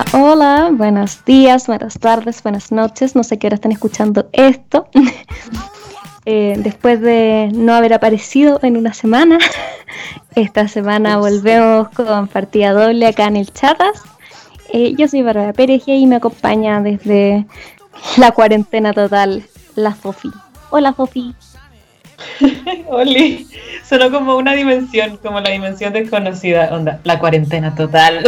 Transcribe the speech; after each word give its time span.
Hola, 0.00 0.06
hola, 0.12 0.70
buenos 0.72 1.24
días, 1.26 1.66
buenas 1.66 1.98
tardes, 1.98 2.42
buenas 2.42 2.72
noches. 2.72 3.14
No 3.14 3.22
sé 3.22 3.38
qué 3.38 3.48
hora 3.48 3.56
están 3.56 3.72
escuchando 3.72 4.28
esto. 4.32 4.88
Eh, 6.26 6.54
después 6.58 7.00
de 7.00 7.50
no 7.54 7.72
haber 7.72 7.94
aparecido 7.94 8.60
en 8.62 8.76
una 8.76 8.92
semana, 8.92 9.38
esta 10.34 10.68
semana 10.68 11.16
volvemos 11.16 11.88
con 11.88 12.28
partida 12.28 12.72
doble 12.72 13.06
acá 13.06 13.26
en 13.26 13.38
el 13.38 13.50
Charras. 13.50 14.02
Eh, 14.70 14.94
yo 14.98 15.08
soy 15.08 15.22
Bárbara 15.22 15.54
Pérez 15.54 15.82
y 15.86 16.06
me 16.06 16.16
acompaña 16.16 16.82
desde 16.82 17.46
la 18.18 18.32
cuarentena 18.32 18.92
total 18.92 19.44
la 19.76 19.94
Fofi. 19.94 20.30
Hola 20.68 20.92
Fofi. 20.92 21.34
Oli, 22.88 23.48
sonó 23.88 24.10
como 24.12 24.36
una 24.36 24.52
dimensión, 24.52 25.16
como 25.16 25.40
la 25.40 25.50
dimensión 25.50 25.94
desconocida. 25.94 26.68
Onda, 26.70 27.00
la 27.02 27.18
cuarentena 27.18 27.74
total. 27.74 28.22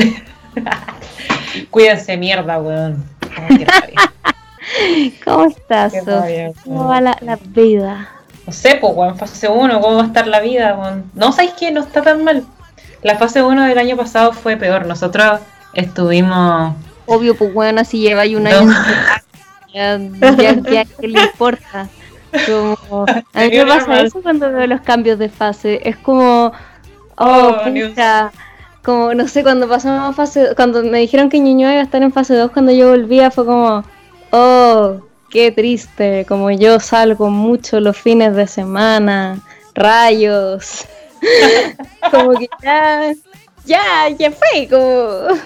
Cuídense, 1.70 2.16
mierda, 2.16 2.60
weón. 2.60 3.04
¿Cómo 5.24 5.46
estás, 5.46 5.92
¿Cómo 6.64 6.88
va 6.88 7.00
la, 7.00 7.38
vida? 7.46 8.08
No 8.46 8.52
sé, 8.52 8.78
pues, 8.80 8.92
weón, 8.94 9.16
fase 9.16 9.48
1, 9.48 9.80
¿cómo 9.80 9.96
va 9.96 10.02
a 10.02 10.06
estar 10.06 10.26
la 10.26 10.40
vida, 10.40 10.76
weón? 10.76 11.10
No, 11.14 11.32
¿sabéis 11.32 11.52
que 11.52 11.70
No 11.70 11.80
está 11.80 12.02
tan 12.02 12.24
mal. 12.24 12.44
La 13.02 13.16
fase 13.16 13.42
1 13.42 13.64
del 13.64 13.78
año 13.78 13.96
pasado 13.96 14.32
fue 14.32 14.56
peor. 14.56 14.86
Nosotros 14.86 15.40
estuvimos... 15.74 16.74
Obvio, 17.06 17.36
pues, 17.36 17.54
weón, 17.54 17.78
así 17.78 17.98
lleva 17.98 18.22
un 18.22 18.46
año. 18.46 18.72
Ya, 19.74 19.98
ya, 19.98 20.84
¿qué 20.84 21.08
le 21.08 21.22
importa? 21.22 21.88
Como, 22.46 23.06
a 23.32 23.40
mí 23.40 23.56
me 23.56 23.66
pasa 23.66 24.02
eso 24.02 24.20
cuando 24.20 24.52
veo 24.52 24.66
los 24.66 24.82
cambios 24.82 25.18
de 25.18 25.30
fase. 25.30 25.80
Es 25.82 25.96
como, 25.96 26.52
oh, 27.16 27.18
oh 27.26 27.64
puta, 27.64 28.30
como 28.82 29.14
no 29.14 29.28
sé, 29.28 29.42
cuando 29.42 29.68
pasamos 29.68 30.16
fase, 30.16 30.54
cuando 30.56 30.82
me 30.82 30.98
dijeron 30.98 31.28
que 31.28 31.38
Ñuñoa 31.38 31.72
iba 31.72 31.80
a 31.80 31.84
estar 31.84 32.02
en 32.02 32.12
fase 32.12 32.34
2 32.34 32.50
cuando 32.50 32.72
yo 32.72 32.90
volvía 32.90 33.30
fue 33.30 33.46
como, 33.46 33.84
oh, 34.30 35.00
qué 35.30 35.52
triste, 35.52 36.24
como 36.28 36.50
yo 36.50 36.80
salgo 36.80 37.30
mucho 37.30 37.80
los 37.80 37.96
fines 37.96 38.34
de 38.34 38.46
semana, 38.46 39.40
rayos. 39.74 40.84
como 42.10 42.32
que 42.32 42.48
ya, 42.62 43.12
ya, 43.64 44.08
ya 44.10 44.30
fue, 44.30 44.68
como... 44.68 45.40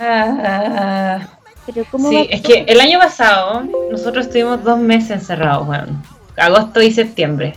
Ah, 0.00 1.28
Pero 1.66 1.84
sí, 2.08 2.26
es 2.30 2.40
que 2.40 2.64
el 2.66 2.80
año 2.80 2.98
pasado 2.98 3.64
nosotros 3.90 4.26
estuvimos 4.26 4.64
dos 4.64 4.78
meses 4.78 5.10
encerrados, 5.10 5.66
bueno 5.66 6.00
agosto 6.40 6.82
y 6.82 6.90
septiembre. 6.90 7.54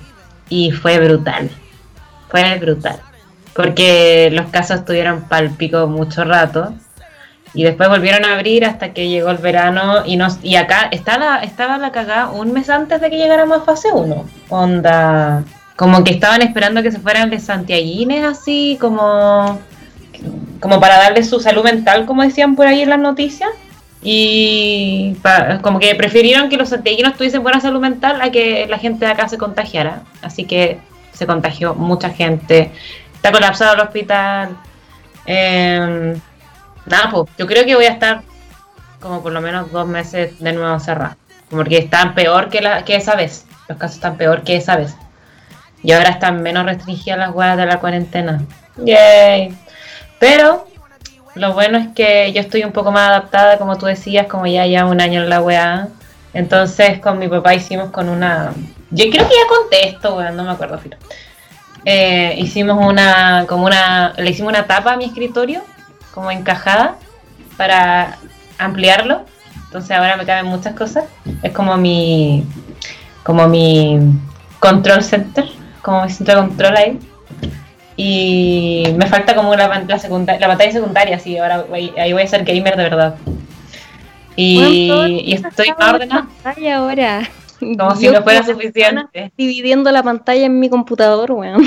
Y 0.50 0.72
fue 0.72 1.00
brutal. 1.00 1.50
Fue 2.30 2.58
brutal. 2.59 3.00
Porque 3.56 4.30
los 4.32 4.48
casos 4.48 4.80
estuvieron 4.80 5.22
palpico 5.23 5.88
mucho 5.88 6.23
rato. 6.23 6.73
Y 7.54 7.64
después 7.64 7.88
volvieron 7.88 8.26
a 8.26 8.34
abrir 8.34 8.66
hasta 8.66 8.94
que 8.94 9.09
llegó 9.09 9.30
el 9.30 9.38
verano. 9.38 10.04
Y 10.06 10.18
nos 10.18 10.40
y 10.44 10.56
acá 10.56 10.90
estaba, 10.92 11.40
estaba 11.40 11.78
la 11.78 11.92
cagada 11.92 12.30
un 12.30 12.52
mes 12.52 12.70
antes 12.70 13.00
de 13.00 13.09
que 13.09 13.18
llegáramos 13.18 13.59
a 13.59 13.62
fase 13.62 13.90
1. 13.94 14.26
Onda. 14.50 15.44
Como 15.76 16.04
que 16.04 16.12
estaban 16.12 16.42
esperando 16.42 16.84
que 16.84 16.92
se 16.92 17.00
fueran 17.00 17.30
de 17.30 17.40
santiaguines 17.40 18.26
así, 18.26 18.78
como. 18.80 19.59
Como 20.59 20.80
para 20.80 20.98
darle 20.98 21.24
su 21.24 21.40
salud 21.40 21.64
mental, 21.64 22.06
como 22.06 22.24
decían 22.24 22.56
por 22.56 22.68
ahí 22.68 22.81
en 22.81 22.90
las 22.90 23.00
noticias 23.00 23.50
y 24.04 25.16
como 25.62 25.80
que 25.80 25.96
prefirieron 25.96 26.50
que 26.50 26.58
los 26.58 26.70
santiaguinos 26.70 27.16
tuviesen 27.16 27.42
buena 27.42 27.62
salud 27.62 27.80
mental 27.80 28.22
a 28.22 28.31
que 28.31 28.68
la 28.68 28.78
gente 28.78 29.06
de 29.06 29.12
acá 29.12 29.30
se 29.30 29.38
contagiara. 29.38 30.04
Así 30.22 30.44
que 30.44 30.78
se 31.14 31.26
contagió 31.26 31.74
mucha 31.74 32.09
gente. 32.09 32.72
Está 33.24 33.32
colapsado 33.32 33.76
el 33.76 33.80
hospital. 33.80 34.58
Em, 35.25 36.20
nada, 36.86 37.09
pues 37.09 37.31
yo 37.38 37.47
creo 37.47 37.64
que 37.64 37.74
voy 37.74 37.86
a 37.86 37.92
estar 37.92 38.22
como 39.00 39.24
por 39.24 39.31
lo 39.31 39.40
menos 39.40 39.72
dos 39.72 39.88
meses 39.88 40.38
de 40.42 40.52
nuevo 40.52 40.78
cerrado. 40.81 41.16
Porque 41.50 41.78
están 41.78 42.16
peor 42.16 42.50
que, 42.50 42.59
la, 42.59 42.84
que 42.84 42.97
esa 42.97 43.16
vez. 43.16 43.46
Los 43.70 43.78
casos 43.78 43.96
están 43.96 44.18
peor 44.18 44.44
que 44.44 44.58
esa 44.58 44.75
vez. 44.75 44.97
Y 45.81 45.94
ahora 45.94 46.09
están 46.09 46.42
menos 46.44 46.66
restringidas 46.66 47.18
las 47.18 47.30
huevas 47.30 47.56
de 47.56 47.66
la 47.66 47.80
cuarentena. 47.80 48.44
Yay. 48.75 49.58
Pero 50.20 50.68
lo 51.36 51.53
bueno 51.53 51.78
es 51.78 51.88
que 51.96 52.34
yo 52.34 52.42
estoy 52.42 52.66
un 52.66 52.74
poco 52.74 52.92
más 52.92 53.08
adaptada, 53.08 53.58
como 53.58 53.78
tú 53.78 53.86
decías, 53.86 54.28
como 54.28 54.47
ya 54.47 54.66
ya 54.66 54.86
un 54.86 55.00
año 55.00 55.24
en 55.24 55.30
la 55.30 55.42
weá. 55.42 55.88
Entonces 56.34 57.00
con 57.00 57.20
mi 57.20 57.30
papá 57.30 57.56
hicimos 57.56 57.90
con 57.92 58.09
una... 58.09 58.52
Yo 58.92 59.06
creo 59.09 59.30
que 59.30 59.34
ya 59.34 59.47
conté 59.47 59.88
esto, 59.88 60.18
weón, 60.18 60.36
no 60.36 60.44
me 60.44 60.52
acuerdo, 60.52 60.78
Filo. 60.78 60.97
Eh, 61.86 62.36
hicimos 62.38 62.78
una, 62.80 63.46
como 63.48 63.66
una, 63.66 64.14
le 64.18 64.30
hicimos 64.30 64.52
una 64.52 64.66
tapa 64.66 64.94
a 64.94 64.98
mi 64.98 65.06
escritorio, 65.06 65.64
como 66.14 66.32
encajada, 66.32 66.96
para 67.58 68.18
ampliarlo. 68.58 69.26
Entonces 69.66 69.92
ahora 69.92 70.18
me 70.18 70.26
caben 70.26 70.46
muchas 70.46 70.76
cosas. 70.76 71.06
Es 71.42 71.52
como 71.52 71.78
mi, 71.78 72.46
como 73.24 73.48
mi 73.48 74.00
control 74.60 75.04
center, 75.04 75.50
como 75.82 76.04
mi 76.04 76.10
centro 76.10 76.36
de 76.36 76.48
control 76.48 76.78
ahí. 76.78 77.00
Y 77.96 78.86
me 78.98 79.06
falta 79.08 79.36
como 79.36 79.56
la, 79.56 79.68
la, 79.68 79.84
la 79.86 80.48
pantalla 80.48 80.72
secundaria, 80.72 81.20
sí, 81.20 81.38
ahora 81.38 81.66
ahí 81.72 82.14
voy 82.14 82.24
a 82.24 82.28
ser 82.28 82.44
gamer 82.44 82.76
de 82.76 82.84
verdad. 82.84 83.16
Y, 84.36 85.34
estoy 85.34 85.74
ordenada. 85.78 86.28
ahora. 86.76 87.30
Como 87.78 87.96
si 87.96 88.07
no 88.07 88.22
fuera 88.24 88.44
suficiente. 88.44 89.31
Dividiendo 89.38 89.91
la 89.91 90.03
pantalla 90.03 90.46
en 90.46 90.59
mi 90.59 90.69
computador, 90.69 91.31
weón. 91.31 91.66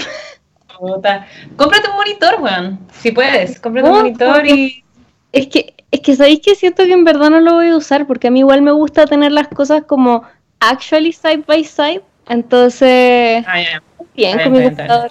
Cómprate 1.56 1.88
un 1.88 1.96
monitor, 1.96 2.40
weón. 2.40 2.78
Si 2.92 3.10
puedes, 3.12 3.58
cómprate 3.60 3.88
un 3.88 3.96
monitor 3.96 4.46
y. 4.46 4.84
Es 5.32 5.48
que, 5.48 5.74
es 5.90 6.00
que 6.00 6.16
sabéis 6.16 6.40
que 6.40 6.54
siento 6.54 6.84
que 6.84 6.92
en 6.92 7.04
verdad 7.04 7.30
no 7.30 7.40
lo 7.40 7.54
voy 7.54 7.68
a 7.68 7.76
usar 7.76 8.06
porque 8.06 8.28
a 8.28 8.30
mí 8.30 8.40
igual 8.40 8.62
me 8.62 8.72
gusta 8.72 9.06
tener 9.06 9.32
las 9.32 9.48
cosas 9.48 9.82
como 9.86 10.22
actually 10.60 11.12
side 11.12 11.44
by 11.46 11.64
side. 11.64 12.02
Entonces, 12.28 13.44
ah, 13.46 13.80
bien 14.14 14.38
con 14.42 14.52
mi 14.52 14.64
computador. 14.64 15.10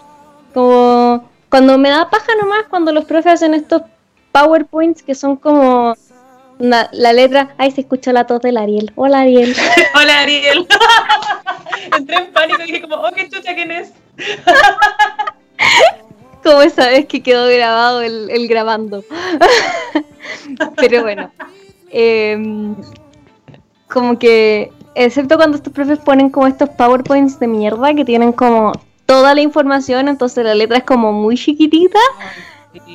Como 0.54 1.30
cuando 1.50 1.78
me 1.78 1.90
da 1.90 2.10
paja 2.10 2.34
nomás, 2.42 2.64
cuando 2.70 2.92
los 2.92 3.06
profes 3.06 3.34
hacen 3.34 3.54
estos 3.54 3.84
PowerPoints 4.32 5.02
que 5.02 5.16
son 5.16 5.38
como 5.38 5.96
la, 6.60 7.14
letra, 7.14 7.56
ay, 7.58 7.72
se 7.72 7.82
escucha 7.82 8.14
la 8.14 8.28
tos 8.28 8.42
del 8.42 8.58
Ariel. 8.58 8.92
Hola 8.96 9.22
Ariel. 9.22 9.56
Hola 9.96 10.22
Ariel. 10.22 10.68
Entré 11.98 12.16
en 12.16 12.32
pánico 12.32 12.62
y 12.64 12.66
dije 12.66 12.82
como, 12.82 12.96
oh, 12.96 13.12
qué 13.16 13.30
chucha, 13.30 13.56
¿quién 13.56 13.72
es? 13.72 13.92
como 16.44 16.62
esa 16.62 16.88
vez 16.88 17.08
que 17.08 17.24
quedó 17.24 17.48
grabado 17.48 18.02
el, 18.02 18.48
grabando. 18.48 19.04
Pero 20.78 21.02
bueno. 21.02 21.32
Em, 21.92 22.76
como 23.88 24.20
que, 24.20 24.72
excepto 24.96 25.38
cuando 25.38 25.58
estos 25.58 25.74
profes 25.74 26.00
ponen 26.00 26.30
como 26.30 26.48
estos 26.48 26.70
PowerPoints 26.70 27.40
de 27.40 27.48
mierda 27.48 27.94
que 27.94 28.06
tienen 28.06 28.32
como 28.32 28.74
toda 29.06 29.34
la 29.34 29.42
información, 29.42 30.08
entonces 30.08 30.44
la 30.44 30.56
letra 30.56 30.78
es 30.78 30.84
como 30.84 31.14
muy 31.14 31.38
chiquitita. 31.38 32.00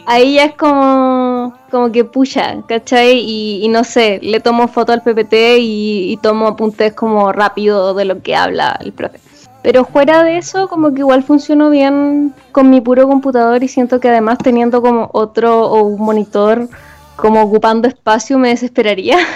Ahí 0.06 0.34
ya 0.34 0.44
es 0.44 0.54
como, 0.54 1.19
como 1.70 1.90
que 1.92 2.04
pucha, 2.04 2.62
¿cachai? 2.66 3.18
Y, 3.26 3.68
no 3.68 3.84
sé, 3.84 4.18
le 4.22 4.40
tomo 4.40 4.68
foto 4.68 4.92
al 4.92 5.02
PPT 5.02 5.34
y, 5.58 6.18
tomo 6.22 6.48
apuntes 6.48 6.92
como 6.94 7.32
rápido 7.32 7.94
de 7.94 8.04
lo 8.04 8.22
que 8.22 8.34
habla 8.36 8.78
el 8.80 8.92
profe. 8.92 9.20
Pero 9.62 9.84
fuera 9.84 10.22
de 10.24 10.38
eso, 10.38 10.68
como 10.68 10.92
que 10.94 11.00
igual 11.00 11.22
funcionó 11.22 11.70
bien 11.70 12.32
con 12.52 12.70
mi 12.70 12.80
puro 12.80 13.06
computador 13.06 13.62
y 13.62 13.68
siento 13.68 14.00
que 14.00 14.08
además 14.08 14.38
teniendo 14.38 14.80
como 14.80 15.10
otro 15.12 15.66
o 15.66 15.82
un 15.82 16.00
monitor 16.00 16.68
como 17.16 17.42
ocupando 17.42 17.86
espacio 17.86 18.38
me 18.38 18.48
desesperaría. 18.48 19.18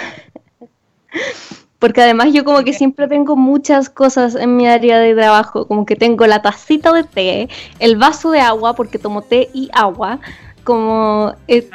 Porque 1.79 2.01
además 2.01 2.29
yo 2.33 2.43
como 2.43 2.63
que 2.63 2.73
siempre 2.73 3.07
tengo 3.07 3.35
muchas 3.35 3.89
cosas 3.89 4.33
en 4.33 4.57
mi 4.57 4.67
área 4.67 4.97
de 4.97 5.13
trabajo, 5.13 5.67
como 5.67 5.85
que 5.85 5.95
tengo 5.95 6.25
la 6.25 6.41
tacita 6.41 6.91
de 6.93 7.03
té, 7.03 7.49
el 7.79 7.95
vaso 7.97 8.31
de 8.31 8.39
agua, 8.39 8.75
porque 8.75 8.97
tomo 8.97 9.21
té 9.21 9.49
y 9.53 9.69
agua, 9.73 10.19
como 10.65 11.33
eh, 11.47 11.69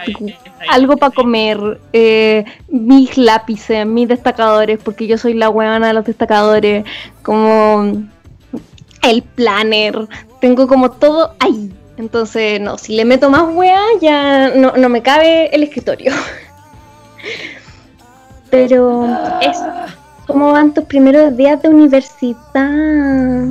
algo 0.69 0.99
para 0.99 1.15
comer, 1.15 1.81
eh, 1.95 2.45
mis 2.69 3.17
lápices, 3.17 3.87
mis 3.87 4.09
destacadores, 4.09 4.79
porque 4.83 5.07
yo 5.07 5.17
soy 5.17 5.33
la 5.33 5.49
huevona 5.49 5.87
de 5.87 5.95
los 5.95 6.05
destacadores, 6.05 6.85
como 7.23 8.03
el 9.03 9.23
planner, 9.23 10.09
tengo 10.41 10.67
como 10.67 10.91
todo 10.91 11.35
ahí. 11.39 11.73
Entonces, 11.97 12.61
no, 12.61 12.77
si 12.77 12.97
le 12.97 13.05
meto 13.05 13.31
más 13.31 13.45
hueá, 13.55 13.81
ya 14.01 14.51
no, 14.55 14.73
no 14.77 14.89
me 14.89 15.03
cabe 15.03 15.55
el 15.55 15.63
escritorio. 15.63 16.13
Pero 18.51 19.07
eso. 19.41 19.67
¿Cómo 20.27 20.53
van 20.53 20.75
tus 20.75 20.85
primeros 20.85 21.37
días 21.37 21.61
de 21.63 21.69
universidad? 21.69 23.47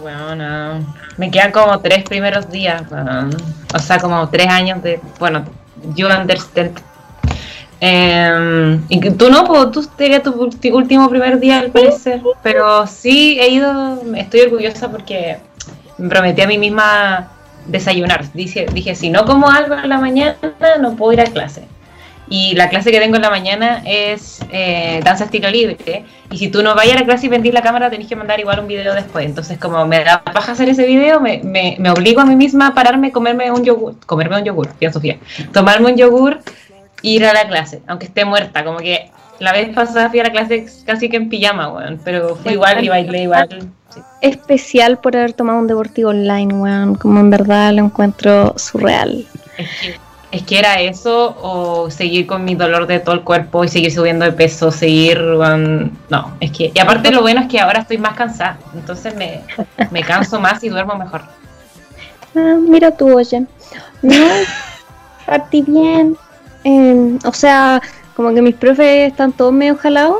Bueno, 0.00 0.86
me 1.16 1.30
quedan 1.30 1.50
como 1.50 1.80
tres 1.80 2.04
primeros 2.04 2.50
días, 2.50 2.82
o 3.74 3.78
sea, 3.78 3.98
como 3.98 4.28
tres 4.28 4.46
años 4.46 4.82
de, 4.82 5.00
bueno, 5.18 5.44
you 5.94 6.06
understand. 6.06 6.78
Eh, 7.80 8.80
y 8.88 9.10
tú 9.10 9.30
no, 9.30 9.70
tú 9.70 9.88
sería 9.96 10.22
tu, 10.22 10.50
último 10.72 11.08
primer 11.08 11.38
día 11.38 11.60
al 11.60 11.70
parecer, 11.70 12.20
pero 12.42 12.86
sí 12.86 13.38
he 13.40 13.48
ido, 13.50 14.00
estoy 14.16 14.40
orgullosa 14.42 14.90
porque 14.90 15.38
me 15.96 16.08
prometí 16.08 16.42
a 16.42 16.46
mí 16.46 16.58
misma 16.58 17.28
desayunar. 17.66 18.30
Dije, 18.32 18.66
dije 18.72 18.94
si 18.94 19.10
no 19.10 19.24
como 19.24 19.48
algo 19.48 19.74
en 19.74 19.88
la 19.88 19.98
mañana 19.98 20.36
no 20.80 20.96
puedo 20.96 21.12
ir 21.12 21.20
a 21.20 21.26
clase. 21.26 21.66
Y 22.30 22.54
la 22.54 22.68
clase 22.68 22.90
que 22.90 23.00
tengo 23.00 23.16
en 23.16 23.22
la 23.22 23.30
mañana 23.30 23.82
es 23.86 24.40
eh, 24.50 25.00
danza 25.02 25.24
estilo 25.24 25.50
libre. 25.50 26.04
Y 26.30 26.36
si 26.36 26.48
tú 26.48 26.62
no 26.62 26.74
vayas 26.74 26.96
a 26.96 27.00
la 27.00 27.06
clase 27.06 27.26
y 27.26 27.28
vendís 27.28 27.54
la 27.54 27.62
cámara, 27.62 27.88
tenés 27.90 28.06
que 28.06 28.16
mandar 28.16 28.38
igual 28.38 28.60
un 28.60 28.66
video 28.66 28.94
después. 28.94 29.24
Entonces, 29.24 29.58
como 29.58 29.86
me 29.86 30.04
da 30.04 30.22
paja 30.22 30.52
hacer 30.52 30.68
ese 30.68 30.86
video, 30.86 31.20
me, 31.20 31.40
me, 31.42 31.90
obligo 31.90 32.20
a 32.20 32.26
mí 32.26 32.36
misma 32.36 32.68
a 32.68 32.74
pararme, 32.74 33.12
comerme 33.12 33.50
un 33.50 33.64
yogur, 33.64 33.98
comerme 34.04 34.36
un 34.36 34.44
yogur, 34.44 34.68
bien 34.78 34.92
Sofía, 34.92 35.18
tomarme 35.52 35.92
un 35.92 35.96
yogur 35.96 36.40
ir 37.02 37.24
a 37.24 37.32
la 37.32 37.46
clase, 37.48 37.80
aunque 37.86 38.06
esté 38.06 38.24
muerta. 38.24 38.62
Como 38.62 38.78
que 38.78 39.10
la 39.38 39.52
vez 39.52 39.74
pasada 39.74 40.10
fui 40.10 40.20
a 40.20 40.24
la 40.24 40.32
clase 40.32 40.66
casi 40.84 41.08
que 41.08 41.16
en 41.16 41.30
pijama, 41.30 41.72
weón, 41.72 42.00
pero 42.04 42.36
fui 42.36 42.52
igual 42.52 42.84
y 42.84 42.88
bailé 42.88 43.22
igual. 43.22 43.70
Especial 44.20 44.98
por 44.98 45.16
haber 45.16 45.32
tomado 45.32 45.58
un 45.58 45.66
deportivo 45.66 46.10
online, 46.10 46.52
weón, 46.54 46.94
como 46.96 47.20
en 47.20 47.30
verdad 47.30 47.72
lo 47.72 47.84
encuentro 47.84 48.52
surreal. 48.58 49.24
Es 49.56 49.68
que 49.80 50.07
es 50.30 50.42
que 50.42 50.58
era 50.58 50.80
eso 50.80 51.36
o 51.40 51.90
seguir 51.90 52.26
con 52.26 52.44
mi 52.44 52.54
dolor 52.54 52.86
de 52.86 53.00
todo 53.00 53.14
el 53.14 53.22
cuerpo 53.22 53.64
y 53.64 53.68
seguir 53.68 53.92
subiendo 53.92 54.24
de 54.24 54.32
peso, 54.32 54.70
seguir... 54.70 55.18
no, 55.20 56.36
es 56.40 56.50
que... 56.52 56.70
Y 56.74 56.78
aparte 56.78 57.10
lo 57.10 57.22
bueno 57.22 57.40
es 57.40 57.48
que 57.48 57.60
ahora 57.60 57.80
estoy 57.80 57.98
más 57.98 58.14
cansada, 58.14 58.58
entonces 58.74 59.14
me, 59.14 59.40
me 59.90 60.02
canso 60.02 60.38
más 60.38 60.62
y 60.62 60.68
duermo 60.68 60.94
mejor. 60.96 61.22
Ah, 62.36 62.56
mira 62.60 62.90
tú, 62.90 63.16
oye. 63.16 63.46
No, 64.02 64.26
partí 65.26 65.62
bien. 65.62 66.16
Em, 66.64 67.18
o 67.24 67.32
sea, 67.32 67.80
como 68.14 68.34
que 68.34 68.42
mis 68.42 68.54
profes 68.54 69.10
están 69.10 69.32
todos 69.32 69.52
medio 69.52 69.76
jalados, 69.76 70.18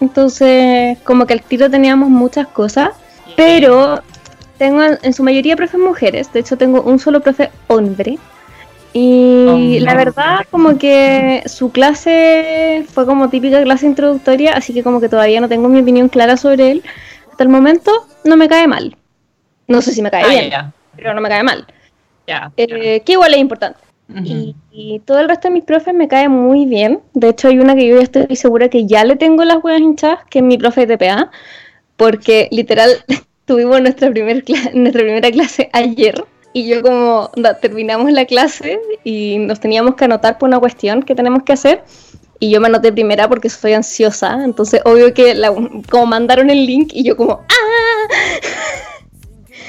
entonces 0.00 0.98
como 1.02 1.26
que 1.26 1.32
al 1.32 1.42
tiro 1.42 1.68
teníamos 1.68 2.10
muchas 2.10 2.46
cosas, 2.46 2.90
pero 3.36 4.02
tengo 4.58 4.82
en 4.82 5.12
su 5.12 5.24
mayoría 5.24 5.56
profes 5.56 5.80
mujeres, 5.80 6.32
de 6.32 6.40
hecho 6.40 6.56
tengo 6.56 6.82
un 6.82 6.98
solo 6.98 7.20
profe 7.20 7.50
hombre 7.66 8.18
y 8.92 9.80
la 9.80 9.94
verdad, 9.94 10.46
como 10.50 10.78
que 10.78 11.42
su 11.46 11.70
clase 11.70 12.84
fue 12.88 13.06
como 13.06 13.28
típica 13.28 13.62
clase 13.62 13.86
introductoria, 13.86 14.54
así 14.54 14.72
que 14.72 14.82
como 14.82 15.00
que 15.00 15.08
todavía 15.08 15.40
no 15.40 15.48
tengo 15.48 15.68
mi 15.68 15.80
opinión 15.80 16.08
clara 16.08 16.36
sobre 16.36 16.70
él. 16.70 16.82
Hasta 17.30 17.44
el 17.44 17.50
momento 17.50 17.90
no 18.24 18.36
me 18.36 18.48
cae 18.48 18.66
mal. 18.66 18.96
No 19.66 19.82
sé 19.82 19.92
si 19.92 20.02
me 20.02 20.10
cae 20.10 20.24
ah, 20.24 20.28
bien, 20.28 20.52
pero 20.96 21.14
no 21.14 21.20
me 21.20 21.28
cae 21.28 21.42
mal. 21.42 21.66
Eh, 22.56 23.02
que 23.04 23.12
igual 23.12 23.34
es 23.34 23.40
importante. 23.40 23.80
y, 24.24 25.00
todo 25.04 25.20
el 25.20 25.28
resto 25.28 25.48
de 25.48 25.54
mis 25.54 25.64
profes 25.64 25.94
me 25.94 26.08
cae 26.08 26.28
muy 26.28 26.64
bien. 26.64 27.00
De 27.12 27.28
hecho, 27.28 27.48
hay 27.48 27.58
una 27.58 27.74
que 27.74 27.86
yo 27.86 27.96
ya 27.96 28.02
estoy 28.02 28.36
segura 28.36 28.68
que 28.68 28.86
ya 28.86 29.04
le 29.04 29.16
tengo 29.16 29.44
las 29.44 29.62
huevas 29.62 29.80
hinchadas, 29.80 30.20
que 30.30 30.38
es 30.38 30.44
mi 30.44 30.56
profe 30.56 30.86
de 30.86 30.96
TPA, 30.96 31.30
porque 31.96 32.48
literal 32.50 32.90
tuvimos 33.44 33.80
nuestra, 33.82 34.10
primer 34.10 34.44
nuestra 34.72 35.02
primera 35.02 35.30
clase 35.30 35.68
ayer 35.72 36.24
y 36.58 36.66
yo 36.66 36.82
como 36.82 37.30
terminamos 37.60 38.10
la 38.10 38.24
clase 38.24 38.80
y 39.04 39.38
nos 39.38 39.60
teníamos 39.60 39.94
que 39.94 40.06
anotar 40.06 40.38
por 40.38 40.48
una 40.48 40.58
cuestión 40.58 41.04
que 41.04 41.14
tenemos 41.14 41.44
que 41.44 41.52
hacer 41.52 41.84
y 42.40 42.50
yo 42.50 42.60
me 42.60 42.66
anoté 42.66 42.92
primera 42.92 43.28
porque 43.28 43.48
soy 43.48 43.74
ansiosa, 43.74 44.42
entonces 44.44 44.80
obvio 44.84 45.14
que 45.14 45.40
como 45.88 46.06
mandaron 46.06 46.50
el 46.50 46.66
link 46.66 46.90
y 46.92 47.04
yo 47.04 47.16
como 47.16 47.44
¡ah! 47.48 48.14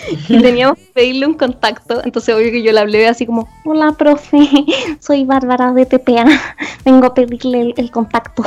y 0.29 0.41
teníamos 0.41 0.79
que 0.79 0.85
pedirle 0.93 1.27
un 1.27 1.35
contacto, 1.35 2.01
entonces 2.03 2.33
obvio 2.33 2.51
que 2.51 2.63
yo 2.63 2.71
le 2.71 2.79
hablé 2.79 3.07
así 3.07 3.27
como 3.27 3.47
hola 3.65 3.91
profe, 3.91 4.49
soy 4.99 5.25
Bárbara 5.25 5.73
de 5.73 5.85
TPA, 5.85 6.25
vengo 6.85 7.05
a 7.05 7.13
pedirle 7.13 7.75
el 7.77 7.91
contacto. 7.91 8.43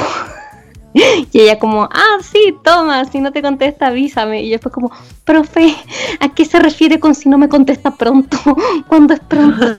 Y 0.95 1.41
ella 1.41 1.59
como, 1.59 1.85
ah, 1.85 2.19
sí, 2.21 2.55
toma, 2.63 3.05
si 3.07 3.21
no 3.21 3.33
te 3.33 3.43
contesta, 3.43 3.87
avísame. 3.87 4.43
Y 4.43 4.49
yo 4.49 4.53
después 4.53 4.75
como, 4.75 4.93
profe, 5.25 5.75
¿a 6.21 6.29
qué 6.29 6.45
se 6.45 6.59
refiere 6.59 7.01
con 7.01 7.15
si 7.15 7.29
no 7.29 7.39
me 7.39 7.49
contesta 7.49 7.91
pronto? 7.93 8.37
¿Cuándo 8.89 9.15
es 9.15 9.21
pronto? 9.21 9.79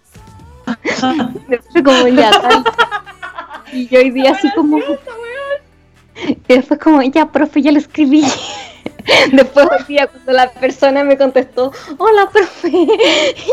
después 1.48 1.84
como, 1.84 2.08
ya, 2.08 2.32
tal. 2.42 2.64
Y 3.72 3.88
yo 3.88 4.00
hoy 4.00 4.12
día 4.12 4.32
así 4.32 4.50
como... 4.56 4.80
Y 4.80 6.38
después 6.48 6.80
como, 6.80 7.02
ya, 7.02 7.32
profe, 7.32 7.62
ya 7.62 7.72
lo 7.72 7.80
escribí. 7.80 8.24
Después 9.32 9.68
hoy 9.70 9.84
día 9.88 10.08
cuando 10.08 10.32
la 10.32 10.52
persona 10.52 11.04
me 11.04 11.18
contestó, 11.18 11.72
hola, 11.98 12.30
profe, 12.30 12.72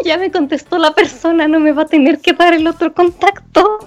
ya 0.05 0.17
me 0.19 0.31
contestó 0.31 0.79
la 0.79 0.93
persona, 0.95 1.49
no 1.49 1.59
me 1.59 1.73
va 1.73 1.83
a 1.83 1.87
tener 1.87 2.21
que 2.21 2.33
dar 2.33 2.55
el 2.55 2.67
otro 2.67 2.93
contacto. 2.95 3.79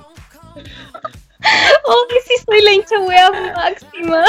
Oh, 1.85 2.05
que 2.09 2.15
sí 2.21 2.43
soy 2.45 2.61
la 2.61 2.71
hincha 2.71 2.99
wea 2.99 3.31
máxima. 3.55 4.23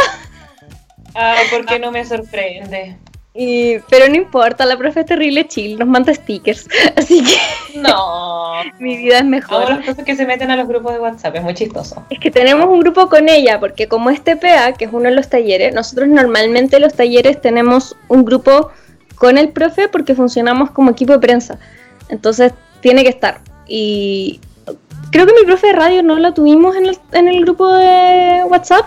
Ah, 1.14 1.36
porque 1.50 1.78
no 1.78 1.90
me 1.90 2.04
sorprende. 2.04 2.96
Y, 3.36 3.80
pero 3.90 4.08
no 4.08 4.14
importa, 4.14 4.64
la 4.64 4.76
profe 4.76 5.00
es 5.00 5.06
terrible 5.06 5.48
chill, 5.48 5.76
nos 5.76 5.88
manda 5.88 6.14
stickers, 6.14 6.68
así 6.96 7.20
que 7.24 7.80
no, 7.80 8.52
mi 8.78 8.96
vida 8.96 9.18
es 9.18 9.24
mejor. 9.24 9.64
Todas 9.64 9.78
las 9.78 9.86
cosas 9.86 10.04
que 10.04 10.14
se 10.14 10.24
meten 10.24 10.52
a 10.52 10.56
los 10.56 10.68
grupos 10.68 10.92
de 10.92 11.00
WhatsApp, 11.00 11.34
es 11.34 11.42
muy 11.42 11.54
chistoso. 11.54 12.04
Es 12.10 12.20
que 12.20 12.30
tenemos 12.30 12.66
un 12.68 12.78
grupo 12.78 13.08
con 13.08 13.28
ella, 13.28 13.58
porque 13.58 13.88
como 13.88 14.10
es 14.10 14.22
TPA, 14.22 14.74
que 14.74 14.84
es 14.84 14.92
uno 14.92 15.08
de 15.08 15.16
los 15.16 15.28
talleres, 15.28 15.74
nosotros 15.74 16.08
normalmente 16.08 16.78
los 16.78 16.94
talleres 16.94 17.40
tenemos 17.40 17.96
un 18.06 18.24
grupo 18.24 18.70
con 19.16 19.36
el 19.36 19.48
profe 19.48 19.88
porque 19.88 20.14
funcionamos 20.14 20.70
como 20.70 20.92
equipo 20.92 21.14
de 21.14 21.18
prensa, 21.18 21.58
entonces 22.08 22.52
tiene 22.82 23.02
que 23.02 23.10
estar. 23.10 23.40
Y, 23.66 24.40
creo 25.14 25.26
que 25.26 25.32
mi 25.32 25.46
profe 25.46 25.68
de 25.68 25.74
radio 25.74 26.02
no 26.02 26.18
la 26.18 26.34
tuvimos 26.34 26.74
en 26.74 26.86
el, 26.86 26.98
en 27.12 27.28
el 27.28 27.44
grupo 27.44 27.72
de 27.72 28.42
WhatsApp. 28.48 28.84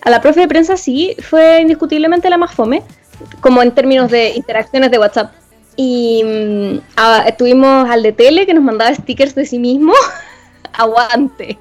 A 0.00 0.10
la 0.10 0.20
profe 0.20 0.40
de 0.40 0.48
prensa 0.48 0.76
sí, 0.76 1.14
fue 1.22 1.60
indiscutiblemente 1.60 2.28
la 2.28 2.36
más 2.36 2.52
fome, 2.52 2.82
como 3.40 3.62
en 3.62 3.70
términos 3.70 4.10
de 4.10 4.30
interacciones 4.30 4.90
de 4.90 4.98
WhatsApp. 4.98 5.32
Y 5.76 6.20
mm, 6.24 6.78
tuvimos 7.38 7.88
al 7.88 8.02
de 8.02 8.10
tele 8.10 8.44
que 8.44 8.54
nos 8.54 8.64
mandaba 8.64 8.92
stickers 8.92 9.36
de 9.36 9.46
sí 9.46 9.60
mismo. 9.60 9.92
Aguante. 10.72 11.56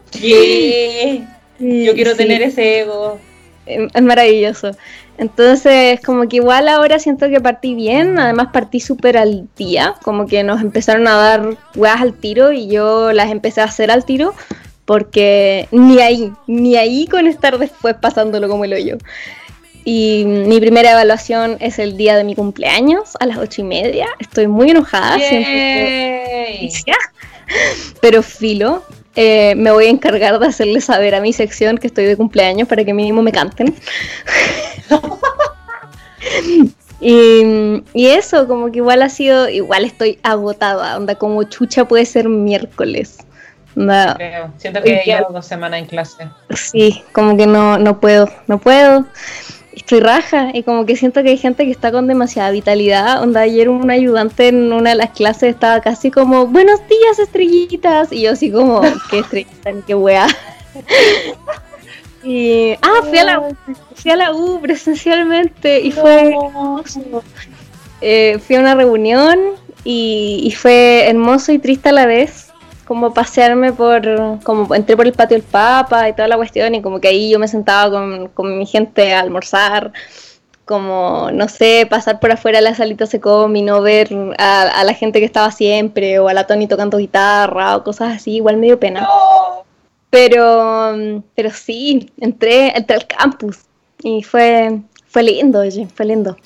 Yo 1.60 1.94
quiero 1.94 2.16
tener 2.16 2.42
ese 2.42 2.80
ego. 2.80 3.20
Es 3.68 4.02
maravilloso. 4.02 4.72
Entonces, 5.18 6.02
como 6.02 6.28
que 6.28 6.38
igual 6.38 6.68
ahora 6.68 6.98
siento 6.98 7.30
que 7.30 7.40
partí 7.40 7.76
bien, 7.76 8.18
además 8.18 8.48
partí 8.52 8.80
súper 8.80 9.18
al 9.18 9.48
día, 9.56 9.96
como 10.02 10.26
que 10.26 10.44
nos 10.44 10.62
empezaron 10.62 11.08
a 11.08 11.16
dar 11.16 11.58
weas 11.76 12.02
al 12.02 12.14
tiro 12.14 12.52
y 12.52 12.68
yo 12.68 13.12
las 13.12 13.30
empecé 13.30 13.62
a 13.62 13.66
hacer 13.66 13.92
al 13.92 14.04
tiro, 14.04 14.34
porque 14.86 15.68
ni 15.72 16.00
ahí, 16.00 16.34
ni 16.48 16.76
ahí 16.76 17.08
con 17.08 17.28
estar 17.28 17.60
después 17.60 17.96
pasándolo 17.96 18.50
como 18.50 18.66
el 18.66 18.74
hoyo. 18.74 18.98
Y 19.84 20.26
mi 20.26 20.60
primera 20.60 20.92
evaluación 20.92 21.58
es 21.60 21.80
el 21.80 21.98
día 21.98 22.16
de 22.16 22.24
mi 22.24 22.36
cumpleaños, 22.36 23.14
a 23.20 23.26
las 23.26 23.38
ocho 23.38 23.62
y 23.62 23.64
media. 23.64 24.08
Estoy 24.20 24.48
muy 24.48 24.70
enojada. 24.70 25.18
Pero 28.02 28.24
filo, 28.24 28.84
eh, 29.16 29.56
me 29.56 29.72
voy 29.72 29.86
a 29.86 29.90
encargar 29.90 30.40
de 30.40 30.48
hacerle 30.48 30.82
saber 30.82 31.16
a 31.16 31.22
mi 31.22 31.34
sección 31.34 31.78
que 31.78 31.88
estoy 31.88 32.06
de 32.06 32.16
cumpleaños 32.16 32.68
para 32.68 32.86
que 32.86 32.94
mínimo 32.94 33.22
me 33.22 33.32
canten. 33.32 33.76
y, 37.02 37.84
eso, 37.94 38.48
como 38.48 38.72
que 38.72 38.78
igual 38.78 39.02
ha 39.02 39.10
sido, 39.10 39.50
igual 39.50 39.86
estoy 39.86 40.20
agotada, 40.24 40.98
onda 40.98 41.16
como 41.16 41.44
chucha 41.44 41.86
puede 41.86 42.06
ser 42.06 42.30
miércoles. 42.30 43.18
Siento 44.58 44.84
que 44.84 45.02
llevo 45.06 45.32
dos 45.32 45.46
semanas 45.46 45.80
en 45.80 45.86
clase. 45.86 46.28
Sí, 46.50 47.04
como 47.14 47.38
que 47.38 47.48
no, 47.48 47.78
no 47.78 48.00
puedo, 48.00 48.28
no 48.48 48.60
puedo 48.60 49.06
estoy 49.74 50.02
raja 50.02 50.50
y 50.54 50.64
como 50.64 50.86
que 50.86 50.96
siento 50.96 51.24
que 51.24 51.30
hay 51.30 51.38
gente 51.38 51.66
que 51.66 51.72
está 51.72 51.92
con 51.92 52.08
demasiada 52.08 52.52
vitalidad. 52.52 53.22
Onda, 53.22 53.42
ayer 53.42 53.70
un 53.70 53.90
ayudante 53.90 54.50
en 54.50 54.72
una 54.72 54.92
de 54.92 54.96
las 54.96 55.12
clases 55.12 55.54
estaba 55.54 55.82
casi 55.82 56.12
como, 56.12 56.48
buenos 56.48 56.80
días 56.88 57.20
estrellitas. 57.20 58.12
Y 58.12 58.22
yo 58.22 58.32
así 58.32 58.52
como, 58.52 58.82
qué 59.10 59.20
estrellita, 59.20 59.72
qué 59.86 59.96
wea. 59.96 60.28
Y, 62.24 62.74
ah, 62.82 63.02
fui 63.08 63.18
a 63.18 63.24
la, 63.24 63.44
fui 63.96 64.12
a 64.12 64.16
la 64.16 64.34
U 64.34 64.60
presencialmente 64.62 65.80
y 65.82 65.92
fue 65.92 66.36
eh, 68.02 68.40
fui 68.40 68.56
a 68.56 68.60
una 68.60 68.76
reunión 68.76 69.40
y, 69.84 70.42
y 70.44 70.52
fue 70.52 71.08
hermoso 71.08 71.52
y 71.52 71.60
triste 71.60 71.90
a 71.90 71.94
la 71.94 72.06
vez 72.06 72.52
como 72.92 73.14
pasearme 73.14 73.72
por, 73.72 74.02
como 74.44 74.76
entré 74.76 74.98
por 74.98 75.08
el 75.08 75.14
patio 75.14 75.38
del 75.38 75.48
Papa 75.48 76.10
y 76.10 76.14
toda 76.14 76.28
la 76.28 76.36
cuestión 76.36 76.76
y 76.76 76.82
como 76.82 77.00
que 77.00 77.08
ahí 77.08 77.30
yo 77.30 77.40
me 77.40 77.48
sentaba 77.48 77.90
con, 77.90 78.28
con 78.28 78.58
mi 78.58 78.66
gente 78.66 79.14
a 79.14 79.22
almorzar, 79.22 79.94
como, 80.66 81.30
no 81.32 81.48
sé, 81.48 81.88
pasar 81.90 82.20
por 82.20 82.34
afuera 82.34 82.58
de 82.58 82.64
la 82.64 82.76
salita 82.76 83.06
se 83.06 83.18
y 83.18 83.62
no 83.62 83.82
ver 83.82 84.10
a, 84.38 84.84
la 84.84 84.94
gente 84.94 85.20
que 85.20 85.26
estaba 85.26 85.52
siempre 85.52 86.20
o 86.20 86.28
a 86.28 86.34
la 86.34 86.48
Tony 86.48 86.68
tocando 86.68 86.98
guitarra 86.98 87.78
o 87.78 87.84
cosas 87.86 88.18
así, 88.18 88.36
igual 88.36 88.58
medio 88.58 88.78
pena. 88.78 89.08
Pero, 90.12 91.24
pero 91.36 91.50
sí, 91.52 92.12
entré, 92.20 92.78
entré 92.78 92.98
al 92.98 93.08
campus 93.08 93.60
y 94.04 94.22
fue, 94.22 94.82
fue 95.08 95.24
lindo, 95.24 95.62
oye, 95.62 95.88
fue 95.96 96.06
lindo. 96.06 96.38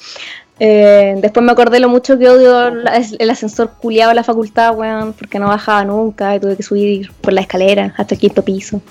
Eh, 0.59 1.15
después 1.17 1.45
me 1.45 1.51
acordé 1.51 1.79
lo 1.79 1.89
mucho 1.89 2.17
que 2.17 2.29
odio 2.29 2.67
el 2.67 3.29
ascensor 3.29 3.71
culiado 3.81 4.09
de 4.09 4.15
la 4.15 4.23
facultad, 4.23 4.77
weón, 4.77 5.13
porque 5.13 5.39
no 5.39 5.47
bajaba 5.47 5.83
nunca 5.83 6.35
y 6.35 6.39
tuve 6.39 6.55
que 6.55 6.63
subir 6.63 7.11
por 7.21 7.33
la 7.33 7.41
escalera 7.41 7.93
hasta 7.97 8.15
el 8.15 8.21
quinto 8.21 8.45
piso. 8.45 8.81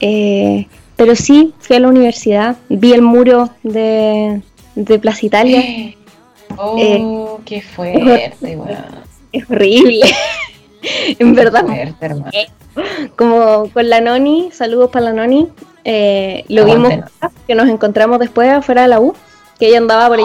Eh, 0.00 0.66
pero 0.94 1.16
sí, 1.16 1.54
fui 1.58 1.76
a 1.76 1.80
la 1.80 1.88
universidad, 1.88 2.56
vi 2.68 2.92
el 2.92 3.02
muro 3.02 3.50
de, 3.62 4.42
de 4.74 4.98
Plaza 4.98 5.26
Italia. 5.26 5.62
Oh, 6.58 7.40
qué 7.46 7.62
fuerte, 7.62 8.58
weón. 8.58 8.76
Es 9.32 9.48
horrible. 9.48 10.02
en 11.18 11.34
verdad. 11.34 11.64
Como 13.16 13.70
con 13.70 13.88
la 13.88 14.00
Noni, 14.00 14.50
saludos 14.52 14.90
para 14.90 15.06
la 15.06 15.12
Noni. 15.12 15.48
Eh, 15.84 16.44
lo 16.48 16.64
vimos 16.64 16.92
que 17.46 17.54
nos 17.54 17.68
encontramos 17.68 18.18
después 18.18 18.50
afuera 18.50 18.82
de 18.82 18.88
la 18.88 19.00
U, 19.00 19.14
que 19.58 19.66
ella 19.66 19.78
andaba 19.78 20.08
por 20.08 20.18
ahí 20.18 20.24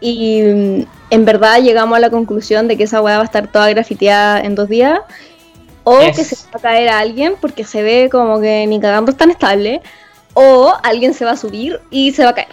Y 0.00 0.42
mm, 0.42 0.86
en 1.10 1.24
verdad 1.24 1.60
llegamos 1.60 1.96
a 1.96 2.00
la 2.00 2.10
conclusión 2.10 2.66
de 2.66 2.76
que 2.76 2.84
esa 2.84 3.02
weá 3.02 3.16
va 3.16 3.22
a 3.22 3.26
estar 3.26 3.48
toda 3.48 3.68
grafiteada 3.70 4.40
en 4.40 4.54
dos 4.54 4.68
días. 4.68 5.00
O 5.86 5.98
que 5.98 6.24
se 6.24 6.36
va 6.46 6.52
a 6.54 6.58
caer 6.58 6.88
a 6.88 6.98
alguien 6.98 7.34
porque 7.38 7.64
se 7.64 7.82
ve 7.82 8.08
como 8.10 8.40
que 8.40 8.66
ni 8.66 8.80
cagando 8.80 9.10
es 9.10 9.18
tan 9.18 9.30
estable. 9.30 9.82
O 10.32 10.72
alguien 10.82 11.14
se 11.14 11.24
va 11.24 11.32
a 11.32 11.36
subir 11.36 11.80
y 11.90 12.12
se 12.12 12.24
va 12.24 12.30
a 12.30 12.34
caer. 12.34 12.48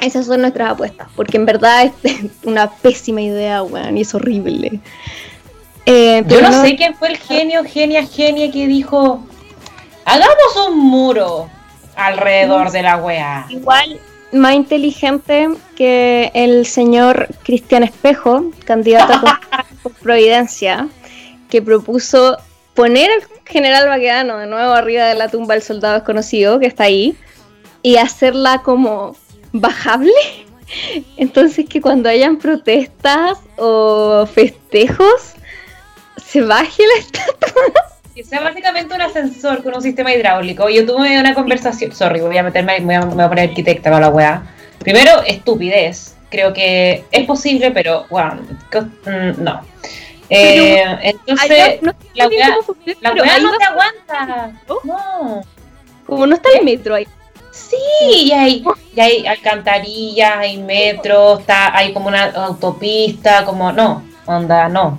Esas 0.00 0.26
son 0.26 0.40
nuestras 0.40 0.70
apuestas. 0.70 1.08
Porque 1.16 1.36
en 1.36 1.46
verdad 1.46 1.92
es 2.02 2.14
una 2.44 2.70
pésima 2.70 3.22
idea, 3.22 3.62
weón, 3.62 3.98
y 3.98 4.02
es 4.02 4.14
horrible. 4.14 4.80
Eh, 5.86 6.24
Yo 6.26 6.40
no, 6.40 6.62
sé 6.62 6.76
quién 6.76 6.94
fue 6.94 7.08
el 7.08 7.18
genio, 7.18 7.62
genia, 7.64 8.06
genia 8.06 8.50
que 8.50 8.66
dijo, 8.66 9.22
hagamos 10.04 10.68
un 10.68 10.78
muro 10.78 11.50
alrededor 11.96 12.70
de 12.70 12.82
la 12.82 12.96
wea. 12.96 13.46
Igual, 13.50 14.00
más 14.32 14.54
inteligente 14.54 15.48
que 15.76 16.30
el 16.34 16.66
señor 16.66 17.28
Cristian 17.42 17.82
Espejo, 17.82 18.50
candidato 18.64 19.20
por 19.82 19.92
Providencia, 19.94 20.88
que 21.50 21.62
propuso 21.62 22.38
poner 22.74 23.10
al 23.10 23.22
general 23.44 23.88
Baquedano 23.88 24.38
de 24.38 24.46
nuevo 24.46 24.72
arriba 24.72 25.04
de 25.04 25.14
la 25.14 25.28
tumba 25.28 25.54
del 25.54 25.62
soldado 25.62 25.94
desconocido 25.94 26.58
que 26.58 26.66
está 26.66 26.84
ahí 26.84 27.16
y 27.82 27.96
hacerla 27.96 28.62
como 28.62 29.16
bajable. 29.52 30.12
Entonces 31.16 31.66
que 31.68 31.80
cuando 31.80 32.08
hayan 32.08 32.38
protestas 32.38 33.38
o 33.56 34.26
festejos, 34.26 35.34
se 36.34 36.40
baje 36.40 36.82
la 36.84 37.00
estatua. 37.00 37.62
Que 38.12 38.24
sea 38.24 38.40
básicamente 38.40 38.92
un 38.92 39.00
ascensor 39.00 39.62
con 39.62 39.76
un 39.76 39.82
sistema 39.82 40.12
hidráulico. 40.12 40.68
Yo 40.68 40.84
tuve 40.84 41.18
una 41.20 41.32
conversación, 41.32 41.92
sorry, 41.92 42.20
voy 42.20 42.36
a 42.36 42.42
meterme, 42.42 42.80
voy 42.80 42.94
a, 42.96 43.02
poner 43.02 43.50
arquitecta 43.50 43.88
con 43.88 44.00
la 44.00 44.08
weá. 44.08 44.42
Primero, 44.80 45.22
estupidez. 45.24 46.16
Creo 46.30 46.52
que 46.52 47.04
es 47.12 47.24
posible, 47.24 47.70
pero 47.70 48.06
bueno, 48.10 48.42
mm, 48.72 49.44
no. 49.44 49.60
Eh, 50.28 50.82
entonces, 51.02 51.80
la 52.14 52.26
weá, 52.26 52.56
la 53.00 53.12
weá 53.12 53.38
no 53.38 53.56
te 53.56 53.64
aguanta. 53.64 54.52
No. 54.84 55.42
Como 56.04 56.26
no 56.26 56.34
está 56.34 56.48
el 56.58 56.64
metro 56.64 56.96
ahí. 56.96 57.06
Sí, 57.52 57.76
y 58.24 58.32
hay, 58.32 58.64
y 58.96 59.00
hay 59.00 59.26
alcantarillas, 59.28 60.38
hay 60.38 60.56
metro, 60.56 61.38
está, 61.38 61.76
hay 61.76 61.92
como 61.92 62.08
una 62.08 62.24
autopista, 62.24 63.44
como 63.44 63.70
no, 63.70 64.02
onda, 64.26 64.68
no. 64.68 64.98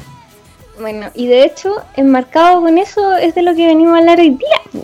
Bueno, 0.79 1.09
y 1.13 1.27
de 1.27 1.45
hecho, 1.45 1.75
enmarcado 1.95 2.61
con 2.61 2.77
eso 2.77 3.15
es 3.15 3.33
de 3.35 3.41
lo 3.41 3.55
que 3.55 3.67
venimos 3.67 3.95
a 3.95 3.99
hablar 3.99 4.19
hoy 4.19 4.31
día. 4.31 4.83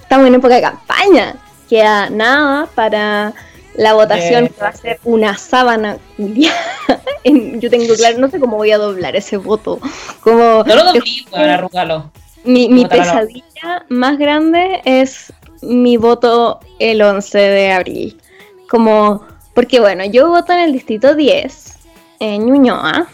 Estamos 0.00 0.26
en 0.26 0.34
época 0.34 0.56
de 0.56 0.62
campaña. 0.62 1.36
Queda 1.68 2.10
nada 2.10 2.66
para 2.74 3.34
la 3.74 3.94
votación 3.94 4.48
que 4.48 4.60
va 4.60 4.68
a 4.68 4.72
ser 4.72 4.98
una 5.04 5.36
sábana 5.36 5.98
Yo 7.24 7.70
tengo 7.70 7.94
claro, 7.94 8.18
no 8.18 8.28
sé 8.28 8.40
cómo 8.40 8.56
voy 8.56 8.72
a 8.72 8.78
doblar 8.78 9.14
ese 9.16 9.36
voto. 9.36 9.78
Como, 10.20 10.64
no 10.64 10.74
lo 10.74 10.84
doblí, 10.84 11.26
para 11.30 11.54
arrugarlo. 11.54 12.10
Mi, 12.44 12.68
mi 12.68 12.86
pesadilla 12.86 13.84
más 13.88 14.18
grande 14.18 14.80
es 14.84 15.32
mi 15.62 15.96
voto 15.96 16.60
el 16.78 17.02
11 17.02 17.38
de 17.38 17.72
abril. 17.72 18.20
Como, 18.68 19.24
porque 19.54 19.80
bueno, 19.80 20.04
yo 20.04 20.28
voto 20.28 20.52
en 20.52 20.60
el 20.60 20.72
distrito 20.72 21.14
10, 21.14 21.78
en 22.20 22.46
Ñuñoa, 22.46 23.08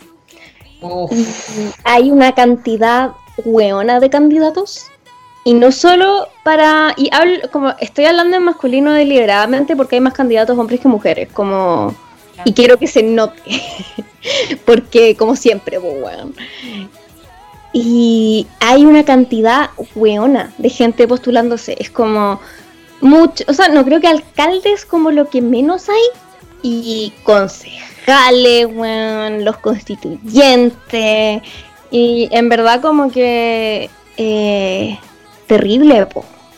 hay 1.85 2.11
una 2.11 2.33
cantidad 2.33 3.13
hueona 3.45 4.01
de 4.01 4.11
candidatos. 4.11 4.87
Y 5.45 5.53
no 5.53 5.73
solo 5.73 6.29
para. 6.43 6.95
Y 6.97 7.11
hablo, 7.13 7.37
como 7.53 7.75
estoy 7.81 8.07
hablando 8.07 8.37
en 8.37 8.45
masculino 8.45 8.93
deliberadamente 8.93 9.77
porque 9.77 9.97
hay 9.97 10.01
más 10.01 10.15
candidatos 10.15 10.59
hombres 10.59 10.81
que 10.81 10.89
mujeres. 10.89 11.29
Como. 11.33 11.95
Y 12.47 12.53
quiero 12.55 12.79
que 12.79 12.87
se 12.87 13.03
note. 13.03 13.41
porque, 14.65 15.17
como 15.17 15.37
siempre, 15.37 15.79
pues, 15.79 16.17
Y 17.75 18.47
hay 18.61 18.87
una 18.87 19.05
cantidad 19.05 19.71
hueona 19.95 20.53
de 20.57 20.71
gente 20.71 21.07
postulándose. 21.07 21.77
Es 21.79 21.91
como. 21.91 22.41
Mucho. 23.03 23.45
O 23.47 23.53
sea, 23.53 23.69
no 23.69 23.85
creo 23.85 24.01
que 24.01 24.09
alcaldes 24.09 24.87
como 24.87 25.11
lo 25.11 25.29
que 25.29 25.43
menos 25.43 25.91
hay. 25.91 26.03
Y 26.63 27.13
concejales 28.05 29.43
los 29.45 29.57
constituyentes. 29.59 31.43
Y 31.91 32.29
en 32.33 32.49
verdad 32.49 32.81
como 32.81 33.11
que 33.11 33.91
eh, 34.17 34.99
terrible, 35.47 36.07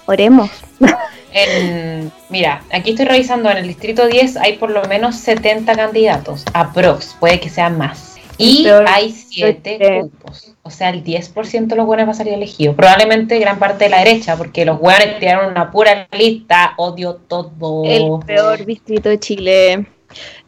oremos. 0.07 0.51
mira, 2.31 2.63
aquí 2.73 2.91
estoy 2.91 3.05
revisando, 3.07 3.51
en 3.51 3.59
el 3.59 3.69
distrito 3.69 4.07
10 4.07 4.39
hay 4.39 4.55
por 4.55 4.71
lo 4.71 4.85
menos 4.85 5.17
70 5.17 5.75
candidatos, 5.75 6.45
aprox, 6.55 7.17
puede 7.21 7.41
que 7.41 7.51
sean 7.51 7.77
más. 7.77 8.17
Y 8.39 8.67
hay 8.87 9.13
7 9.13 9.79
grupos, 9.79 10.55
o 10.63 10.71
sea, 10.71 10.91
el 10.91 11.03
10% 11.03 11.67
de 11.67 11.77
los 11.77 11.87
buenos 11.87 12.07
va 12.07 12.11
a 12.13 12.15
salir 12.15 12.35
elegido. 12.35 12.75
Probablemente 12.75 13.39
gran 13.39 13.59
parte 13.59 13.85
de 13.85 13.91
la 13.91 13.99
derecha, 14.01 14.37
porque 14.37 14.67
los 14.67 14.79
buenos 14.79 15.19
tiraron 15.19 15.51
una 15.51 15.71
pura 15.71 16.07
lista, 16.13 16.75
odio 16.77 17.15
todo. 17.15 17.85
El 17.85 18.11
peor 18.27 18.67
distrito 18.67 19.09
de 19.09 19.19
Chile. 19.19 19.87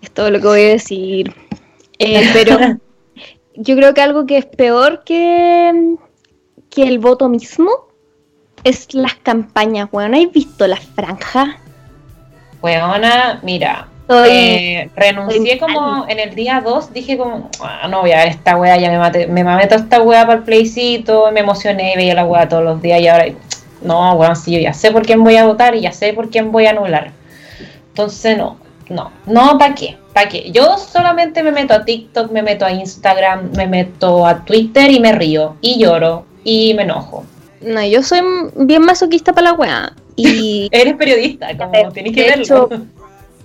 Es 0.03 0.11
todo 0.11 0.31
lo 0.31 0.41
que 0.41 0.47
voy 0.47 0.61
a 0.61 0.69
decir. 0.69 1.35
Eh, 1.99 2.29
pero 2.33 2.59
yo 3.57 3.77
creo 3.77 3.95
que 3.95 4.01
algo 4.01 4.27
que 4.27 4.39
es 4.39 4.47
peor 4.47 5.03
que, 5.05 5.97
que 6.71 6.83
el 6.85 6.99
voto 6.99 7.29
mismo 7.29 7.71
es 8.65 8.95
las 8.95 9.15
campañas, 9.15 9.89
weón. 9.93 10.15
¿Has 10.15 10.33
visto 10.33 10.67
las 10.67 10.81
franjas? 10.81 11.49
Weona, 12.61 13.41
mira, 13.43 13.89
eh, 14.09 14.91
renuncié 14.97 15.59
como 15.59 16.07
en 16.09 16.19
el 16.19 16.35
día 16.35 16.63
2, 16.65 16.93
dije 16.93 17.19
como, 17.19 17.51
ah, 17.61 17.87
no 17.89 18.01
voy 18.01 18.13
a 18.13 18.19
ver 18.19 18.29
esta 18.29 18.57
wea, 18.57 18.77
ya 18.79 18.91
me 18.91 18.99
mate, 18.99 19.27
me 19.27 19.45
mamé 19.45 19.67
toda 19.67 19.83
esta 19.83 20.03
wea 20.03 20.27
para 20.27 20.39
el 20.39 20.45
playcito, 20.45 21.31
me 21.31 21.41
emocioné, 21.41 21.93
veía 21.95 22.15
la 22.15 22.25
wea 22.25 22.49
todos 22.49 22.65
los 22.65 22.81
días 22.81 23.01
y 23.01 23.09
ahora, 23.09 23.27
no, 23.83 24.15
weón, 24.15 24.35
sí, 24.35 24.53
yo 24.53 24.61
ya 24.61 24.73
sé 24.73 24.91
por 24.91 25.05
quién 25.05 25.23
voy 25.23 25.37
a 25.37 25.45
votar 25.45 25.75
y 25.75 25.83
ya 25.83 25.93
sé 25.93 26.15
por 26.15 26.31
quién 26.31 26.51
voy 26.51 26.67
a 26.67 26.71
anular. 26.71 27.13
Entonces, 27.91 28.39
no, 28.39 28.57
no, 28.89 29.11
no, 29.27 29.59
¿para 29.59 29.75
qué? 29.75 29.97
¿Para 30.15 30.29
qué? 30.29 30.51
Yo 30.51 30.79
solamente 30.79 31.43
me 31.43 31.53
meto 31.53 31.75
a 31.75 31.85
TikTok, 31.85 32.31
me 32.31 32.43
meto 32.43 32.65
a 32.65 32.73
Instagram, 32.73 33.51
me 33.57 33.67
meto 33.67 34.27
a 34.27 34.45
Twitter 34.45 34.91
y 34.91 35.01
me 35.01 35.13
río, 35.13 35.57
y 35.61 35.79
lloro, 35.79 36.25
y 36.45 36.75
me 36.75 36.83
enojo. 36.83 37.25
No, 37.61 37.85
yo 37.85 38.03
soy 38.03 38.21
bien 38.57 38.83
masoquista 38.83 39.33
para 39.33 39.51
la 39.51 39.53
weá. 39.55 39.93
Y 40.17 40.69
Eres 40.73 40.95
periodista, 40.95 41.57
como 41.57 41.93
tienes 41.93 42.15
que 42.15 42.23
verlo. 42.23 42.69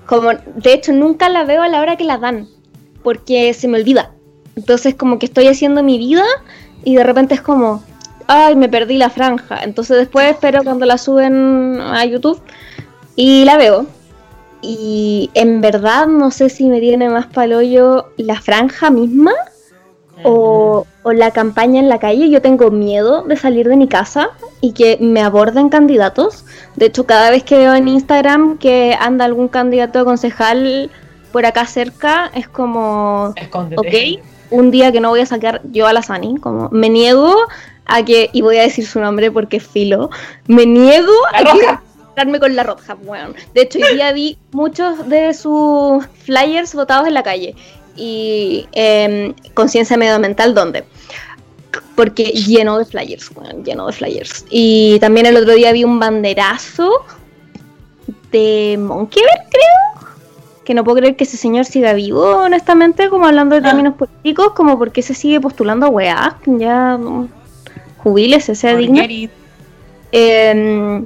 como, 0.05 0.29
de 0.31 0.73
hecho, 0.73 0.93
nunca 0.93 1.29
la 1.29 1.43
veo 1.43 1.61
a 1.61 1.67
la 1.67 1.81
hora 1.81 1.97
que 1.97 2.03
la 2.03 2.17
dan, 2.17 2.47
porque 3.03 3.53
se 3.53 3.67
me 3.67 3.79
olvida. 3.79 4.11
Entonces, 4.55 4.95
como 4.95 5.19
que 5.19 5.25
estoy 5.25 5.47
haciendo 5.47 5.83
mi 5.83 5.97
vida 5.97 6.23
y 6.83 6.95
de 6.95 7.03
repente 7.03 7.33
es 7.33 7.41
como, 7.41 7.83
ay, 8.27 8.55
me 8.55 8.69
perdí 8.69 8.97
la 8.97 9.09
franja. 9.09 9.63
Entonces, 9.63 9.97
después 9.97 10.29
espero 10.29 10.63
cuando 10.63 10.85
la 10.85 10.97
suben 10.97 11.79
a 11.81 12.05
YouTube 12.05 12.41
y 13.15 13.45
la 13.45 13.57
veo. 13.57 13.87
Y 14.63 15.29
en 15.33 15.59
verdad 15.59 16.07
no 16.07 16.31
sé 16.31 16.49
si 16.49 16.69
me 16.69 16.79
tiene 16.79 17.09
más 17.09 17.27
palollo 17.27 18.07
la 18.15 18.39
franja 18.39 18.89
misma 18.89 19.33
o, 20.23 20.85
la 21.03 21.31
campaña 21.31 21.81
en 21.81 21.89
la 21.89 21.99
calle. 21.99 22.29
Yo 22.29 22.41
tengo 22.41 22.71
miedo 22.71 23.23
de 23.23 23.35
salir 23.35 23.67
de 23.67 23.75
mi 23.75 23.89
casa 23.89 24.29
y 24.61 24.71
que 24.71 24.97
me 25.01 25.21
aborden 25.21 25.67
candidatos. 25.67 26.45
De 26.77 26.85
hecho, 26.85 27.05
cada 27.05 27.29
vez 27.29 27.43
que 27.43 27.57
veo 27.57 27.75
en 27.75 27.89
Instagram 27.89 28.57
que 28.57 28.95
anda 28.99 29.25
algún 29.25 29.49
candidato 29.49 29.99
a 29.99 30.05
concejal 30.05 30.89
por 31.33 31.45
acá 31.45 31.65
cerca, 31.65 32.31
es 32.33 32.47
como, 32.47 33.33
ok, 33.75 34.21
un 34.49 34.71
día 34.71 34.91
que 34.91 35.01
no 35.01 35.09
voy 35.09 35.19
a 35.19 35.25
sacar 35.25 35.61
yo 35.71 35.87
a 35.87 35.93
la 35.93 36.03
Sani, 36.03 36.37
como 36.37 36.69
me 36.69 36.89
niego 36.89 37.35
a 37.85 38.03
que, 38.05 38.29
y 38.31 38.41
voy 38.41 38.57
a 38.57 38.61
decir 38.61 38.85
su 38.85 38.99
nombre 38.99 39.31
porque 39.31 39.57
es 39.57 39.67
filo, 39.67 40.09
me 40.47 40.65
niego 40.65 41.11
a 41.33 41.81
que 42.15 42.39
con 42.39 42.55
la 42.55 42.75
bueno. 43.03 43.33
De 43.53 43.61
hecho, 43.61 43.79
hoy 43.79 43.95
día 43.95 44.11
vi 44.11 44.37
muchos 44.51 45.07
de 45.09 45.33
sus 45.33 46.05
flyers 46.23 46.73
votados 46.73 47.07
en 47.07 47.13
la 47.13 47.23
calle. 47.23 47.55
Y 47.95 48.67
eh, 48.73 49.33
conciencia 49.53 49.97
medioambiental, 49.97 50.53
¿dónde? 50.53 50.83
Porque 51.95 52.23
lleno 52.25 52.77
de 52.77 52.85
flyers, 52.85 53.29
bueno, 53.33 53.63
lleno 53.63 53.87
de 53.87 53.93
flyers. 53.93 54.45
Y 54.49 54.99
también 54.99 55.25
el 55.25 55.37
otro 55.37 55.53
día 55.53 55.71
vi 55.71 55.83
un 55.83 55.99
banderazo 55.99 56.91
de 58.31 58.77
Monkeyberg, 58.79 59.49
creo. 59.49 60.09
Que 60.65 60.73
no 60.73 60.83
puedo 60.83 60.97
creer 60.97 61.15
que 61.15 61.25
ese 61.25 61.37
señor 61.37 61.65
siga 61.65 61.93
vivo, 61.93 62.23
honestamente, 62.37 63.09
como 63.09 63.25
hablando 63.25 63.55
de 63.55 63.67
ah. 63.67 63.71
términos 63.71 63.95
políticos, 63.95 64.53
como 64.55 64.79
porque 64.79 65.01
se 65.01 65.13
sigue 65.13 65.41
postulando 65.41 65.87
a 65.87 65.89
weá. 65.89 66.37
Ya, 66.45 66.97
jubiles, 67.97 68.45
sea 68.45 68.75
digno. 68.75 69.03
Eh, 70.11 71.03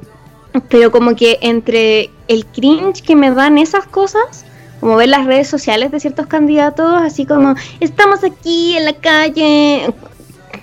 pero 0.68 0.90
como 0.90 1.14
que 1.16 1.38
entre 1.42 2.10
el 2.28 2.46
cringe 2.46 3.02
que 3.02 3.16
me 3.16 3.30
dan 3.30 3.58
esas 3.58 3.86
cosas, 3.86 4.44
como 4.80 4.96
ver 4.96 5.08
las 5.08 5.26
redes 5.26 5.48
sociales 5.48 5.90
de 5.90 6.00
ciertos 6.00 6.26
candidatos, 6.26 7.02
así 7.02 7.26
como, 7.26 7.54
estamos 7.80 8.22
aquí 8.24 8.76
en 8.76 8.84
la 8.84 8.92
calle, 8.92 9.92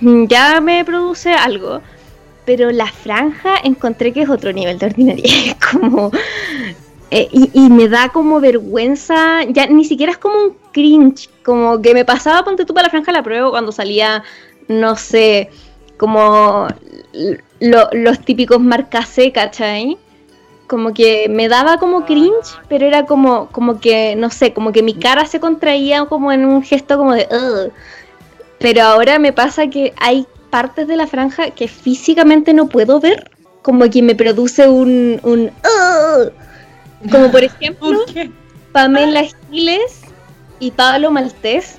ya 0.00 0.60
me 0.60 0.84
produce 0.84 1.32
algo. 1.32 1.80
Pero 2.44 2.70
la 2.70 2.86
franja 2.86 3.56
encontré 3.64 4.12
que 4.12 4.22
es 4.22 4.30
otro 4.30 4.52
nivel 4.52 4.78
de 4.78 4.86
ordinaria. 4.86 5.56
como. 5.72 6.12
Eh, 7.10 7.28
y, 7.32 7.70
me 7.70 7.88
da 7.88 8.08
como 8.10 8.40
vergüenza. 8.40 9.42
Ya 9.48 9.66
ni 9.66 9.84
siquiera 9.84 10.12
es 10.12 10.18
como 10.18 10.36
un 10.36 10.56
cringe. 10.72 11.28
Como 11.44 11.82
que 11.82 11.92
me 11.92 12.04
pasaba, 12.04 12.44
ponte 12.44 12.64
tú 12.64 12.72
para 12.72 12.86
la 12.86 12.90
franja 12.90 13.10
la 13.10 13.24
prueba 13.24 13.50
cuando 13.50 13.72
salía, 13.72 14.22
no 14.68 14.94
sé, 14.94 15.50
como 15.96 16.68
los 17.60 18.20
típicos 18.20 18.60
marcasé, 18.60 19.32
¿cachai? 19.32 19.98
como 20.66 20.92
que 20.92 21.28
me 21.28 21.48
daba 21.48 21.78
como 21.78 22.04
cringe, 22.04 22.58
pero 22.68 22.86
era 22.86 23.06
como, 23.06 23.48
como 23.48 23.80
que, 23.80 24.16
no 24.16 24.30
sé, 24.30 24.52
como 24.52 24.72
que 24.72 24.82
mi 24.82 24.94
cara 24.94 25.26
se 25.26 25.40
contraía 25.40 26.04
como 26.06 26.32
en 26.32 26.44
un 26.44 26.62
gesto 26.62 26.98
como 26.98 27.14
de... 27.14 27.26
Pero 28.58 28.82
ahora 28.82 29.18
me 29.18 29.32
pasa 29.32 29.68
que 29.68 29.92
hay 29.98 30.26
partes 30.50 30.88
de 30.88 30.96
la 30.96 31.06
franja 31.06 31.50
que 31.50 31.68
físicamente 31.68 32.52
no 32.54 32.68
puedo 32.68 33.00
ver, 33.00 33.30
como 33.62 33.88
que 33.88 34.02
me 34.02 34.14
produce 34.14 34.68
un... 34.68 35.20
un 35.22 35.50
como 37.10 37.30
por 37.30 37.44
ejemplo, 37.44 38.04
Pamela 38.72 39.24
Giles 39.50 40.02
y 40.58 40.70
Pablo 40.70 41.10
Maltés 41.10 41.78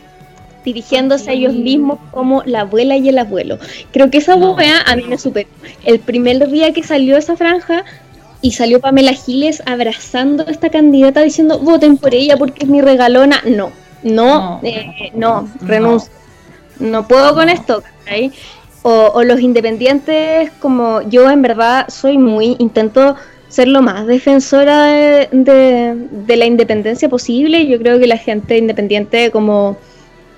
dirigiéndose 0.67 1.29
a 1.29 1.33
ellos 1.33 1.53
mismos 1.53 1.97
como 2.11 2.43
la 2.43 2.61
abuela 2.61 2.97
y 2.97 3.07
el 3.07 3.17
abuelo. 3.17 3.57
Creo 3.93 4.11
que 4.11 4.17
esa 4.17 4.35
no. 4.35 4.57
a 4.57 4.95
mí 4.97 5.03
me 5.07 5.17
superó. 5.17 5.47
El 5.85 5.99
primer 5.99 6.49
día 6.49 6.73
que 6.73 6.83
salió 6.83 7.15
esa 7.15 7.37
franja, 7.37 7.85
y 8.41 8.51
salió 8.51 8.79
Pamela 8.79 9.13
Giles 9.13 9.63
abrazando 9.65 10.45
a 10.47 10.51
esta 10.51 10.69
candidata 10.69 11.21
diciendo 11.21 11.57
voten 11.59 11.97
por 11.97 12.13
ella 12.13 12.37
porque 12.37 12.65
es 12.65 12.69
mi 12.69 12.81
regalona. 12.81 13.41
No, 13.45 13.71
no, 14.03 14.59
no, 14.59 14.59
eh, 14.63 15.11
no 15.15 15.49
renuncio. 15.61 16.11
No 16.79 17.07
puedo 17.07 17.33
con 17.33 17.49
esto. 17.49 17.81
O, 18.83 19.23
los 19.23 19.39
independientes, 19.39 20.51
como 20.59 21.01
yo 21.01 21.29
en 21.29 21.41
verdad 21.41 21.87
soy 21.89 22.17
muy, 22.17 22.55
intento 22.59 23.15
ser 23.49 23.67
lo 23.69 23.81
más 23.81 24.05
defensora 24.05 24.85
de, 24.85 25.27
de 25.31 26.35
la 26.35 26.45
independencia 26.45 27.09
posible. 27.09 27.67
Yo 27.67 27.79
creo 27.79 27.99
que 27.99 28.07
la 28.07 28.17
gente 28.17 28.57
independiente 28.57 29.31
como 29.31 29.77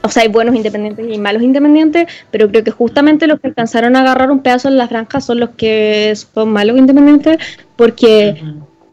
o 0.01 0.09
sea, 0.09 0.23
hay 0.23 0.29
buenos 0.29 0.55
independientes 0.55 1.05
y 1.09 1.17
malos 1.17 1.43
independientes, 1.43 2.07
pero 2.31 2.47
creo 2.47 2.63
que 2.63 2.71
justamente 2.71 3.27
los 3.27 3.39
que 3.39 3.47
alcanzaron 3.47 3.95
a 3.95 4.01
agarrar 4.01 4.31
un 4.31 4.39
pedazo 4.39 4.69
en 4.69 4.77
la 4.77 4.87
franja 4.87 5.19
son 5.19 5.39
los 5.39 5.51
que 5.51 6.13
son 6.15 6.51
malos 6.51 6.77
independientes, 6.77 7.37
porque 7.75 8.41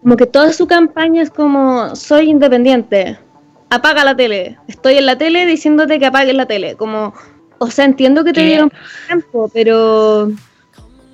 como 0.02 0.16
que 0.16 0.26
toda 0.26 0.52
su 0.52 0.66
campaña 0.66 1.22
es 1.22 1.30
como, 1.30 1.94
soy 1.94 2.30
independiente, 2.30 3.18
apaga 3.70 4.04
la 4.04 4.16
tele, 4.16 4.58
estoy 4.68 4.98
en 4.98 5.06
la 5.06 5.16
tele 5.16 5.46
diciéndote 5.46 5.98
que 5.98 6.06
apagues 6.06 6.34
la 6.34 6.46
tele, 6.46 6.74
como, 6.74 7.14
o 7.58 7.70
sea, 7.70 7.84
entiendo 7.84 8.24
que 8.24 8.32
te 8.32 8.42
dieron 8.42 8.72
tiempo, 9.06 9.50
pero, 9.52 10.30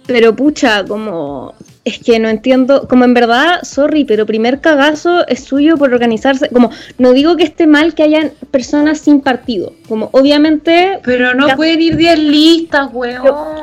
pero 0.06 0.34
pucha, 0.34 0.84
como 0.84 1.54
es 1.84 1.98
que 1.98 2.18
no 2.18 2.28
entiendo, 2.28 2.86
como 2.88 3.04
en 3.04 3.14
verdad, 3.14 3.62
sorry, 3.62 4.04
pero 4.04 4.24
primer 4.24 4.60
cagazo 4.60 5.26
es 5.26 5.44
suyo 5.44 5.76
por 5.76 5.92
organizarse, 5.92 6.48
como 6.48 6.70
no 6.98 7.12
digo 7.12 7.36
que 7.36 7.42
esté 7.42 7.66
mal 7.66 7.94
que 7.94 8.04
hayan 8.04 8.32
personas 8.50 9.00
sin 9.00 9.20
partido, 9.20 9.72
como 9.88 10.08
obviamente... 10.12 11.00
Pero 11.04 11.34
no 11.34 11.48
pueden 11.56 11.82
ir 11.82 11.96
10 11.96 12.18
listas, 12.20 12.88
weón. 12.92 13.22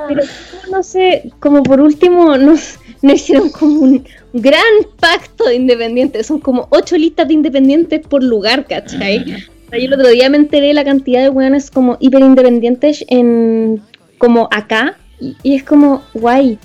Pero, 0.10 0.24
no 0.70 0.84
sé, 0.84 1.32
como 1.40 1.64
por 1.64 1.80
último 1.80 2.38
no, 2.38 2.56
hicieron 3.02 3.50
como 3.52 3.80
un 3.82 4.06
gran 4.34 4.62
pacto 5.00 5.46
de 5.46 5.56
independientes, 5.56 6.28
son 6.28 6.40
como 6.40 6.68
8 6.72 6.98
listas 6.98 7.28
de 7.28 7.36
independientes 7.36 8.06
por 8.06 8.22
lugar, 8.22 8.66
¿cachai? 8.66 9.46
yo 9.72 9.78
el 9.78 9.94
otro 9.94 10.08
día 10.10 10.30
me 10.30 10.38
enteré 10.38 10.74
la 10.74 10.84
cantidad 10.84 11.22
de 11.22 11.30
weones 11.30 11.70
como 11.70 11.96
hiper 12.00 12.22
independientes 12.22 13.06
en 13.08 13.82
como 14.18 14.50
acá 14.52 14.98
y 15.20 15.56
es 15.56 15.64
como 15.64 16.04
guay 16.14 16.58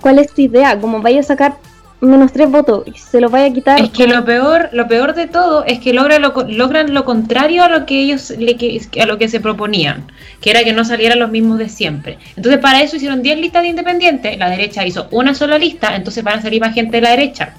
¿Cuál, 0.00 0.18
es 0.18 0.32
tu 0.32 0.40
idea? 0.42 0.78
Como 0.80 1.02
vaya 1.02 1.20
a 1.20 1.22
sacar 1.22 1.56
menos 2.00 2.32
tres 2.32 2.50
votos 2.50 2.84
y 2.86 2.92
se 2.92 3.20
los 3.20 3.30
vaya 3.30 3.46
a 3.46 3.52
quitar. 3.52 3.80
Es 3.80 3.90
que 3.90 4.06
lo 4.06 4.24
peor, 4.24 4.68
lo 4.72 4.86
peor 4.86 5.14
de 5.14 5.26
todo 5.26 5.64
es 5.64 5.80
que 5.80 5.92
logran 5.92 6.22
lo, 6.22 6.32
logran 6.48 6.94
lo 6.94 7.04
contrario 7.04 7.64
a 7.64 7.68
lo 7.68 7.84
que 7.84 8.00
ellos 8.00 8.30
le, 8.30 8.56
a 9.00 9.06
lo 9.06 9.18
que 9.18 9.28
se 9.28 9.40
proponían, 9.40 10.06
que 10.40 10.50
era 10.50 10.62
que 10.62 10.72
no 10.72 10.84
salieran 10.84 11.18
los 11.18 11.30
mismos 11.30 11.58
de 11.58 11.68
siempre. 11.68 12.18
Entonces 12.36 12.60
para 12.60 12.82
eso 12.82 12.96
hicieron 12.96 13.22
10 13.22 13.38
listas 13.38 13.62
de 13.62 13.68
independientes, 13.68 14.38
la 14.38 14.50
derecha 14.50 14.86
hizo 14.86 15.08
una 15.10 15.34
sola 15.34 15.58
lista, 15.58 15.94
entonces 15.96 16.22
van 16.22 16.38
a 16.38 16.42
salir 16.42 16.60
más 16.60 16.74
gente 16.74 16.96
de 16.96 17.00
la 17.02 17.10
derecha. 17.10 17.54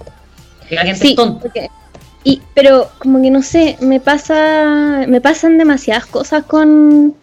La 0.69 0.81
gente 0.81 1.09
es 1.09 1.15
tonta. 1.15 1.49
Y, 2.23 2.41
pero 2.53 2.89
como 2.99 3.21
que 3.21 3.29
no 3.29 3.41
sé, 3.41 3.77
me 3.79 3.99
pasa, 3.99 5.05
me 5.07 5.21
pasan 5.21 5.57
demasiadas 5.57 6.05
cosas 6.05 6.43
con 6.43 7.15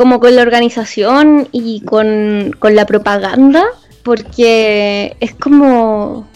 como 0.00 0.18
con 0.18 0.34
la 0.34 0.40
organización 0.40 1.46
y 1.52 1.82
con, 1.82 2.56
con 2.58 2.74
la 2.74 2.86
propaganda 2.86 3.66
porque 4.02 5.14
es 5.20 5.34
como, 5.34 6.26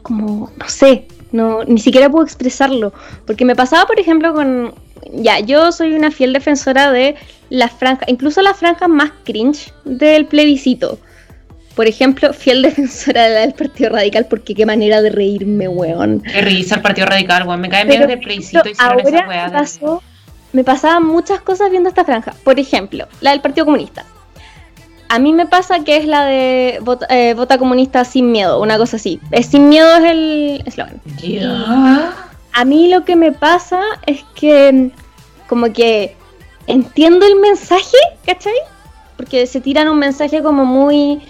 como, 0.00 0.50
no 0.56 0.68
sé, 0.70 1.04
no, 1.30 1.62
ni 1.64 1.78
siquiera 1.78 2.08
puedo 2.08 2.24
expresarlo, 2.24 2.94
porque 3.26 3.44
me 3.44 3.54
pasaba, 3.54 3.84
por 3.84 4.00
ejemplo, 4.00 4.32
con, 4.32 4.74
ya, 5.12 5.40
yo 5.40 5.72
soy 5.72 5.92
una 5.92 6.10
fiel 6.10 6.32
defensora 6.32 6.90
de 6.90 7.14
las 7.50 7.72
franjas, 7.72 8.08
incluso 8.08 8.40
las 8.40 8.56
franjas 8.56 8.88
más 8.88 9.10
cringe 9.24 9.74
del 9.84 10.24
plebiscito. 10.24 10.98
Por 11.76 11.86
ejemplo, 11.88 12.32
fiel 12.32 12.62
defensora 12.62 13.24
de 13.24 13.34
la 13.34 13.40
del 13.40 13.52
Partido 13.52 13.90
Radical, 13.90 14.24
porque 14.30 14.54
qué 14.54 14.64
manera 14.64 15.02
de 15.02 15.10
reírme, 15.10 15.68
weón. 15.68 16.22
De 16.22 16.40
reírse 16.40 16.72
al 16.72 16.80
Partido 16.80 17.08
Radical, 17.08 17.46
weón. 17.46 17.60
Me 17.60 17.68
cae 17.68 17.84
bien 17.84 18.06
del 18.06 18.20
plebiscito 18.20 18.66
y 18.66 18.72
ahora 18.78 19.02
esa 19.02 19.52
pasó, 19.52 20.02
me 20.52 20.64
pasaban 20.64 21.06
muchas 21.06 21.40
cosas 21.40 21.70
viendo 21.70 21.88
esta 21.88 22.04
franja. 22.04 22.34
Por 22.44 22.58
ejemplo, 22.58 23.06
la 23.20 23.30
del 23.30 23.40
Partido 23.40 23.64
Comunista 23.66 24.04
a 25.12 25.18
mí 25.18 25.34
me 25.34 25.44
pasa 25.44 25.84
que 25.84 25.98
es 25.98 26.06
la 26.06 26.24
de 26.24 26.80
eh, 27.10 27.34
vota, 27.34 27.58
comunista 27.58 28.02
sin 28.02 28.32
miedo, 28.32 28.62
una 28.62 28.78
cosa 28.78 28.96
así. 28.96 29.20
sin 29.46 29.68
miedo 29.68 29.94
es 29.96 30.04
el 30.04 30.62
eslogan. 30.64 31.02
A 32.54 32.64
mí 32.64 32.88
lo 32.88 33.04
que 33.04 33.14
me 33.14 33.30
pasa 33.30 33.82
es 34.06 34.24
que 34.34 34.90
como 35.50 35.70
que 35.70 36.16
entiendo 36.66 37.26
el 37.26 37.36
mensaje, 37.36 37.98
¿cachai? 38.24 38.54
Porque 39.18 39.46
se 39.46 39.60
tiran 39.60 39.88
un 39.88 39.98
mensaje 39.98 40.42
como 40.42 40.64
muy 40.64 41.20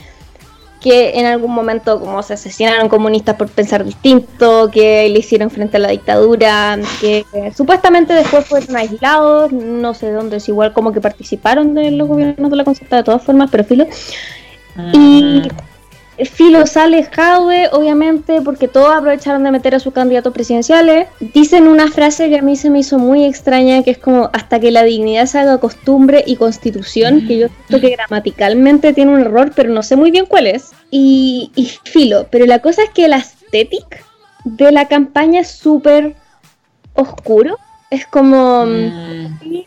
que 0.83 1.19
en 1.19 1.27
algún 1.27 1.53
momento 1.53 2.01
como 2.01 2.23
se 2.23 2.35
asesinaron 2.35 2.89
comunistas 2.89 3.37
por 3.37 3.49
pensar 3.49 3.85
distinto, 3.85 4.71
que 4.71 5.09
le 5.09 5.19
hicieron 5.21 5.51
frente 5.51 5.77
a 5.77 5.81
la 5.81 5.89
dictadura, 5.89 6.79
que 7.01 7.25
supuestamente 7.55 8.13
después 8.13 8.47
fueron 8.47 8.77
aislados, 8.77 9.53
no 9.53 9.95
sé 9.95 10.11
dónde 10.11 10.39
es 10.39 10.49
igual 10.49 10.73
como 10.73 10.93
que 10.93 11.01
participaron 11.01 11.75
de 11.75 11.91
los 11.93 12.09
gobiernos 12.09 12.51
de 12.51 12.57
la 12.57 12.65
concepta 12.65 12.97
de 12.97 13.05
todas 13.05 13.23
formas, 13.23 13.49
pero 13.51 13.65
filo. 13.65 13.87
Y 14.93 15.43
mm. 15.45 15.49
Filo 16.19 16.67
sale 16.67 17.05
Jadwe, 17.05 17.69
obviamente, 17.73 18.43
porque 18.43 18.69
todos 18.69 18.95
aprovecharon 18.95 19.43
de 19.45 19.51
meter 19.51 19.75
a 19.75 19.81
sus 19.81 19.93
candidatos 19.93 20.33
presidenciales. 20.33 21.09
Dicen 21.21 21.67
una 21.67 21.89
frase 21.89 22.29
que 22.29 22.39
a 22.39 22.43
mí 22.43 22.57
se 22.57 22.71
me 22.71 22.81
hizo 22.81 22.99
muy 22.99 23.25
extraña, 23.25 23.83
que 23.83 23.93
es 23.93 23.99
como 23.99 24.29
hasta 24.33 24.61
que 24.61 24.71
la 24.71 24.83
dignidad 24.83 25.27
se 25.27 25.39
haga 25.39 25.59
costumbre 25.59 26.23
y 26.27 26.37
constitución, 26.37 27.27
que 27.27 27.39
yo 27.39 27.49
siento 27.49 27.81
que 27.81 27.95
gramaticalmente 27.97 28.93
tiene 28.93 29.13
un 29.13 29.21
error, 29.21 29.53
pero 29.55 29.71
no 29.71 29.83
sé 29.83 29.97
muy 29.97 30.11
bien 30.11 30.27
cuál 30.27 30.47
es. 30.47 30.73
Y, 30.91 31.51
Filo, 31.85 32.27
pero 32.31 32.47
la 32.47 32.59
cosa 32.61 32.83
es 32.83 32.91
que 32.91 33.09
la 33.09 33.17
estética 33.17 33.99
de 34.45 34.71
la 34.71 34.89
campaña 34.89 35.41
es 35.41 35.49
súper 35.49 36.15
oscuro. 36.95 37.57
Es 37.91 38.07
como... 38.07 38.67
Mm 38.67 39.65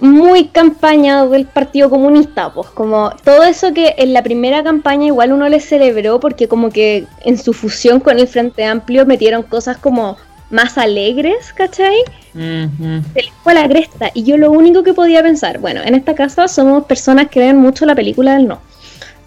muy 0.00 0.46
campaña 0.48 1.26
del 1.26 1.46
Partido 1.46 1.90
Comunista, 1.90 2.52
pues 2.52 2.68
como 2.68 3.10
todo 3.24 3.42
eso 3.44 3.72
que 3.72 3.94
en 3.98 4.12
la 4.12 4.22
primera 4.22 4.62
campaña 4.62 5.06
igual 5.06 5.32
uno 5.32 5.48
le 5.48 5.60
celebró 5.60 6.20
porque 6.20 6.48
como 6.48 6.70
que 6.70 7.06
en 7.24 7.38
su 7.38 7.52
fusión 7.52 8.00
con 8.00 8.18
el 8.18 8.28
Frente 8.28 8.64
Amplio 8.64 9.06
metieron 9.06 9.42
cosas 9.42 9.76
como 9.76 10.16
más 10.50 10.78
alegres, 10.78 11.52
¿cachai? 11.52 11.96
Se 12.32 13.22
les 13.22 13.32
fue 13.42 13.52
a 13.52 13.62
la 13.62 13.68
cresta 13.68 14.10
y 14.14 14.22
yo 14.22 14.36
lo 14.36 14.50
único 14.50 14.82
que 14.82 14.94
podía 14.94 15.22
pensar, 15.22 15.58
bueno, 15.58 15.80
en 15.84 15.94
esta 15.94 16.14
casa 16.14 16.48
somos 16.48 16.84
personas 16.84 17.28
que 17.28 17.40
ven 17.40 17.56
mucho 17.56 17.84
la 17.84 17.94
película 17.94 18.34
del 18.34 18.46
no. 18.46 18.60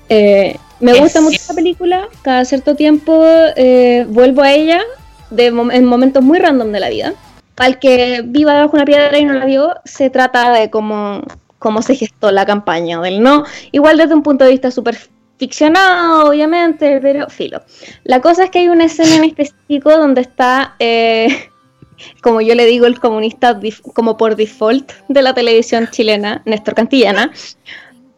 Eh, 0.10 0.58
me 0.80 0.94
gusta 0.94 1.22
mucho 1.22 1.40
la 1.48 1.54
película, 1.54 2.08
cada 2.22 2.44
cierto 2.46 2.76
tiempo 2.76 3.24
eh, 3.56 4.06
vuelvo 4.10 4.42
a 4.42 4.54
ella 4.54 4.82
de 5.30 5.48
en 5.48 5.86
momentos 5.86 6.24
muy 6.24 6.40
random 6.40 6.72
de 6.72 6.80
la 6.80 6.90
vida 6.90 7.14
al 7.58 7.80
que 7.80 8.22
viva 8.26 8.54
debajo 8.54 8.72
de 8.72 8.78
una 8.78 8.86
piedra 8.86 9.18
y 9.20 9.26
no 9.26 9.34
la 9.34 9.46
vio, 9.46 9.76
se 9.86 10.10
trata 10.10 10.52
de 10.52 10.70
cómo, 10.70 11.22
cómo 11.60 11.82
se 11.82 11.96
gestó 11.96 12.32
la 12.32 12.46
campaña 12.46 13.00
del 13.02 13.22
no. 13.22 13.46
Igual 13.72 13.98
desde 13.98 14.14
un 14.14 14.24
punto 14.24 14.46
de 14.46 14.52
vista 14.52 14.72
súper 14.72 14.98
ficcionado, 15.38 16.30
obviamente, 16.30 17.00
pero 17.02 17.30
filo. 17.30 17.64
La 18.04 18.22
cosa 18.22 18.46
es 18.46 18.50
que 18.52 18.60
hay 18.60 18.68
una 18.68 18.86
escena 18.86 19.16
en 19.16 19.24
específico 19.26 19.92
donde 19.92 20.22
está, 20.22 20.76
eh, 20.80 21.50
como 22.22 22.42
yo 22.42 22.56
le 22.56 22.66
digo, 22.66 22.86
el 22.86 23.00
comunista 23.00 23.60
como 23.94 24.18
por 24.18 24.36
default 24.36 24.92
de 25.08 25.22
la 25.22 25.34
televisión 25.34 25.88
chilena, 25.92 26.42
Néstor 26.46 26.76
Cantillana, 26.76 27.32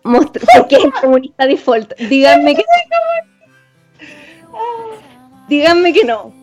porque 0.04 0.76
es 0.76 0.84
el 0.84 0.92
comunista 0.94 1.48
default. 1.48 1.94
Díganme 1.98 2.56
que... 2.56 2.64
Díganme 5.48 5.94
que 5.94 6.04
no. 6.06 6.34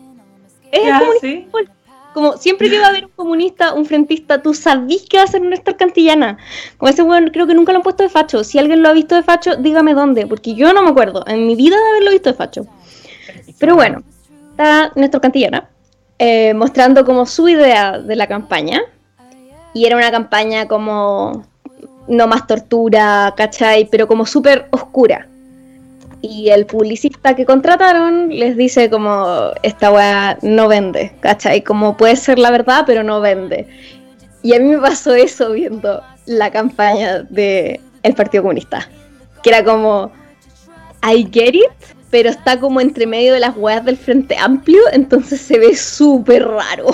Es 0.71 0.83
el 0.83 0.99
comunista 0.99 1.27
default 1.27 1.80
Como 2.13 2.37
siempre 2.37 2.69
que 2.69 2.79
va 2.79 2.87
a 2.87 2.89
haber 2.89 3.05
un 3.05 3.11
comunista, 3.15 3.73
un 3.73 3.85
frentista, 3.85 4.41
tú 4.41 4.53
sabís 4.53 5.07
que 5.07 5.17
va 5.17 5.23
a 5.23 5.27
ser 5.27 5.41
Néstor 5.41 5.77
Cantillana. 5.77 6.37
Como 6.77 6.89
ese 6.89 7.03
weón, 7.03 7.29
creo 7.29 7.47
que 7.47 7.53
nunca 7.53 7.71
lo 7.71 7.77
han 7.77 7.83
puesto 7.83 8.03
de 8.03 8.09
facho. 8.09 8.43
Si 8.43 8.59
alguien 8.59 8.83
lo 8.83 8.89
ha 8.89 8.93
visto 8.93 9.15
de 9.15 9.23
facho, 9.23 9.55
dígame 9.55 9.93
dónde, 9.93 10.27
porque 10.27 10.53
yo 10.53 10.73
no 10.73 10.83
me 10.83 10.89
acuerdo 10.89 11.23
en 11.27 11.47
mi 11.47 11.55
vida 11.55 11.77
de 11.77 11.89
haberlo 11.89 12.11
visto 12.11 12.29
de 12.29 12.35
facho. 12.35 12.67
Pero 13.59 13.75
bueno, 13.75 14.03
está 14.51 14.91
Néstor 14.95 15.21
Cantillana 15.21 15.69
eh, 16.23 16.53
mostrando 16.53 17.03
como 17.03 17.25
su 17.25 17.49
idea 17.49 17.97
de 17.97 18.15
la 18.15 18.27
campaña. 18.27 18.81
Y 19.73 19.85
era 19.85 19.97
una 19.97 20.11
campaña 20.11 20.67
como 20.67 21.47
no 22.07 22.27
más 22.27 22.45
tortura, 22.45 23.33
¿cachai? 23.35 23.87
Pero 23.89 24.07
como 24.07 24.27
súper 24.27 24.67
oscura. 24.69 25.27
Y 26.21 26.49
el 26.49 26.65
publicista 26.65 27.35
que 27.35 27.45
contrataron 27.45 28.29
les 28.29 28.55
dice 28.55 28.89
como, 28.89 29.51
esta 29.63 29.91
weá 29.91 30.37
no 30.41 30.67
vende, 30.67 31.13
¿cachai? 31.19 31.63
Como 31.63 31.97
puede 31.97 32.15
ser 32.15 32.37
la 32.37 32.51
verdad, 32.51 32.83
pero 32.85 33.01
no 33.01 33.21
vende. 33.21 33.67
Y 34.43 34.53
a 34.53 34.59
mí 34.59 34.65
me 34.65 34.77
pasó 34.77 35.13
eso 35.15 35.51
viendo 35.51 36.01
la 36.25 36.51
campaña 36.51 37.23
del 37.23 37.79
el 38.03 38.13
Partido 38.13 38.43
Comunista. 38.43 38.87
Que 39.41 39.49
era 39.49 39.63
como, 39.63 40.11
I 41.03 41.27
get 41.31 41.55
it, 41.55 41.95
pero 42.11 42.29
está 42.29 42.59
como 42.59 42.81
entre 42.81 43.07
medio 43.07 43.33
de 43.33 43.39
las 43.39 43.55
weas 43.57 43.83
del 43.83 43.97
Frente 43.97 44.37
Amplio, 44.37 44.81
entonces 44.91 45.41
se 45.41 45.57
ve 45.57 45.75
súper 45.75 46.47
raro. 46.47 46.87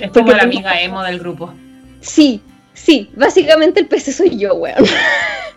Es 0.00 0.10
como 0.10 0.32
la 0.32 0.44
amiga 0.44 0.80
emo 0.80 1.02
del 1.02 1.18
grupo. 1.18 1.52
Sí, 2.00 2.40
sí, 2.76 3.10
básicamente 3.16 3.80
el 3.80 3.88
PC 3.88 4.12
soy 4.12 4.38
yo, 4.38 4.54
weón. 4.54 4.76
no 4.78 4.84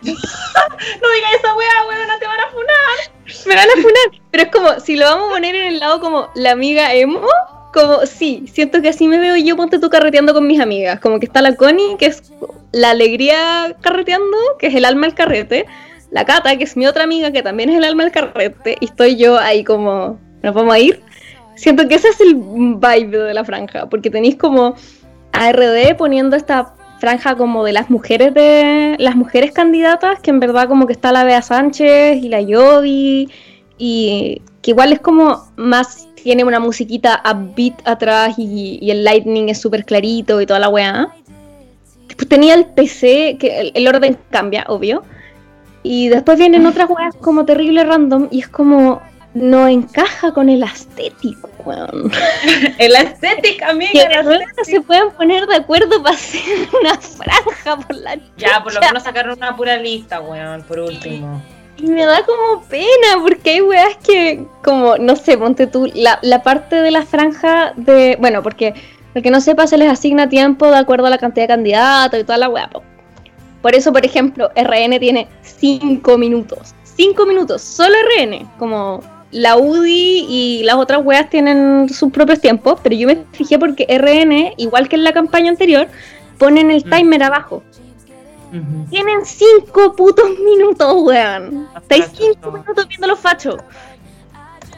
digas 0.02 1.34
esa 1.38 1.54
wea, 1.54 1.86
weón, 1.88 2.08
no 2.08 2.18
te 2.18 2.26
van 2.26 2.40
a 2.40 2.50
funar. 2.50 3.46
Me 3.46 3.54
van 3.54 3.68
a 3.68 3.82
funar. 3.82 4.22
Pero 4.30 4.42
es 4.44 4.50
como, 4.50 4.80
si 4.80 4.96
lo 4.96 5.04
vamos 5.04 5.28
a 5.28 5.34
poner 5.34 5.54
en 5.54 5.66
el 5.68 5.78
lado 5.78 6.00
como 6.00 6.28
la 6.34 6.50
amiga 6.50 6.92
emo, 6.94 7.26
como, 7.72 8.04
sí, 8.06 8.44
siento 8.52 8.82
que 8.82 8.88
así 8.88 9.06
me 9.06 9.18
veo 9.18 9.36
yo, 9.36 9.56
ponte 9.56 9.78
tú 9.78 9.88
carreteando 9.88 10.34
con 10.34 10.46
mis 10.46 10.60
amigas. 10.60 10.98
Como 10.98 11.20
que 11.20 11.26
está 11.26 11.40
la 11.40 11.54
Connie, 11.54 11.96
que 11.98 12.06
es 12.06 12.22
la 12.72 12.90
alegría 12.90 13.76
carreteando, 13.80 14.36
que 14.58 14.66
es 14.66 14.74
el 14.74 14.84
alma 14.84 15.06
del 15.06 15.14
carrete 15.14 15.66
la 16.10 16.24
Cata, 16.24 16.56
que 16.56 16.64
es 16.64 16.76
mi 16.76 16.86
otra 16.86 17.04
amiga, 17.04 17.30
que 17.30 17.42
también 17.42 17.70
es 17.70 17.76
el 17.76 17.84
alma 17.84 18.04
del 18.04 18.12
carrete, 18.12 18.76
y 18.80 18.86
estoy 18.86 19.16
yo 19.16 19.38
ahí 19.38 19.64
como, 19.64 20.18
¿nos 20.42 20.54
vamos 20.54 20.74
a 20.74 20.78
ir? 20.78 21.02
Siento 21.54 21.86
que 21.88 21.94
ese 21.94 22.08
es 22.08 22.20
el 22.20 22.34
vibe 22.34 23.18
de 23.18 23.34
la 23.34 23.44
franja, 23.44 23.88
porque 23.88 24.10
tenéis 24.10 24.36
como 24.36 24.74
ARD 25.32 25.96
poniendo 25.96 26.36
esta 26.36 26.74
franja 27.00 27.34
como 27.34 27.64
de 27.64 27.72
las 27.72 27.90
mujeres 27.90 28.32
de 28.34 28.96
las 28.98 29.16
mujeres 29.16 29.52
candidatas, 29.52 30.20
que 30.20 30.30
en 30.30 30.40
verdad 30.40 30.68
como 30.68 30.86
que 30.86 30.92
está 30.92 31.12
la 31.12 31.24
Bea 31.24 31.42
Sánchez 31.42 32.22
y 32.22 32.28
la 32.28 32.40
Yodi, 32.40 33.28
y 33.78 34.42
que 34.62 34.70
igual 34.72 34.92
es 34.92 35.00
como 35.00 35.50
más, 35.56 36.08
tiene 36.14 36.44
una 36.44 36.60
musiquita 36.60 37.22
upbeat 37.24 37.86
atrás 37.88 38.34
y, 38.38 38.90
el 38.90 39.04
lightning 39.04 39.48
es 39.48 39.60
súper 39.60 39.84
clarito 39.84 40.40
y 40.40 40.46
toda 40.46 40.60
la 40.60 40.68
weá. 40.68 41.08
Después 42.06 42.28
tenía 42.28 42.54
el 42.54 42.66
PC, 42.66 43.38
que 43.40 43.72
el 43.74 43.88
orden 43.88 44.18
cambia, 44.30 44.64
obvio 44.68 45.02
y 45.82 46.08
después 46.08 46.38
vienen 46.38 46.66
otras 46.66 46.90
weas 46.90 47.14
como 47.16 47.44
terrible 47.44 47.84
random 47.84 48.28
y 48.30 48.40
es 48.40 48.48
como 48.48 49.00
no 49.34 49.68
encaja 49.68 50.32
con 50.32 50.48
el 50.48 50.62
estético, 50.62 51.48
weón. 51.64 52.10
el 52.78 52.96
estético, 52.96 53.64
amiga. 53.66 54.08
Que 54.56 54.64
se 54.64 54.80
pueden 54.80 55.10
poner 55.12 55.46
de 55.46 55.56
acuerdo 55.56 56.02
para 56.02 56.14
hacer 56.14 56.42
una 56.80 56.94
franja 56.96 57.76
por 57.76 57.96
la 57.96 58.18
Ya, 58.36 58.62
por 58.62 58.74
lo 58.74 58.80
menos 58.80 59.02
sacaron 59.02 59.36
una 59.36 59.56
pura 59.56 59.76
lista, 59.76 60.20
weón, 60.20 60.62
por 60.62 60.80
último. 60.80 61.40
Y 61.76 61.86
me 61.86 62.04
da 62.04 62.22
como 62.24 62.62
pena, 62.64 63.22
porque 63.22 63.50
hay 63.50 63.60
weas 63.62 63.96
que, 64.04 64.44
como, 64.62 64.98
no 64.98 65.16
sé, 65.16 65.38
ponte 65.38 65.66
tú, 65.66 65.90
la, 65.94 66.18
la 66.22 66.42
parte 66.42 66.76
de 66.76 66.90
la 66.90 67.02
franja 67.06 67.72
de. 67.76 68.16
Bueno, 68.20 68.42
porque, 68.42 68.74
el 69.14 69.22
que 69.22 69.30
no 69.30 69.40
sepa, 69.40 69.66
se 69.66 69.78
les 69.78 69.88
asigna 69.88 70.28
tiempo 70.28 70.66
de 70.66 70.76
acuerdo 70.76 71.06
a 71.06 71.10
la 71.10 71.18
cantidad 71.18 71.44
de 71.44 71.48
candidatos 71.48 72.20
y 72.20 72.24
toda 72.24 72.38
la 72.38 72.48
wea. 72.48 72.68
Por 73.62 73.74
eso, 73.74 73.92
por 73.92 74.04
ejemplo, 74.04 74.50
RN 74.56 74.98
tiene 74.98 75.28
5 75.42 76.18
minutos. 76.18 76.74
5 76.96 77.26
minutos, 77.26 77.62
solo 77.62 77.94
RN. 78.18 78.46
Como 78.58 79.02
la 79.30 79.56
UDI 79.56 80.26
y 80.28 80.62
las 80.64 80.76
otras 80.76 81.04
weas 81.04 81.30
tienen 81.30 81.88
sus 81.88 82.12
propios 82.12 82.40
tiempos, 82.40 82.80
pero 82.82 82.96
yo 82.96 83.06
me 83.06 83.24
fijé 83.32 83.58
porque 83.58 83.86
RN, 83.88 84.54
igual 84.56 84.88
que 84.88 84.96
en 84.96 85.04
la 85.04 85.12
campaña 85.12 85.50
anterior, 85.50 85.88
ponen 86.38 86.70
el 86.70 86.84
mm. 86.84 86.90
timer 86.90 87.22
abajo. 87.22 87.62
Tienen 88.90 89.24
5 89.24 89.94
putos 89.94 90.30
minutos, 90.40 90.92
weón. 91.02 91.68
Estáis 91.76 92.06
5 92.16 92.50
minutos 92.50 92.88
viendo 92.88 93.06
los 93.06 93.20
fachos. 93.20 93.58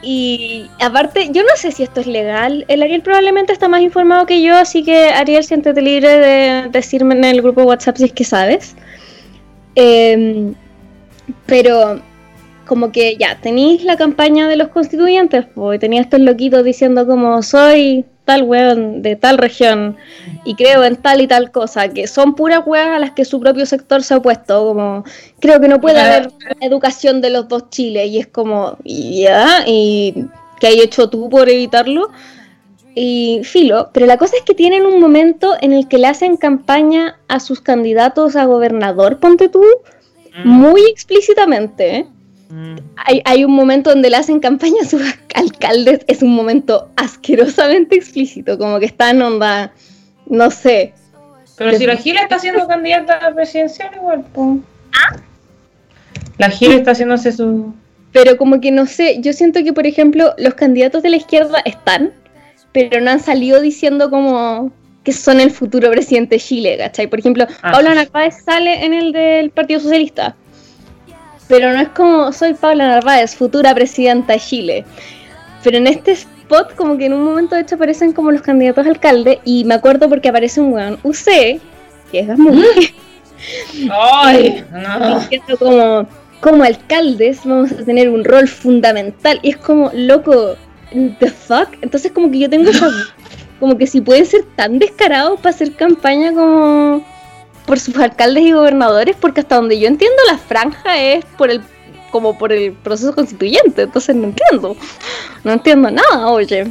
Y 0.02 0.68
aparte, 0.80 1.30
yo 1.30 1.42
no 1.42 1.56
sé 1.56 1.72
si 1.72 1.84
esto 1.84 2.00
es 2.00 2.06
legal. 2.06 2.66
El 2.68 2.82
Ariel 2.82 3.02
probablemente 3.02 3.52
está 3.52 3.68
más 3.68 3.80
informado 3.80 4.26
que 4.26 4.42
yo, 4.42 4.56
así 4.56 4.82
que 4.82 5.10
Ariel, 5.10 5.44
siéntete 5.44 5.80
libre 5.80 6.18
de 6.18 6.68
decirme 6.68 7.14
en 7.14 7.24
el 7.24 7.40
grupo 7.40 7.62
WhatsApp 7.62 7.96
si 7.96 8.04
es 8.04 8.12
que 8.12 8.24
sabes. 8.24 8.74
Em, 9.74 10.54
pero 11.46 12.02
como 12.66 12.92
que 12.92 13.16
ya, 13.16 13.40
tenéis 13.40 13.84
la 13.84 13.96
campaña 13.96 14.48
de 14.48 14.56
los 14.56 14.68
constituyentes, 14.68 15.46
pues 15.54 15.80
tenía 15.80 16.00
estos 16.00 16.20
loquitos 16.20 16.64
diciendo 16.64 17.06
como 17.06 17.42
soy 17.42 18.04
tal 18.24 18.44
weón 18.44 19.02
de 19.02 19.16
tal 19.16 19.38
región 19.38 19.96
y 20.44 20.54
creo 20.54 20.84
en 20.84 20.96
tal 20.96 21.20
y 21.20 21.26
tal 21.26 21.50
cosa, 21.50 21.88
que 21.88 22.06
son 22.06 22.34
puras 22.34 22.62
weas 22.64 22.88
a 22.88 22.98
las 22.98 23.12
que 23.12 23.24
su 23.24 23.40
propio 23.40 23.66
sector 23.66 24.02
se 24.02 24.14
ha 24.14 24.18
opuesto, 24.18 24.64
como 24.64 25.04
creo 25.40 25.60
que 25.60 25.68
no 25.68 25.80
puede 25.80 26.00
haber 26.00 26.30
educación 26.60 27.20
de 27.20 27.30
los 27.30 27.48
dos 27.48 27.68
Chiles 27.70 28.08
y 28.08 28.18
es 28.18 28.26
como, 28.28 28.76
ya, 28.84 29.64
y 29.66 30.26
¿qué 30.60 30.68
hay 30.68 30.80
hecho 30.80 31.08
tú 31.08 31.28
por 31.28 31.48
evitarlo? 31.48 32.10
Y 32.94 33.40
filo, 33.42 33.90
pero 33.92 34.06
la 34.06 34.18
cosa 34.18 34.36
es 34.36 34.42
que 34.42 34.54
tienen 34.54 34.84
un 34.84 35.00
momento 35.00 35.56
en 35.60 35.72
el 35.72 35.88
que 35.88 35.98
le 35.98 36.06
hacen 36.06 36.36
campaña 36.36 37.18
a 37.26 37.40
sus 37.40 37.60
candidatos 37.60 38.36
a 38.36 38.44
gobernador, 38.44 39.18
ponte 39.18 39.48
tú, 39.48 39.64
mm. 40.44 40.48
muy 40.48 40.82
explícitamente, 40.82 41.96
¿eh? 41.96 42.06
Mm. 42.52 42.76
Hay, 43.24 43.44
un 43.46 43.52
momento 43.52 43.88
donde 43.88 44.10
le 44.10 44.16
hacen 44.16 44.38
campaña 44.38 44.82
a 44.82 44.84
sus 44.84 45.00
alcaldes, 45.34 46.00
es 46.06 46.22
un 46.22 46.34
momento 46.34 46.90
asquerosamente 46.96 47.96
explícito, 47.96 48.58
como 48.58 48.78
que 48.78 48.84
está 48.84 49.08
en 49.08 49.22
onda, 49.22 49.72
no 50.26 50.50
sé. 50.50 50.92
Pero 51.56 51.78
si 51.78 51.86
la 51.86 51.96
Gila 51.96 52.20
está 52.20 52.38
siendo 52.38 52.68
candidata 52.68 53.26
a 53.26 53.34
presidencial 53.34 53.94
igual, 53.96 54.24
pues. 54.34 54.58
¿Ah? 54.92 55.16
La 56.36 56.50
Gila 56.50 56.74
está 56.74 56.90
haciéndose 56.90 57.32
su... 57.32 57.72
Pero 58.12 58.36
como 58.36 58.60
que 58.60 58.70
no 58.70 58.84
sé, 58.84 59.22
yo 59.22 59.32
siento 59.32 59.64
que 59.64 59.72
por 59.72 59.86
ejemplo 59.86 60.34
los 60.36 60.52
candidatos 60.52 61.02
de 61.02 61.08
la 61.08 61.16
izquierda 61.16 61.62
están, 61.64 62.12
pero 62.72 63.00
no 63.00 63.12
han 63.12 63.20
salido 63.20 63.62
diciendo 63.62 64.10
como 64.10 64.70
que 65.04 65.12
son 65.12 65.40
el 65.40 65.50
futuro 65.50 65.90
presidente 65.90 66.34
de 66.34 66.40
Chile, 66.40 66.76
¿cachai? 66.76 67.06
Por 67.06 67.18
ejemplo, 67.18 67.46
ah, 67.62 67.72
Paula 67.72 67.94
Narváez 67.94 68.44
sale 68.44 68.84
en 68.84 68.92
el 68.92 69.12
del 69.12 69.50
Partido 69.50 69.80
Socialista 69.80 70.36
pero 71.52 71.70
no 71.70 71.82
es 71.82 71.88
como 71.90 72.32
soy 72.32 72.54
Paula 72.54 72.88
Narváez, 72.88 73.36
futura 73.36 73.74
presidenta 73.74 74.32
de 74.32 74.40
Chile. 74.40 74.84
Pero 75.62 75.76
en 75.76 75.86
este 75.86 76.12
spot, 76.12 76.74
como 76.74 76.96
que 76.96 77.04
en 77.04 77.12
un 77.12 77.22
momento 77.22 77.54
de 77.54 77.60
hecho 77.60 77.74
aparecen 77.74 78.14
como 78.14 78.32
los 78.32 78.40
candidatos 78.40 78.86
a 78.86 78.88
alcalde, 78.88 79.38
y 79.44 79.62
me 79.64 79.74
acuerdo 79.74 80.08
porque 80.08 80.30
aparece 80.30 80.62
un 80.62 80.72
weón 80.72 80.98
UC, 81.02 81.60
que 82.10 82.20
es 82.20 82.38
muy. 82.38 82.64
¡Ay! 83.92 84.64
No. 84.72 85.58
como, 85.58 86.08
como 86.40 86.64
alcaldes 86.64 87.44
vamos 87.44 87.70
a 87.72 87.84
tener 87.84 88.08
un 88.08 88.24
rol 88.24 88.48
fundamental, 88.48 89.38
y 89.42 89.50
es 89.50 89.58
como, 89.58 89.90
loco, 89.92 90.56
¿the 91.20 91.30
fuck? 91.30 91.68
Entonces, 91.82 92.12
como 92.12 92.30
que 92.30 92.38
yo 92.38 92.48
tengo 92.48 92.70
esa. 92.70 92.88
como 93.60 93.76
que 93.76 93.86
si 93.86 94.00
pueden 94.00 94.24
ser 94.24 94.44
tan 94.56 94.78
descarados 94.78 95.38
para 95.38 95.54
hacer 95.54 95.74
campaña 95.74 96.32
como 96.32 97.04
por 97.66 97.78
sus 97.78 97.96
alcaldes 97.96 98.44
y 98.44 98.52
gobernadores, 98.52 99.16
porque 99.18 99.40
hasta 99.40 99.56
donde 99.56 99.78
yo 99.78 99.88
entiendo 99.88 100.16
la 100.30 100.38
franja 100.38 101.00
es 101.00 101.24
por 101.36 101.50
el 101.50 101.62
como 102.12 102.36
por 102.36 102.52
el 102.52 102.74
proceso 102.74 103.14
constituyente, 103.14 103.82
entonces 103.82 104.14
no 104.14 104.24
entiendo, 104.24 104.76
no 105.42 105.52
entiendo 105.52 105.90
nada, 105.90 106.28
oye. 106.28 106.70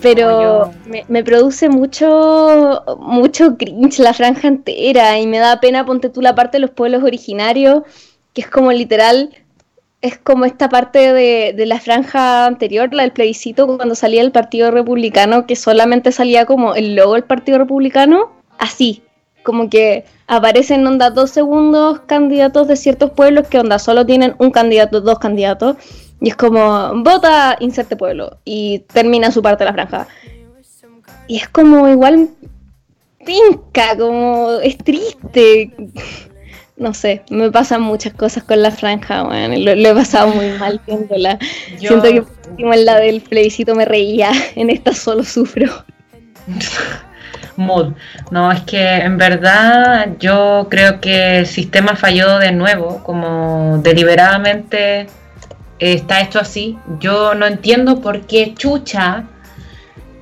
Pero 0.00 0.70
me, 1.08 1.24
produce 1.24 1.68
mucho, 1.68 2.82
mucho 3.00 3.56
cringe 3.56 3.98
la 3.98 4.12
franja 4.12 4.48
entera 4.48 5.18
y 5.18 5.26
me 5.26 5.38
da 5.38 5.60
pena, 5.60 5.84
ponte 5.84 6.10
tú 6.10 6.20
la 6.20 6.34
parte 6.34 6.58
de 6.58 6.60
los 6.60 6.70
pueblos 6.70 7.02
originarios, 7.02 7.82
que 8.34 8.42
es 8.42 8.48
como 8.48 8.70
literal, 8.70 9.34
es 10.02 10.18
como 10.18 10.44
esta 10.44 10.68
parte 10.68 11.14
de, 11.14 11.54
de 11.56 11.66
la 11.66 11.80
franja 11.80 12.46
anterior, 12.46 12.92
la 12.92 13.02
del 13.02 13.12
plebiscito, 13.12 13.66
cuando 13.66 13.94
salía 13.94 14.20
el 14.20 14.30
Partido 14.30 14.70
Republicano, 14.70 15.46
que 15.46 15.56
solamente 15.56 16.12
salía 16.12 16.44
como 16.44 16.74
el 16.74 16.94
logo 16.94 17.14
del 17.14 17.24
Partido 17.24 17.56
Republicano, 17.56 18.30
así, 18.58 19.02
como 19.44 19.70
que 19.70 20.04
aparecen 20.26 20.84
onda 20.86 21.10
dos 21.10 21.30
segundos 21.30 22.00
candidatos 22.06 22.66
de 22.66 22.76
ciertos 22.76 23.10
pueblos 23.10 23.46
que 23.46 23.58
onda 23.58 23.78
solo 23.78 24.04
tienen 24.04 24.34
un 24.38 24.50
candidato, 24.50 25.00
dos 25.00 25.20
candidatos, 25.20 25.76
y 26.20 26.30
es 26.30 26.36
como 26.36 26.92
vota, 27.02 27.56
inserte 27.60 27.94
pueblo, 27.94 28.38
y 28.44 28.80
termina 28.92 29.30
su 29.30 29.42
parte 29.42 29.62
de 29.62 29.70
la 29.70 29.74
franja. 29.74 30.08
Y 31.28 31.36
es 31.36 31.48
como 31.48 31.88
igual 31.88 32.30
pinca, 33.24 33.96
como 33.96 34.52
es 34.62 34.76
triste. 34.78 35.72
No 36.76 36.92
sé, 36.92 37.22
me 37.30 37.50
pasan 37.52 37.82
muchas 37.82 38.14
cosas 38.14 38.42
con 38.44 38.60
la 38.62 38.70
franja, 38.70 39.22
bueno, 39.22 39.56
lo, 39.58 39.70
he 39.72 39.94
pasado 39.94 40.28
muy 40.28 40.48
mal 40.58 40.80
viéndola. 40.86 41.38
Siento 41.78 42.02
que 42.02 42.24
en 42.58 42.84
la 42.84 42.98
del 42.98 43.20
plebiscito 43.20 43.74
me 43.74 43.84
reía, 43.84 44.32
en 44.56 44.70
esta 44.70 44.94
solo 44.94 45.22
sufro. 45.22 45.70
Mood. 47.56 47.92
No, 48.30 48.50
es 48.52 48.62
que 48.62 48.82
en 48.82 49.18
verdad 49.18 50.08
yo 50.18 50.66
creo 50.70 51.00
que 51.00 51.38
el 51.38 51.46
sistema 51.46 51.96
falló 51.96 52.38
de 52.38 52.52
nuevo, 52.52 53.02
como 53.02 53.78
deliberadamente 53.82 55.06
está 55.78 56.20
hecho 56.20 56.40
así. 56.40 56.78
Yo 57.00 57.34
no 57.34 57.46
entiendo 57.46 58.00
por 58.00 58.22
qué 58.22 58.54
chucha 58.54 59.24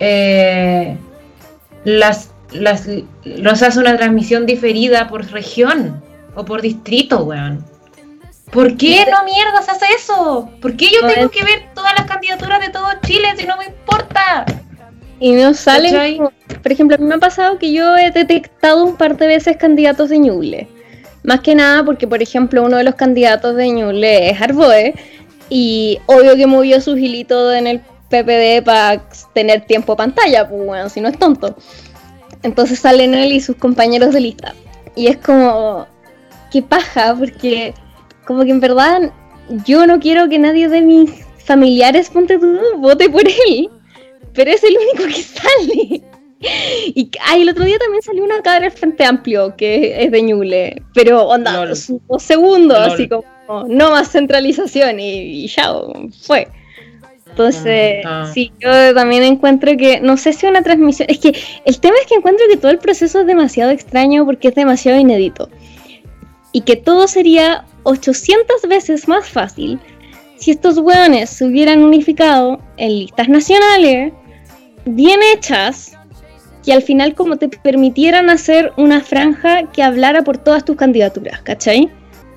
eh, 0.00 0.96
las, 1.84 2.30
las, 2.52 2.88
nos 3.24 3.62
hace 3.62 3.78
una 3.78 3.96
transmisión 3.96 4.46
diferida 4.46 5.08
por 5.08 5.30
región 5.30 6.02
o 6.34 6.44
por 6.44 6.62
distrito, 6.62 7.24
weón. 7.24 7.64
¿Por 8.50 8.76
qué 8.76 9.06
no 9.10 9.24
mierdas 9.24 9.66
hace 9.68 9.86
eso? 9.96 10.50
¿Por 10.60 10.76
qué 10.76 10.90
yo 10.90 11.06
tengo 11.06 11.30
que 11.30 11.42
ver 11.42 11.70
todas 11.74 11.94
las 11.96 12.06
candidaturas 12.06 12.60
de 12.60 12.68
todo 12.68 12.86
Chile 13.02 13.28
si 13.38 13.46
no 13.46 13.56
me 13.56 13.64
importa? 13.64 14.44
Y 15.22 15.30
no 15.34 15.54
salen, 15.54 16.18
por 16.64 16.72
ejemplo, 16.72 16.96
a 16.96 16.98
mí 16.98 17.06
me 17.06 17.14
ha 17.14 17.18
pasado 17.18 17.56
que 17.56 17.72
yo 17.72 17.96
he 17.96 18.10
detectado 18.10 18.84
un 18.84 18.96
par 18.96 19.16
de 19.16 19.28
veces 19.28 19.56
candidatos 19.56 20.08
de 20.08 20.18
Ñuble. 20.18 20.66
Más 21.22 21.38
que 21.42 21.54
nada 21.54 21.84
porque, 21.84 22.08
por 22.08 22.20
ejemplo, 22.20 22.64
uno 22.64 22.76
de 22.76 22.82
los 22.82 22.96
candidatos 22.96 23.54
de 23.54 23.68
Ñuble 23.68 24.30
es 24.30 24.42
Arboe. 24.42 24.94
Y 25.48 26.00
obvio 26.06 26.34
que 26.34 26.48
movió 26.48 26.80
su 26.80 26.96
gilito 26.96 27.52
en 27.52 27.68
el 27.68 27.80
PPD 28.10 28.64
para 28.64 29.00
tener 29.32 29.64
tiempo 29.64 29.94
pantalla, 29.94 30.48
pues 30.48 30.66
bueno, 30.66 30.88
si 30.88 31.00
no 31.00 31.08
es 31.08 31.16
tonto. 31.16 31.54
Entonces 32.42 32.80
salen 32.80 33.14
él 33.14 33.30
y 33.30 33.40
sus 33.40 33.54
compañeros 33.54 34.12
de 34.14 34.22
lista. 34.22 34.54
Y 34.96 35.06
es 35.06 35.18
como, 35.18 35.86
qué 36.50 36.62
paja, 36.62 37.14
porque 37.16 37.74
como 38.26 38.42
que 38.42 38.50
en 38.50 38.58
verdad 38.58 39.12
yo 39.64 39.86
no 39.86 40.00
quiero 40.00 40.28
que 40.28 40.40
nadie 40.40 40.68
de 40.68 40.80
mis 40.80 41.12
familiares 41.44 42.10
ponte 42.10 42.40
vote 42.78 43.08
por 43.08 43.22
él, 43.28 43.70
pero 44.34 44.50
es 44.50 44.62
el 44.64 44.76
único 44.76 45.06
que 45.06 45.22
sale. 45.22 46.02
Y 46.94 47.10
ay, 47.20 47.42
el 47.42 47.50
otro 47.50 47.64
día 47.64 47.78
también 47.78 48.02
salió 48.02 48.24
una 48.24 48.42
cadena 48.42 48.68
del 48.68 48.76
Frente 48.76 49.04
Amplio 49.04 49.54
que 49.56 50.02
es 50.02 50.10
de 50.10 50.22
Ñuble, 50.22 50.82
pero 50.92 51.28
onda, 51.28 51.66
dos 51.66 52.22
segundos, 52.22 52.78
así 52.78 53.08
como 53.08 53.24
no 53.68 53.90
más 53.90 54.10
centralización 54.10 54.98
y, 54.98 55.46
ya 55.46 55.72
fue. 56.22 56.48
Entonces, 57.28 58.04
ah, 58.04 58.24
ah. 58.24 58.30
sí, 58.32 58.52
yo 58.58 58.94
también 58.94 59.22
encuentro 59.22 59.74
que, 59.76 60.00
no 60.00 60.16
sé 60.16 60.32
si 60.32 60.46
una 60.46 60.62
transmisión, 60.62 61.08
es 61.08 61.18
que 61.18 61.34
el 61.64 61.80
tema 61.80 61.96
es 62.02 62.06
que 62.06 62.16
encuentro 62.16 62.44
que 62.50 62.58
todo 62.58 62.70
el 62.70 62.78
proceso 62.78 63.20
es 63.20 63.26
demasiado 63.26 63.70
extraño 63.70 64.26
porque 64.26 64.48
es 64.48 64.54
demasiado 64.54 64.98
inédito. 64.98 65.48
Y 66.52 66.62
que 66.62 66.76
todo 66.76 67.08
sería 67.08 67.64
800 67.84 68.62
veces 68.68 69.08
más 69.08 69.26
fácil 69.26 69.80
si 70.36 70.50
estos 70.50 70.76
hueones 70.76 71.30
se 71.30 71.46
hubieran 71.46 71.84
unificado 71.84 72.60
en 72.76 72.98
listas 72.98 73.28
nacionales, 73.28 74.12
bien 74.84 75.20
hechas, 75.34 75.92
que 76.64 76.72
al 76.72 76.82
final 76.82 77.14
como 77.14 77.36
te 77.36 77.48
permitieran 77.48 78.30
hacer 78.30 78.72
una 78.76 79.00
franja 79.00 79.64
que 79.72 79.82
hablara 79.82 80.22
por 80.22 80.38
todas 80.38 80.64
tus 80.64 80.76
candidaturas, 80.76 81.42
¿cachai? 81.42 81.90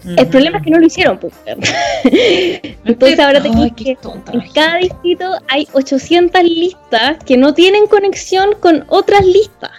El 0.06 0.28
problema 0.28 0.60
es 0.60 0.64
que 0.64 0.70
no 0.70 0.78
lo 0.78 0.86
hicieron. 0.86 1.18
Pues. 1.18 1.34
Entonces 2.86 3.20
ahora 3.20 3.42
te 3.42 3.50
que 3.76 3.98
en 4.34 4.42
cada 4.54 4.78
distrito 4.78 5.32
hay 5.48 5.68
800 5.74 6.44
listas 6.44 7.18
que 7.26 7.38
no 7.38 7.54
tienen 7.54 7.88
conexión 7.88 8.52
con 8.60 8.86
otras 8.88 9.26
listas. 9.26 9.72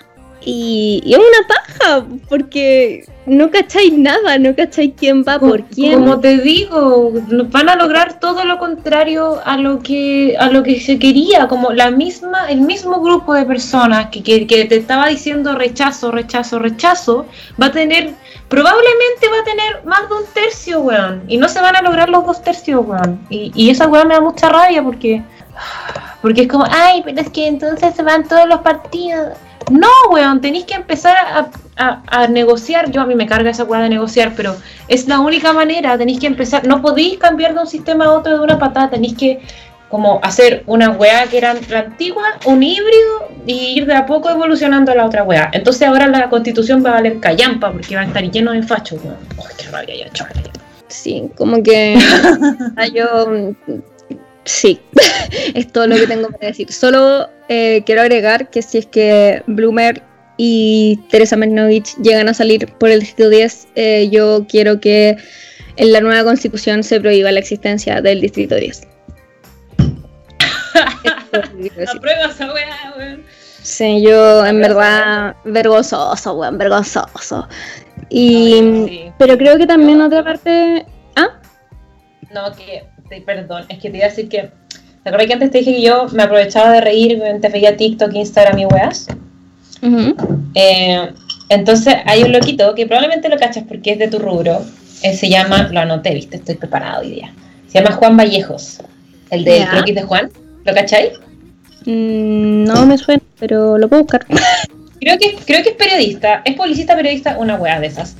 Y, 0.48 1.02
es 1.04 1.18
una 1.18 1.48
paja, 1.48 2.06
porque 2.28 3.04
no 3.26 3.50
cacháis 3.50 3.92
nada, 3.92 4.38
no 4.38 4.54
cacháis 4.54 4.92
quién 4.96 5.24
va 5.24 5.40
por 5.40 5.64
quién. 5.64 5.98
Como 5.98 6.20
te 6.20 6.38
digo, 6.38 7.12
van 7.50 7.68
a 7.68 7.74
lograr 7.74 8.20
todo 8.20 8.44
lo 8.44 8.56
contrario 8.58 9.40
a 9.44 9.56
lo 9.56 9.80
que 9.80 10.36
a 10.38 10.48
lo 10.48 10.62
que 10.62 10.78
se 10.78 11.00
quería, 11.00 11.48
como 11.48 11.72
la 11.72 11.90
misma, 11.90 12.48
el 12.48 12.60
mismo 12.60 13.00
grupo 13.00 13.34
de 13.34 13.44
personas 13.44 14.06
que, 14.10 14.22
que, 14.22 14.46
que 14.46 14.66
te 14.66 14.76
estaba 14.76 15.08
diciendo 15.08 15.56
rechazo, 15.56 16.12
rechazo, 16.12 16.60
rechazo, 16.60 17.26
va 17.60 17.66
a 17.66 17.72
tener 17.72 18.14
probablemente 18.48 19.28
va 19.28 19.40
a 19.40 19.44
tener 19.44 19.84
más 19.84 20.08
de 20.08 20.14
un 20.14 20.26
tercio, 20.32 20.80
weón. 20.80 21.24
Y 21.26 21.38
no 21.38 21.48
se 21.48 21.60
van 21.60 21.74
a 21.74 21.82
lograr 21.82 22.08
los 22.08 22.24
dos 22.24 22.40
tercios, 22.40 22.86
weón. 22.86 23.18
Y, 23.28 23.50
y 23.54 23.70
esa 23.70 23.88
weón 23.88 24.06
me 24.06 24.14
da 24.14 24.20
mucha 24.20 24.48
rabia 24.48 24.82
porque. 24.82 25.22
Porque 26.22 26.42
es 26.42 26.48
como, 26.48 26.66
ay, 26.68 27.02
pero 27.04 27.20
es 27.20 27.30
que 27.30 27.46
entonces 27.46 27.94
se 27.94 28.02
van 28.02 28.28
todos 28.28 28.46
los 28.48 28.60
partidos. 28.60 29.32
No, 29.70 29.88
weón, 30.10 30.40
tenéis 30.40 30.64
que 30.64 30.74
empezar 30.74 31.16
a, 31.76 32.02
a, 32.06 32.28
negociar. 32.28 32.90
Yo 32.90 33.00
a 33.00 33.06
mí 33.06 33.14
me 33.14 33.26
carga 33.26 33.50
esa 33.50 33.64
weón 33.64 33.82
de 33.82 33.88
negociar, 33.88 34.32
pero 34.36 34.56
es 34.88 35.08
la 35.08 35.20
única 35.20 35.52
manera. 35.52 35.98
Tenéis 35.98 36.20
que 36.20 36.26
empezar. 36.26 36.66
No 36.66 36.82
podéis 36.82 37.18
cambiar 37.18 37.54
de 37.54 37.60
un 37.60 37.66
sistema 37.66 38.06
a 38.06 38.12
otro 38.12 38.38
de 38.38 38.44
una 38.44 38.58
patada. 38.58 38.90
Tenéis 38.90 39.16
que 39.16 39.40
como 39.88 40.18
hacer 40.22 40.64
una 40.66 40.90
weá 40.90 41.26
que 41.26 41.38
era 41.38 41.54
la 41.68 41.78
antigua, 41.78 42.24
un 42.44 42.62
híbrido 42.62 43.28
y 43.46 43.78
ir 43.78 43.86
de 43.86 43.94
a 43.94 44.04
poco 44.04 44.30
evolucionando 44.30 44.92
a 44.92 44.94
la 44.94 45.06
otra 45.06 45.22
weá. 45.22 45.48
Entonces 45.52 45.86
ahora 45.86 46.08
la 46.08 46.28
constitución 46.28 46.84
va 46.84 46.90
a 46.90 46.94
valer 46.94 47.20
callampa 47.20 47.70
porque 47.70 47.94
va 47.94 48.02
a 48.02 48.06
estar 48.06 48.22
lleno 48.30 48.52
de 48.52 48.62
fachos, 48.62 49.00
weón. 49.04 49.16
qué 49.56 49.68
rabia 49.70 49.96
ya, 49.96 50.12
chaval. 50.12 50.50
Sí, 50.88 51.30
como 51.36 51.62
que 51.62 51.98
yo 52.94 53.26
sí, 54.46 54.80
es 55.54 55.70
todo 55.72 55.86
lo 55.86 55.96
que 55.96 56.06
tengo 56.06 56.28
que 56.28 56.46
decir. 56.46 56.72
Solo 56.72 57.28
eh, 57.48 57.82
quiero 57.84 58.00
agregar 58.00 58.50
que 58.50 58.62
si 58.62 58.78
es 58.78 58.86
que 58.86 59.42
Bloomer 59.46 60.02
y 60.38 60.98
Teresa 61.10 61.36
Mernovich 61.36 61.96
llegan 61.98 62.28
a 62.28 62.34
salir 62.34 62.72
por 62.74 62.90
el 62.90 63.00
distrito 63.00 63.30
10, 63.30 63.68
eh, 63.74 64.08
yo 64.10 64.46
quiero 64.48 64.80
que 64.80 65.16
en 65.76 65.92
la 65.92 66.00
nueva 66.00 66.24
constitución 66.24 66.82
se 66.82 67.00
prohíba 67.00 67.32
la 67.32 67.40
existencia 67.40 68.00
del 68.00 68.20
distrito 68.20 68.54
10. 68.54 68.88
Aprueba 71.94 72.26
esa 72.30 72.52
weá, 72.52 72.94
weón. 72.96 73.24
Sí, 73.62 74.00
yo 74.00 74.46
en 74.46 74.60
verdad 74.60 75.34
vergonzoso, 75.44 76.34
weón, 76.34 76.56
vergonzoso. 76.56 77.48
Y 78.10 79.10
pero 79.18 79.36
creo 79.36 79.58
que 79.58 79.66
también 79.66 80.00
otra 80.00 80.22
parte. 80.22 80.86
¿Ah? 81.16 81.40
No, 82.32 82.54
que 82.54 82.84
perdón, 83.24 83.64
es 83.68 83.78
que 83.78 83.90
te 83.90 83.98
iba 83.98 84.06
a 84.06 84.10
decir 84.10 84.28
que. 84.28 84.50
¿Te 85.02 85.10
acuerdas 85.10 85.26
que 85.28 85.32
antes 85.34 85.50
te 85.52 85.58
dije 85.58 85.74
que 85.74 85.82
yo 85.82 86.06
me 86.12 86.24
aprovechaba 86.24 86.72
de 86.72 86.80
reír 86.80 87.22
te 87.40 87.48
veía 87.48 87.76
TikTok, 87.76 88.12
Instagram 88.12 88.58
y 88.58 88.66
weas? 88.66 89.06
Eh, 90.54 91.10
entonces 91.48 91.94
hay 92.06 92.24
un 92.24 92.32
loquito 92.32 92.74
que 92.74 92.86
probablemente 92.86 93.28
lo 93.28 93.36
cachas 93.36 93.64
porque 93.68 93.92
es 93.92 93.98
de 93.98 94.08
tu 94.08 94.18
rubro. 94.18 94.62
Eh, 95.02 95.14
se 95.14 95.28
llama, 95.28 95.68
lo 95.70 95.80
anoté, 95.80 96.12
viste, 96.14 96.36
estoy 96.36 96.56
preparado 96.56 97.02
hoy 97.02 97.10
día. 97.10 97.32
Se 97.68 97.80
llama 97.80 97.94
Juan 97.94 98.16
Vallejos, 98.16 98.78
el 99.30 99.44
de 99.44 99.58
yeah. 99.58 99.82
de 99.82 100.02
Juan. 100.02 100.30
¿Lo 100.64 100.74
cacháis? 100.74 101.12
Mm, 101.84 102.64
no 102.64 102.86
me 102.86 102.98
suena, 102.98 103.22
pero 103.38 103.78
lo 103.78 103.88
puedo 103.88 104.02
buscar. 104.02 104.26
Creo 104.98 105.18
que, 105.18 105.36
creo 105.46 105.62
que 105.62 105.68
es 105.68 105.76
periodista, 105.76 106.42
es 106.44 106.56
publicista 106.56 106.96
periodista, 106.96 107.36
una 107.38 107.56
weá 107.56 107.78
de 107.78 107.86
esas. 107.86 108.16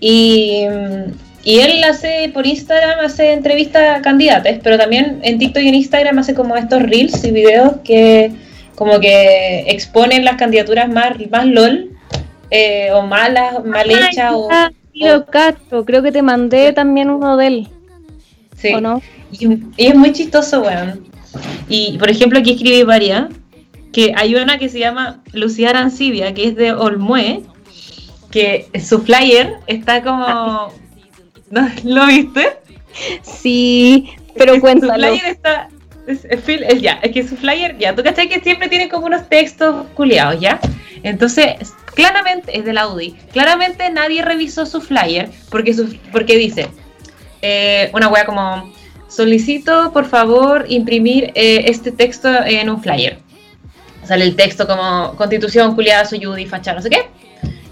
Y, 0.00 0.64
y 1.44 1.60
él 1.60 1.82
hace 1.84 2.30
por 2.34 2.46
Instagram, 2.46 3.00
hace 3.04 3.32
entrevistas 3.32 3.98
a 3.98 4.02
candidatos, 4.02 4.52
pero 4.62 4.76
también 4.76 5.20
en 5.22 5.38
TikTok 5.38 5.62
y 5.62 5.68
en 5.68 5.74
Instagram 5.76 6.18
hace 6.18 6.34
como 6.34 6.56
estos 6.56 6.82
reels 6.82 7.22
y 7.24 7.30
videos 7.30 7.74
que 7.84 8.32
como 8.74 9.00
que 9.00 9.64
exponen 9.68 10.24
las 10.24 10.36
candidaturas 10.36 10.88
más, 10.88 11.14
más 11.30 11.46
LOL 11.46 11.90
eh, 12.50 12.90
o 12.92 13.02
malas, 13.02 13.64
mal 13.64 13.90
hechas. 13.90 14.32
o, 14.32 14.48
o, 15.70 15.84
creo 15.84 16.02
que 16.02 16.12
te 16.12 16.22
mandé 16.22 16.72
también 16.72 17.10
uno 17.10 17.36
de 17.36 17.46
él. 17.46 17.68
Sí. 18.56 18.72
¿O 18.74 18.80
no? 18.80 19.02
Y, 19.32 19.58
es 19.76 19.94
muy 19.94 20.12
chistoso, 20.12 20.62
weón. 20.62 21.06
Y 21.68 21.98
por 21.98 22.10
ejemplo, 22.10 22.38
aquí 22.38 22.52
escribí 22.52 22.82
varias. 22.84 23.26
Que 23.92 24.12
hay 24.16 24.34
una 24.34 24.58
que 24.58 24.68
se 24.68 24.78
llama 24.78 25.22
Lucía 25.32 25.70
Arancibia, 25.70 26.32
que 26.34 26.48
es 26.48 26.56
de 26.56 26.72
Olmué. 26.72 27.42
Que 28.30 28.68
su 28.80 29.00
flyer 29.00 29.54
está 29.66 30.02
como. 30.02 30.72
¿No? 31.50 31.68
¿Lo 31.84 32.06
viste? 32.06 32.58
Sí, 33.22 34.10
pero 34.36 34.60
cuéntalo. 34.60 34.94
Su 34.94 35.18
flyer 35.18 35.26
está. 35.26 35.68
Es, 36.06 36.80
ya, 36.80 36.98
es 37.02 37.12
que 37.12 37.28
su 37.28 37.36
flyer, 37.36 37.76
ya, 37.76 37.94
tú 37.94 38.02
cachai 38.02 38.30
que 38.30 38.40
siempre 38.40 38.68
tiene 38.68 38.88
como 38.88 39.06
unos 39.06 39.28
textos 39.28 39.86
culiados, 39.94 40.40
¿ya? 40.40 40.58
Entonces, 41.02 41.74
claramente, 41.94 42.56
es 42.56 42.64
del 42.64 42.78
Audi, 42.78 43.14
claramente 43.30 43.90
nadie 43.90 44.22
revisó 44.22 44.64
su 44.64 44.80
flyer 44.80 45.28
porque, 45.50 45.74
su, 45.74 45.94
porque 46.10 46.38
dice, 46.38 46.68
eh, 47.42 47.90
una 47.92 48.08
wea 48.08 48.24
como, 48.24 48.72
solicito 49.08 49.92
por 49.92 50.06
favor 50.06 50.64
imprimir 50.68 51.30
eh, 51.34 51.64
este 51.66 51.92
texto 51.92 52.28
en 52.42 52.70
un 52.70 52.82
flyer. 52.82 53.18
Sale 54.04 54.24
el 54.24 54.34
texto 54.34 54.66
como 54.66 55.14
Constitución, 55.16 55.74
culiada, 55.74 56.06
soy 56.06 56.24
Judy, 56.24 56.46
facha, 56.46 56.72
no 56.72 56.80
sé 56.80 56.88
qué. 56.88 57.06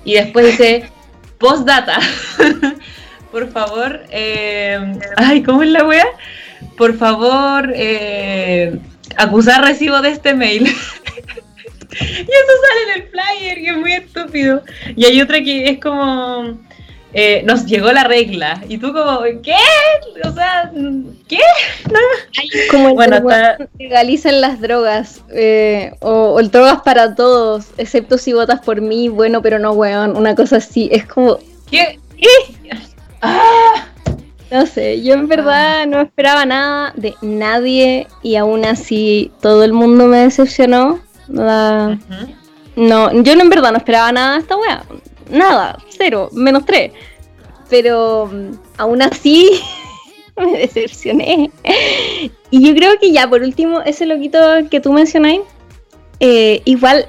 Y 0.05 0.12
después 0.12 0.45
dice 0.45 0.91
postdata. 1.39 1.99
por 3.37 3.53
favor, 3.53 4.01
eh, 4.09 4.99
ay, 5.18 5.42
¿cómo 5.42 5.62
es 5.62 5.68
la 5.68 5.85
wea? 5.85 6.07
Por 6.79 6.96
favor, 6.96 7.70
eh, 7.77 8.79
acusar 9.18 9.62
recibo 9.62 10.01
de 10.01 10.09
este 10.09 10.33
mail. 10.33 10.62
y 10.66 10.70
eso 10.70 12.53
sale 12.62 12.83
en 12.87 13.03
el 13.03 13.09
flyer, 13.11 13.59
y 13.59 13.68
es 13.68 13.77
muy 13.77 13.92
estúpido. 13.92 14.62
Y 14.96 15.05
hay 15.05 15.20
otra 15.20 15.42
que 15.42 15.68
es 15.68 15.79
como 15.81 16.59
eh, 17.12 17.42
nos 17.44 17.66
llegó 17.66 17.92
la 17.92 18.05
regla. 18.05 18.64
Y 18.70 18.79
tú 18.79 18.94
como, 18.94 19.20
¿qué? 19.42 19.53
O 20.25 20.33
sea, 20.33 20.72
¿qué? 21.29 21.40
como 22.70 22.88
el 22.88 22.94
bueno, 22.94 23.29
legalicen 23.79 24.40
las 24.40 24.62
drogas 24.62 25.20
eh, 25.29 25.92
o, 26.01 26.40
el 26.40 26.51
drogas 26.51 26.81
para 26.81 27.14
todos, 27.14 27.66
excepto 27.77 28.16
si 28.16 28.33
votas 28.33 28.62
por 28.62 28.81
mí, 28.81 29.11
bueno, 29.11 29.42
pero 29.42 29.59
no, 29.59 29.72
weón, 29.72 30.16
una 30.16 30.35
cosa 30.35 30.57
así. 30.57 30.88
Es 30.90 31.05
como, 31.05 31.38
¿qué? 31.70 32.01
Ah. 33.20 33.88
No 34.48 34.64
sé, 34.64 35.02
yo 35.02 35.14
en 35.14 35.26
verdad 35.26 35.88
no 35.88 36.00
esperaba 36.00 36.46
nada 36.46 36.92
de 36.94 37.16
nadie 37.20 38.07
y 38.22 38.37
aún 38.37 38.64
así 38.64 39.33
todo 39.40 39.64
el 39.64 39.72
mundo 39.72 40.07
me 40.07 40.18
decepcionó. 40.18 41.00
No, 41.26 41.98
yo 42.76 43.33
en 43.33 43.50
verdad 43.50 43.72
no 43.72 43.79
esperaba 43.79 44.12
nada 44.12 44.35
de 44.35 44.38
esta 44.38 44.57
wea 44.57 44.85
nada, 45.31 45.79
cero, 45.88 46.31
menos 46.33 46.64
tres. 46.64 46.92
Pero 47.68 48.31
mm, 48.33 48.52
aún 48.79 49.02
así 49.02 49.61
me 50.37 50.59
decepcioné. 50.59 51.50
Y 52.50 52.66
yo 52.66 52.74
creo 52.74 52.98
que 52.98 53.12
ya, 53.12 53.29
por 53.29 53.42
último, 53.42 53.81
ese 53.83 54.07
loquito 54.07 54.38
que 54.70 54.81
tú 54.81 54.92
mencionáis, 54.92 55.40
eh, 56.20 56.62
igual 56.64 57.07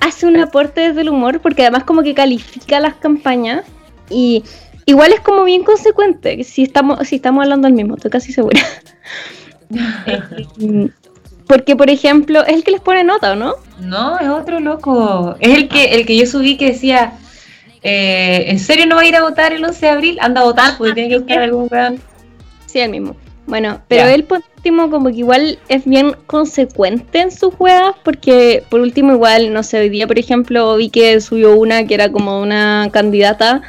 hace 0.00 0.26
un 0.26 0.36
aporte 0.38 0.80
desde 0.80 1.00
el 1.02 1.08
humor, 1.08 1.40
porque 1.40 1.62
además 1.62 1.84
como 1.84 2.02
que 2.02 2.14
califica 2.14 2.80
las 2.80 2.94
campañas 2.94 3.64
y 4.10 4.44
igual 4.88 5.12
es 5.12 5.20
como 5.20 5.44
bien 5.44 5.64
consecuente, 5.64 6.42
si 6.44 6.62
estamos, 6.62 7.06
si 7.06 7.16
estamos 7.16 7.42
hablando 7.42 7.66
del 7.66 7.74
mismo, 7.74 7.96
estoy 7.96 8.10
casi 8.10 8.32
segura. 8.32 8.60
Eh, 10.06 10.88
porque, 11.46 11.76
por 11.76 11.90
ejemplo, 11.90 12.42
es 12.46 12.54
el 12.54 12.64
que 12.64 12.70
les 12.70 12.80
pone 12.80 13.04
nota, 13.04 13.32
¿o 13.32 13.36
no? 13.36 13.56
No, 13.80 14.18
es 14.18 14.28
otro 14.28 14.60
loco. 14.60 15.36
Es 15.40 15.54
el 15.54 15.68
que, 15.68 15.94
el 15.96 16.06
que 16.06 16.16
yo 16.16 16.24
subí 16.24 16.56
que 16.56 16.68
decía, 16.68 17.18
eh, 17.82 18.44
¿En 18.48 18.58
serio 18.58 18.86
no 18.86 18.96
va 18.96 19.02
a 19.02 19.06
ir 19.06 19.16
a 19.16 19.22
votar 19.22 19.52
el 19.52 19.64
11 19.64 19.86
de 19.86 19.92
abril? 19.92 20.18
Anda 20.20 20.40
a 20.40 20.44
votar 20.44 20.78
porque 20.78 20.94
tiene 20.94 21.10
que 21.10 21.18
buscar 21.18 21.42
algún 21.42 21.68
weón. 21.70 22.00
Sí, 22.66 22.80
el 22.80 22.90
mismo. 22.90 23.16
Bueno, 23.46 23.80
pero 23.88 24.06
él 24.08 24.24
por 24.24 24.42
último 24.56 24.90
como 24.90 25.08
que 25.08 25.16
igual 25.16 25.58
es 25.68 25.86
bien 25.86 26.14
consecuente 26.26 27.20
en 27.20 27.30
sus 27.30 27.54
juegas 27.54 27.94
porque 28.04 28.62
por 28.68 28.80
último 28.80 29.14
igual, 29.14 29.54
no 29.54 29.62
sé, 29.62 29.80
hoy 29.80 29.88
día 29.88 30.06
por 30.06 30.18
ejemplo 30.18 30.76
vi 30.76 30.90
que 30.90 31.18
subió 31.22 31.56
una 31.56 31.86
que 31.86 31.94
era 31.94 32.12
como 32.12 32.42
una 32.42 32.90
candidata 32.92 33.62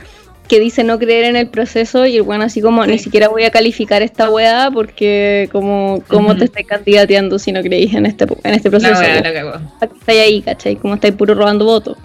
que 0.49 0.59
dice 0.59 0.83
no 0.83 0.97
creer 0.97 1.25
en 1.25 1.35
el 1.35 1.47
proceso 1.47 2.05
y 2.05 2.17
el 2.17 2.23
bueno 2.23 2.43
así 2.43 2.59
como 2.59 2.85
ni 2.85 2.97
siquiera 2.97 3.29
voy 3.29 3.43
a 3.43 3.51
calificar 3.51 4.01
esta 4.01 4.29
weá 4.29 4.69
porque 4.73 5.47
como, 5.51 6.03
como 6.07 6.35
te 6.35 6.45
estáis 6.45 6.67
candidateando 6.67 7.37
si 7.37 7.51
no 7.51 7.61
creéis 7.61 7.93
en 7.93 8.07
este, 8.07 8.25
en 8.43 8.53
este 8.55 8.69
proceso. 8.69 8.99
estáis 8.99 10.19
ahí, 10.19 10.41
¿cachai? 10.41 10.75
Como 10.75 10.95
estáis 10.95 11.13
puro 11.13 11.35
robando 11.35 11.65
votos. 11.65 11.97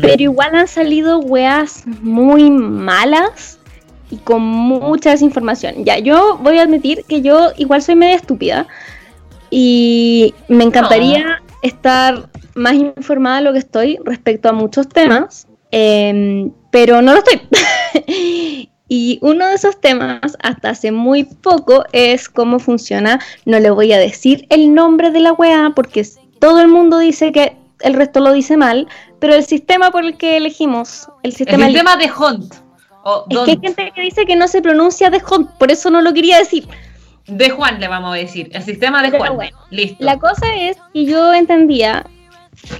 Pero 0.00 0.22
igual 0.22 0.54
han 0.54 0.68
salido 0.68 1.18
weas 1.18 1.82
muy 2.00 2.50
malas 2.50 3.58
y 4.10 4.16
con 4.18 4.40
mucha 4.40 5.10
desinformación. 5.10 5.84
Ya, 5.84 5.98
yo 5.98 6.38
voy 6.40 6.58
a 6.58 6.62
admitir 6.62 7.04
que 7.06 7.20
yo 7.20 7.50
igual 7.56 7.82
soy 7.82 7.96
media 7.96 8.16
estúpida 8.16 8.66
y 9.50 10.34
me 10.46 10.64
encantaría 10.64 11.42
estar 11.62 12.28
más 12.54 12.74
informada 12.74 13.38
de 13.38 13.42
lo 13.42 13.52
que 13.52 13.58
estoy 13.58 13.98
respecto 14.04 14.48
a 14.48 14.52
muchos 14.52 14.88
temas, 14.88 15.46
em, 15.70 16.50
pero 16.70 17.02
no 17.02 17.12
lo 17.12 17.18
estoy. 17.18 17.40
y 18.88 19.18
uno 19.22 19.46
de 19.46 19.54
esos 19.54 19.80
temas, 19.80 20.36
hasta 20.40 20.70
hace 20.70 20.92
muy 20.92 21.24
poco, 21.24 21.84
es 21.92 22.28
cómo 22.28 22.58
funciona. 22.58 23.20
No 23.44 23.58
le 23.58 23.70
voy 23.70 23.92
a 23.92 23.98
decir 23.98 24.46
el 24.50 24.74
nombre 24.74 25.10
de 25.10 25.20
la 25.20 25.32
wea 25.32 25.72
porque 25.74 26.06
todo 26.38 26.60
el 26.60 26.68
mundo 26.68 26.98
dice 26.98 27.32
que 27.32 27.56
el 27.80 27.94
resto 27.94 28.20
lo 28.20 28.32
dice 28.32 28.56
mal, 28.56 28.88
pero 29.20 29.34
el 29.34 29.44
sistema 29.44 29.90
por 29.90 30.04
el 30.04 30.16
que 30.16 30.36
elegimos, 30.36 31.08
el 31.22 31.32
sistema, 31.32 31.66
el 31.66 31.72
sistema 31.72 31.96
de 31.96 32.10
Hunt. 32.10 32.54
es 33.30 33.38
que 33.44 33.50
hay 33.50 33.58
gente 33.60 33.92
que 33.94 34.00
dice 34.02 34.26
que 34.26 34.36
no 34.36 34.48
se 34.48 34.62
pronuncia 34.62 35.10
de 35.10 35.22
Hunt, 35.22 35.50
por 35.58 35.70
eso 35.70 35.90
no 35.90 36.00
lo 36.00 36.12
quería 36.12 36.38
decir. 36.38 36.68
De 37.26 37.50
Juan 37.50 37.78
le 37.78 37.88
vamos 37.88 38.14
a 38.14 38.16
decir, 38.16 38.48
el 38.52 38.62
sistema 38.62 39.02
de 39.02 39.16
Juan. 39.16 39.50
Listo. 39.70 40.02
La 40.02 40.18
cosa 40.18 40.46
es 40.54 40.78
que 40.92 41.04
yo 41.04 41.34
entendía 41.34 42.06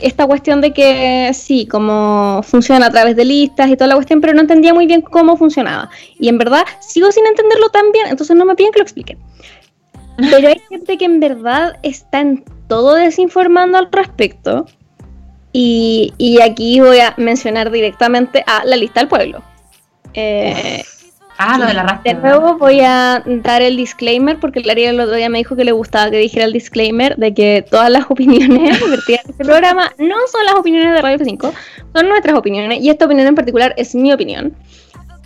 esta 0.00 0.26
cuestión 0.26 0.60
de 0.60 0.72
que 0.72 1.30
sí, 1.34 1.66
como 1.66 2.42
funciona 2.42 2.86
a 2.86 2.90
través 2.90 3.16
de 3.16 3.24
listas 3.24 3.68
y 3.68 3.76
toda 3.76 3.88
la 3.88 3.94
cuestión, 3.94 4.20
pero 4.20 4.34
no 4.34 4.40
entendía 4.40 4.74
muy 4.74 4.86
bien 4.86 5.00
cómo 5.00 5.36
funcionaba. 5.36 5.90
Y 6.18 6.28
en 6.28 6.38
verdad 6.38 6.64
sigo 6.80 7.10
sin 7.12 7.26
entenderlo 7.26 7.68
tan 7.70 7.90
bien, 7.92 8.06
entonces 8.08 8.36
no 8.36 8.44
me 8.44 8.54
piden 8.54 8.72
que 8.72 8.78
lo 8.78 8.84
expliquen. 8.84 9.18
Pero 10.30 10.48
hay 10.48 10.60
gente 10.68 10.98
que 10.98 11.04
en 11.04 11.20
verdad 11.20 11.78
está 11.82 12.20
en 12.20 12.44
todo 12.66 12.94
desinformando 12.94 13.78
al 13.78 13.88
respecto. 13.90 14.66
Y, 15.52 16.38
aquí 16.42 16.78
voy 16.78 17.00
a 17.00 17.14
mencionar 17.16 17.70
directamente 17.70 18.44
a 18.46 18.64
la 18.64 18.76
lista 18.76 19.00
del 19.00 19.08
pueblo. 19.08 19.42
Eh, 20.14 20.84
ah, 21.38 21.58
lo 21.58 21.66
de 21.66 21.74
la 21.74 21.82
raza. 21.82 22.02
De 22.04 22.14
nuevo 22.14 22.58
voy 22.58 22.80
a 22.80 23.22
dar 23.26 23.62
el 23.62 23.76
disclaimer 23.76 24.38
porque 24.38 24.62
Claría 24.62 24.90
el 24.90 25.00
otro 25.00 25.14
día 25.16 25.28
me 25.28 25.38
dijo 25.38 25.56
que 25.56 25.64
le 25.64 25.72
gustaba 25.72 26.10
que 26.10 26.18
dijera 26.18 26.44
el 26.44 26.52
disclaimer 26.52 27.16
de 27.16 27.32
que 27.34 27.64
todas 27.68 27.90
las 27.90 28.04
opiniones 28.10 28.78
vertidas 28.88 29.24
en 29.24 29.30
este 29.30 29.44
programa 29.44 29.92
no 29.98 30.16
son 30.30 30.44
las 30.44 30.54
opiniones 30.54 30.94
de 30.94 31.02
Radio 31.02 31.18
F5, 31.18 31.52
son 31.94 32.08
nuestras 32.08 32.36
opiniones 32.36 32.80
y 32.82 32.90
esta 32.90 33.06
opinión 33.06 33.26
en 33.26 33.34
particular 33.34 33.74
es 33.76 33.94
mi 33.94 34.12
opinión. 34.12 34.54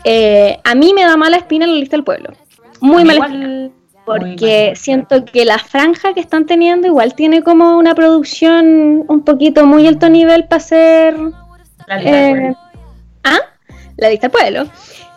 Eh, 0.04 0.58
a 0.64 0.74
mí 0.74 0.92
me 0.94 1.04
da 1.04 1.16
mala 1.16 1.36
espina 1.36 1.66
la 1.66 1.74
lista 1.74 1.96
del 1.96 2.04
pueblo. 2.04 2.32
Muy 2.80 3.04
mala 3.04 3.26
espina 3.26 3.70
porque 4.04 4.72
siento 4.76 5.24
que 5.24 5.44
la 5.44 5.58
franja 5.58 6.12
que 6.14 6.20
están 6.20 6.46
teniendo 6.46 6.86
igual 6.86 7.14
tiene 7.14 7.42
como 7.42 7.76
una 7.78 7.94
producción 7.94 9.04
un 9.06 9.22
poquito 9.24 9.66
muy 9.66 9.86
alto 9.86 10.08
nivel 10.08 10.44
para 10.44 10.60
ser 10.60 11.16
la 11.86 11.96
lista 11.96 12.30
eh, 12.30 12.54
¿ah? 13.24 13.38
la 13.96 14.10
lista 14.10 14.28
pueblo 14.28 14.64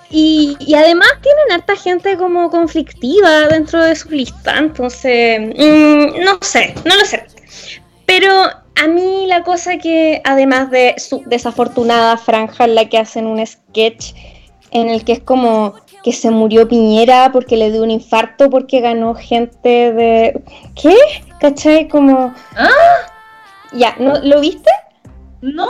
y, 0.10 0.56
además 0.76 1.10
tienen 1.22 1.52
harta 1.52 1.76
gente 1.76 2.18
como 2.18 2.50
conflictiva 2.50 3.48
dentro 3.48 3.84
de 3.84 3.96
su 3.96 4.10
lista 4.10 4.58
entonces 4.58 5.40
mm, 5.40 6.24
no 6.24 6.38
sé 6.42 6.76
no 6.86 6.96
lo 6.96 7.06
sé 7.06 7.26
pero 8.06 8.30
a 8.32 8.88
mí 8.88 9.26
la 9.28 9.44
cosa 9.44 9.78
que 9.78 10.22
además 10.24 10.70
de 10.70 10.96
su 10.98 11.24
desafortunada 11.26 12.18
franja 12.18 12.66
en 12.66 12.76
la 12.76 12.88
que 12.88 12.98
hacen 12.98 13.26
un 13.26 13.46
sketch 13.46 14.14
en 14.72 14.90
el 14.90 15.04
que 15.06 15.14
es 15.14 15.22
como 15.22 15.76
que 16.04 16.12
se 16.12 16.30
murió 16.30 16.68
Piñera 16.68 17.32
porque 17.32 17.58
le 17.58 17.72
dio 17.72 17.82
un 17.82 17.90
infarto 17.90 18.50
porque 18.50 18.80
ganó 18.80 19.16
gente 19.16 19.92
de... 19.92 20.44
¿Qué? 20.80 20.96
¿Cachai? 21.40 21.88
Como... 21.88 22.32
¿Ah? 22.56 22.70
Ya, 23.74 23.96
¿no, 23.98 24.14
¿lo 24.22 24.40
viste? 24.40 24.70
No. 25.42 25.68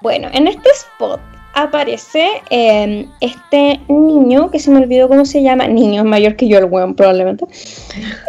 Bueno, 0.00 0.28
en 0.32 0.48
este 0.48 0.68
spot 0.70 1.20
aparece 1.54 2.42
em, 2.50 3.08
este 3.20 3.80
niño, 3.88 4.50
que 4.50 4.58
se 4.58 4.70
me 4.70 4.78
olvidó 4.80 5.08
cómo 5.08 5.24
se 5.24 5.42
llama, 5.42 5.66
niño 5.66 6.04
mayor 6.04 6.36
que 6.36 6.48
yo 6.48 6.58
el 6.58 6.64
weón 6.64 6.94
probablemente. 6.94 7.44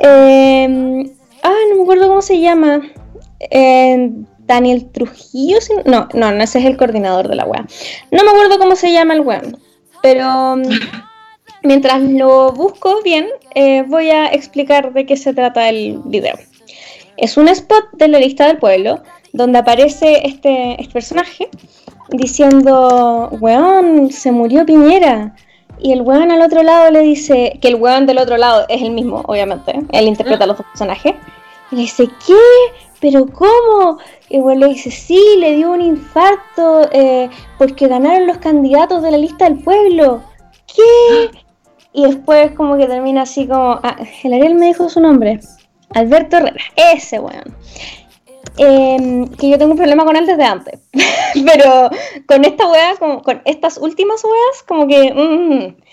Eh, 0.04 1.12
ah, 1.44 1.54
no 1.70 1.76
me 1.76 1.82
acuerdo 1.84 2.08
cómo 2.08 2.22
se 2.22 2.40
llama. 2.40 2.82
Em, 3.40 4.26
Daniel 4.46 4.90
Trujillo, 4.92 5.58
no, 5.86 6.10
no, 6.14 6.32
no, 6.32 6.44
ese 6.44 6.60
es 6.60 6.66
el 6.66 6.76
coordinador 6.76 7.30
de 7.30 7.36
la 7.36 7.46
web. 7.46 7.66
No 8.12 8.24
me 8.24 8.30
acuerdo 8.30 8.60
cómo 8.60 8.76
se 8.76 8.92
llama 8.92 9.14
el 9.14 9.22
weón, 9.22 9.58
pero 10.02 10.58
mientras 11.64 12.02
lo 12.02 12.52
busco 12.52 13.02
bien, 13.04 13.28
eh, 13.56 13.84
voy 13.88 14.10
a 14.10 14.28
explicar 14.28 14.94
de 14.94 15.06
qué 15.06 15.16
se 15.16 15.34
trata 15.34 15.70
el 15.70 16.00
video. 16.06 16.36
Es 17.16 17.38
un 17.38 17.48
spot 17.48 17.86
de 17.94 18.08
la 18.08 18.20
lista 18.20 18.48
del 18.48 18.58
pueblo 18.58 19.02
donde 19.32 19.60
aparece 19.60 20.26
este, 20.28 20.82
este 20.82 20.94
personaje 20.94 21.50
diciendo, 22.14 23.30
weón, 23.42 24.12
se 24.12 24.32
murió 24.32 24.66
Piñera. 24.66 25.36
Y 25.80 25.92
el 25.92 26.02
weón 26.02 26.32
al 26.32 26.42
otro 26.42 26.64
lado 26.64 26.90
le 26.92 27.02
dice, 27.02 27.58
que 27.62 27.68
el 27.68 27.76
weón 27.76 28.06
del 28.06 28.20
otro 28.20 28.38
lado 28.38 28.66
es 28.70 28.82
el 28.82 28.92
mismo, 28.92 29.22
obviamente, 29.28 29.82
él 29.92 30.08
interpreta 30.08 30.46
los 30.46 30.58
dos 30.58 30.68
personajes. 30.68 31.16
Y 31.72 31.76
le 31.76 31.82
dice, 31.82 32.08
¿qué? 32.26 32.36
¿Pero 33.02 33.26
cómo? 33.26 33.98
Y 34.30 34.38
el 34.38 34.44
weón 34.44 34.62
le 34.62 34.68
dice, 34.68 34.92
sí, 34.92 35.22
le 35.40 35.56
dio 35.56 35.72
un 35.72 35.82
infarto 35.82 36.88
eh, 36.92 37.30
porque 37.58 37.88
ganaron 37.88 38.28
los 38.28 38.38
candidatos 38.38 39.02
de 39.04 39.12
la 39.12 39.18
lista 39.18 39.46
del 39.46 39.60
pueblo. 39.62 40.22
¿Qué? 40.74 41.32
Y 41.92 42.04
después 42.04 42.52
como 42.52 42.78
que 42.78 42.88
termina 42.88 43.24
así 43.24 43.46
como... 43.48 43.80
Ah, 43.84 43.98
el 44.24 44.34
Ariel 44.34 44.56
me 44.56 44.68
dijo 44.68 44.88
su 44.88 45.02
nombre. 45.02 45.40
Alberto 45.90 46.38
Herrera. 46.38 46.64
Ese 46.76 47.20
weón. 47.20 47.56
Em, 48.58 49.28
que 49.30 49.50
yo 49.50 49.58
tengo 49.58 49.72
un 49.72 49.78
problema 49.78 50.06
con 50.06 50.16
él 50.16 50.26
desde 50.26 50.44
antes. 50.44 50.80
Pero 51.34 51.90
con 52.28 52.46
esta 52.46 52.68
weá, 52.68 52.96
con 52.98 53.42
estas 53.46 53.78
últimas 53.78 54.24
weas, 54.24 54.64
como 54.68 54.88
que... 54.88 55.14
Mm, 55.14 55.84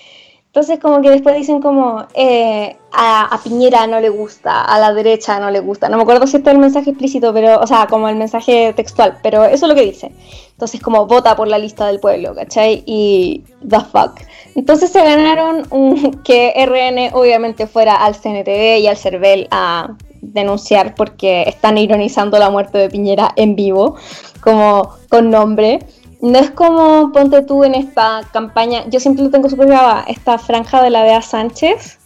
entonces 0.50 0.80
como 0.80 1.00
que 1.00 1.10
después 1.10 1.36
dicen 1.36 1.60
como 1.60 2.08
eh, 2.12 2.76
a, 2.92 3.38
Piñera 3.44 3.86
no 3.86 4.00
le 4.00 4.08
gusta, 4.08 4.62
a 4.62 4.80
la 4.80 4.92
derecha 4.92 5.38
no 5.38 5.48
le 5.48 5.60
gusta. 5.60 5.88
No 5.88 5.96
me 5.96 6.02
acuerdo 6.02 6.26
si 6.26 6.38
este 6.38 6.50
es 6.50 6.54
el 6.54 6.60
mensaje 6.60 6.90
explícito, 6.90 7.32
pero, 7.32 7.60
o 7.60 7.66
sea, 7.68 7.86
como 7.86 8.08
el 8.08 8.16
mensaje 8.16 8.72
textual, 8.72 9.18
pero 9.22 9.44
eso 9.44 9.66
es 9.66 9.68
lo 9.68 9.76
que 9.76 9.82
dice. 9.82 10.10
Entonces 10.50 10.80
como 10.80 11.06
vota 11.06 11.36
por 11.36 11.46
la 11.46 11.56
lista 11.56 11.86
del 11.86 12.00
pueblo, 12.00 12.34
¿cachai? 12.34 12.82
Y 12.84 13.44
the 13.68 13.78
fuck. 13.78 14.20
Entonces 14.56 14.90
se 14.90 15.04
ganaron 15.04 15.68
un, 15.70 16.20
que 16.24 16.52
RN 16.66 17.16
obviamente 17.16 17.68
fuera 17.68 17.94
al 17.94 18.16
CNTV 18.16 18.80
y 18.80 18.88
al 18.88 18.96
CERVEL 18.96 19.46
a 19.52 19.94
denunciar 20.20 20.94
porque 20.94 21.42
están 21.42 21.78
ironizando 21.78 22.38
la 22.38 22.50
muerte 22.50 22.78
de 22.78 22.90
Piñera 22.90 23.32
en 23.36 23.56
vivo, 23.56 23.96
como 24.40 24.96
con 25.08 25.30
nombre. 25.30 25.80
no 26.20 26.38
es 26.38 26.50
como 26.50 27.12
ponte 27.12 27.42
tú 27.42 27.64
en 27.64 27.74
esta 27.74 28.22
campaña, 28.32 28.84
yo 28.88 29.00
siempre 29.00 29.24
lo 29.24 29.30
tengo 29.30 29.48
súper 29.48 29.68
grabada, 29.68 30.04
esta 30.06 30.38
franja 30.38 30.82
de 30.82 30.90
la 30.90 31.02
Bea 31.02 31.22
Sánchez, 31.22 31.98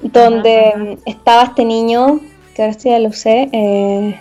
donde 0.00 0.98
estaba 1.06 1.44
este 1.44 1.64
niño, 1.64 2.20
que 2.54 2.62
ahora 2.62 2.74
sí 2.74 2.90
ya 2.90 2.98
lo 2.98 3.12
sé, 3.12 3.48
eh, 3.52 4.20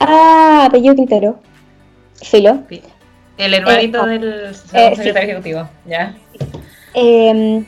ah, 0.00 0.64
apellido 0.68 0.94
Quintero, 0.94 1.38
Filo. 2.22 2.62
El 3.36 3.54
hermanito 3.54 4.08
eh, 4.08 4.18
del 4.18 4.44
eh, 4.72 4.96
secretario 4.96 5.30
ejecutivo, 5.30 5.68
¿ya? 5.86 6.16
Em, 6.94 7.64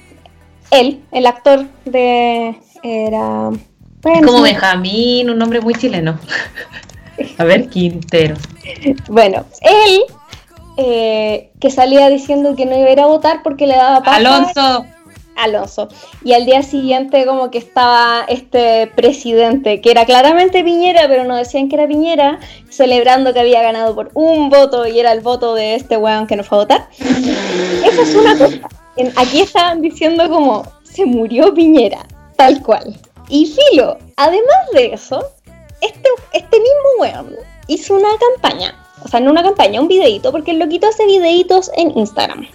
él, 0.70 1.00
el 1.12 1.26
actor 1.26 1.66
de... 1.84 2.56
Era... 2.82 3.50
como 4.02 4.42
Benjamín, 4.42 5.30
un 5.30 5.38
nombre 5.38 5.60
muy 5.60 5.74
chileno. 5.74 6.18
A 7.38 7.44
ver, 7.44 7.68
Quintero. 7.68 8.36
Bueno, 9.08 9.44
él 9.60 10.02
eh, 10.76 11.50
que 11.60 11.70
salía 11.70 12.08
diciendo 12.08 12.56
que 12.56 12.64
no 12.64 12.78
iba 12.78 12.88
a 12.88 12.92
ir 12.92 13.00
a 13.00 13.06
votar 13.06 13.42
porque 13.42 13.66
le 13.66 13.76
daba 13.76 14.02
paso 14.02 14.16
Alonso. 14.16 14.86
Alonso. 15.36 15.88
Y 16.24 16.32
al 16.32 16.46
día 16.46 16.62
siguiente 16.62 17.26
como 17.26 17.50
que 17.50 17.58
estaba 17.58 18.24
este 18.28 18.86
presidente, 18.94 19.80
que 19.80 19.90
era 19.90 20.04
claramente 20.04 20.64
Piñera, 20.64 21.08
pero 21.08 21.24
no 21.24 21.36
decían 21.36 21.68
que 21.68 21.76
era 21.76 21.86
Piñera, 21.86 22.38
celebrando 22.68 23.32
que 23.32 23.40
había 23.40 23.62
ganado 23.62 23.94
por 23.94 24.10
un 24.14 24.48
voto 24.50 24.86
y 24.86 24.98
era 24.98 25.12
el 25.12 25.20
voto 25.20 25.54
de 25.54 25.74
este 25.74 25.96
weón 25.96 26.26
que 26.26 26.36
no 26.36 26.44
fue 26.44 26.58
a 26.58 26.60
votar. 26.62 26.88
Esa 26.98 28.02
es 28.02 28.14
una 28.14 28.38
cosa. 28.38 28.68
Aquí 29.16 29.40
estaban 29.40 29.80
diciendo 29.80 30.28
como 30.28 30.62
se 30.82 31.04
murió 31.06 31.54
Piñera, 31.54 32.06
tal 32.36 32.62
cual. 32.62 32.98
Y 33.30 33.46
Filo, 33.46 33.96
además 34.16 34.70
de 34.74 34.92
eso, 34.92 35.24
este, 35.80 36.08
este 36.32 36.58
mismo 36.58 36.88
weón 36.98 37.36
hizo 37.68 37.94
una 37.94 38.08
campaña 38.18 38.74
o 39.04 39.08
sea, 39.08 39.20
no 39.20 39.30
una 39.30 39.42
campaña, 39.42 39.80
un 39.80 39.88
videito, 39.88 40.30
porque 40.32 40.50
el 40.50 40.58
loquito 40.58 40.86
hace 40.86 41.06
videitos 41.06 41.70
en 41.76 41.96
Instagram. 41.96 42.46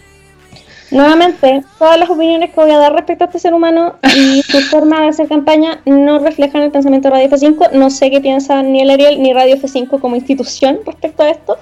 Nuevamente, 0.92 1.64
todas 1.80 2.00
las 2.00 2.10
opiniones 2.10 2.52
que 2.52 2.62
voy 2.62 2.72
a 2.72 2.78
dar 2.78 2.94
respecto 2.94 3.24
a 3.24 3.28
este 3.28 3.40
ser 3.40 3.54
humano 3.54 3.96
y 4.16 4.44
su 4.44 4.62
forma 4.70 5.02
de 5.02 5.08
hacer 5.08 5.28
campaña 5.28 5.82
no 5.86 6.20
reflejan 6.20 6.62
el 6.62 6.72
pensamiento 6.72 7.10
de 7.10 7.16
Radio 7.16 7.30
F5. 7.30 7.72
No 7.72 7.90
sé 7.90 8.12
qué 8.12 8.22
piensa 8.22 8.62
ni 8.62 8.82
el 8.82 8.92
Ariel 8.92 9.22
ni 9.22 9.34
Radio 9.34 9.56
F5 9.58 10.00
como 10.00 10.16
institución 10.16 10.80
respecto 10.86 11.24
a 11.24 11.32
esto, 11.32 11.58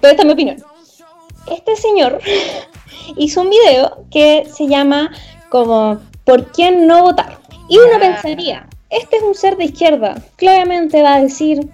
pero 0.00 0.10
esta 0.10 0.22
es 0.22 0.26
mi 0.26 0.32
opinión. 0.32 0.62
Este 1.50 1.76
señor 1.76 2.20
hizo 3.16 3.40
un 3.40 3.50
video 3.50 4.04
que 4.10 4.46
se 4.54 4.66
llama 4.66 5.10
como 5.48 5.98
¿Por 6.24 6.52
quién 6.52 6.86
no 6.86 7.02
votar? 7.02 7.38
Y 7.68 7.76
uno 7.76 7.98
pensaría, 7.98 8.66
este 8.90 9.16
es 9.16 9.22
un 9.22 9.34
ser 9.34 9.56
de 9.56 9.66
izquierda, 9.66 10.16
claramente 10.36 11.02
va 11.02 11.16
a 11.16 11.20
decir 11.20 11.68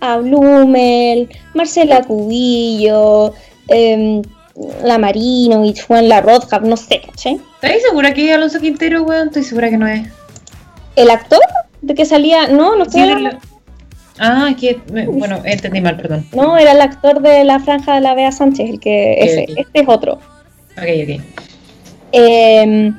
a 0.00 0.16
Blumel, 0.18 1.28
Marcela 1.54 2.02
Cubillo, 2.02 3.32
eh, 3.68 4.22
la 4.82 5.12
y 5.14 5.74
Juan 5.86 6.08
La 6.08 6.20
Rothschild, 6.20 6.64
no 6.64 6.76
sé, 6.76 7.02
¿cachai? 7.04 7.40
¿Estás 7.62 7.82
segura 7.82 8.14
que 8.14 8.28
es 8.28 8.34
Alonso 8.34 8.60
Quintero, 8.60 9.02
weón? 9.02 9.28
Estoy 9.28 9.44
segura 9.44 9.70
que 9.70 9.76
no 9.76 9.86
es. 9.86 10.08
¿El 10.96 11.10
actor? 11.10 11.40
¿De 11.82 11.94
que 11.94 12.04
salía? 12.06 12.48
No, 12.48 12.74
no 12.76 12.84
sé. 12.86 13.00
Ah, 14.18 14.54
que, 14.58 14.80
bueno, 14.86 15.42
entendí 15.44 15.80
mal, 15.80 15.96
perdón. 15.96 16.26
No, 16.34 16.56
era 16.56 16.72
el 16.72 16.80
actor 16.80 17.20
de 17.20 17.44
la 17.44 17.60
franja 17.60 17.96
de 17.96 18.00
la 18.00 18.14
Bea 18.14 18.32
Sánchez, 18.32 18.70
el 18.70 18.80
que, 18.80 19.12
ese, 19.20 19.46
este 19.56 19.80
es 19.80 19.88
otro. 19.88 20.14
Ok, 20.14 20.88
ok. 21.02 21.20
Eh, 22.12 22.92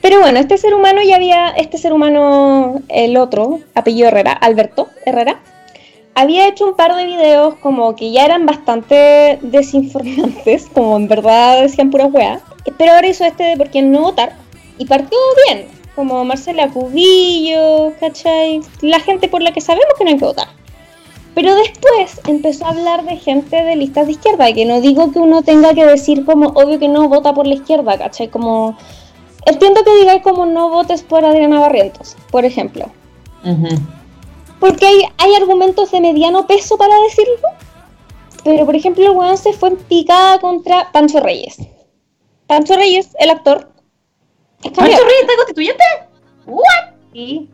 pero 0.00 0.20
bueno, 0.20 0.38
este 0.38 0.58
ser 0.58 0.74
humano 0.74 1.02
ya 1.02 1.16
había, 1.16 1.50
este 1.50 1.78
ser 1.78 1.92
humano, 1.92 2.82
el 2.88 3.16
otro, 3.16 3.60
apellido 3.74 4.08
Herrera, 4.08 4.32
Alberto 4.32 4.88
Herrera, 5.04 5.40
había 6.14 6.48
hecho 6.48 6.66
un 6.66 6.74
par 6.74 6.96
de 6.96 7.06
videos 7.06 7.54
como 7.56 7.94
que 7.94 8.10
ya 8.10 8.24
eran 8.24 8.44
bastante 8.44 9.38
desinformantes, 9.40 10.66
como 10.74 10.96
en 10.96 11.08
verdad 11.08 11.62
decían 11.62 11.90
pura 11.90 12.06
weá. 12.06 12.40
Pero 12.76 12.92
ahora 12.92 13.06
hizo 13.06 13.24
este 13.24 13.44
de 13.44 13.56
por 13.56 13.70
quién 13.70 13.92
no 13.92 14.00
votar 14.00 14.36
y 14.78 14.84
partió 14.84 15.18
bien, 15.46 15.66
como 15.94 16.24
Marcela 16.24 16.68
Cubillo, 16.68 17.92
¿cachai? 17.98 18.60
La 18.80 19.00
gente 19.00 19.28
por 19.28 19.42
la 19.42 19.52
que 19.52 19.60
sabemos 19.60 19.94
que 19.96 20.04
no 20.04 20.10
hay 20.10 20.18
que 20.18 20.24
votar. 20.24 20.48
Pero 21.34 21.54
después 21.54 22.20
empezó 22.26 22.66
a 22.66 22.70
hablar 22.70 23.04
de 23.04 23.16
gente 23.16 23.62
de 23.62 23.76
listas 23.76 24.06
de 24.06 24.12
izquierda, 24.12 24.50
y 24.50 24.54
que 24.54 24.64
no 24.64 24.80
digo 24.80 25.12
que 25.12 25.20
uno 25.20 25.42
tenga 25.42 25.72
que 25.72 25.86
decir 25.86 26.24
como 26.24 26.48
obvio 26.48 26.80
que 26.80 26.88
no 26.88 27.08
vota 27.08 27.32
por 27.32 27.46
la 27.46 27.54
izquierda, 27.54 27.96
¿cachai? 27.96 28.28
Como 28.28 28.76
entiendo 29.46 29.82
que 29.84 29.94
digáis 29.96 30.22
como 30.22 30.46
no 30.46 30.68
votes 30.70 31.02
por 31.02 31.24
Adriana 31.24 31.60
Barrientos, 31.60 32.16
por 32.30 32.44
ejemplo. 32.44 32.90
Porque 34.60 34.86
hay, 35.16 35.34
argumentos 35.34 35.90
de 35.90 36.00
mediano 36.00 36.46
peso 36.46 36.76
para 36.76 36.94
decirlo. 37.02 37.48
Pero, 38.44 38.66
por 38.66 38.76
ejemplo, 38.76 39.04
el 39.04 39.10
weón 39.10 39.36
se 39.36 39.52
fue 39.52 39.70
en 39.70 39.76
picada 39.76 40.40
contra 40.40 40.90
Pancho 40.92 41.20
Reyes. 41.20 41.58
Pancho 42.46 42.74
Reyes, 42.74 43.10
el 43.18 43.30
actor. 43.30 43.70
¿Pancho 44.62 44.80
Reyes 44.82 45.20
está 45.20 45.36
constituyente? 45.36 45.84
¿What? 46.46 46.94
Sí. 47.12 47.48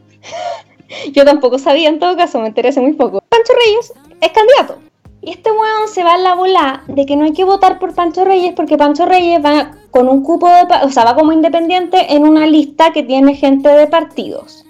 Yo 1.12 1.24
tampoco 1.24 1.58
sabía, 1.58 1.88
en 1.88 1.98
todo 1.98 2.16
caso, 2.16 2.38
me 2.40 2.48
enteré 2.48 2.72
muy 2.80 2.92
poco. 2.92 3.22
Pancho 3.28 3.52
Reyes 3.54 3.92
es 4.20 4.30
candidato. 4.30 4.78
Y 5.24 5.30
este 5.30 5.50
weón 5.50 5.88
se 5.88 6.04
va 6.04 6.14
a 6.14 6.18
la 6.18 6.34
bola 6.34 6.82
de 6.86 7.06
que 7.06 7.16
no 7.16 7.24
hay 7.24 7.32
que 7.32 7.44
votar 7.44 7.78
por 7.78 7.94
Pancho 7.94 8.26
Reyes 8.26 8.52
porque 8.54 8.76
Pancho 8.76 9.06
Reyes 9.06 9.42
va 9.42 9.70
con 9.90 10.06
un 10.06 10.22
cupo 10.22 10.46
de... 10.48 10.66
O 10.82 10.90
sea, 10.90 11.04
va 11.04 11.14
como 11.14 11.32
independiente 11.32 12.14
en 12.14 12.28
una 12.28 12.46
lista 12.46 12.92
que 12.92 13.02
tiene 13.02 13.34
gente 13.34 13.70
de 13.70 13.86
partidos. 13.86 14.66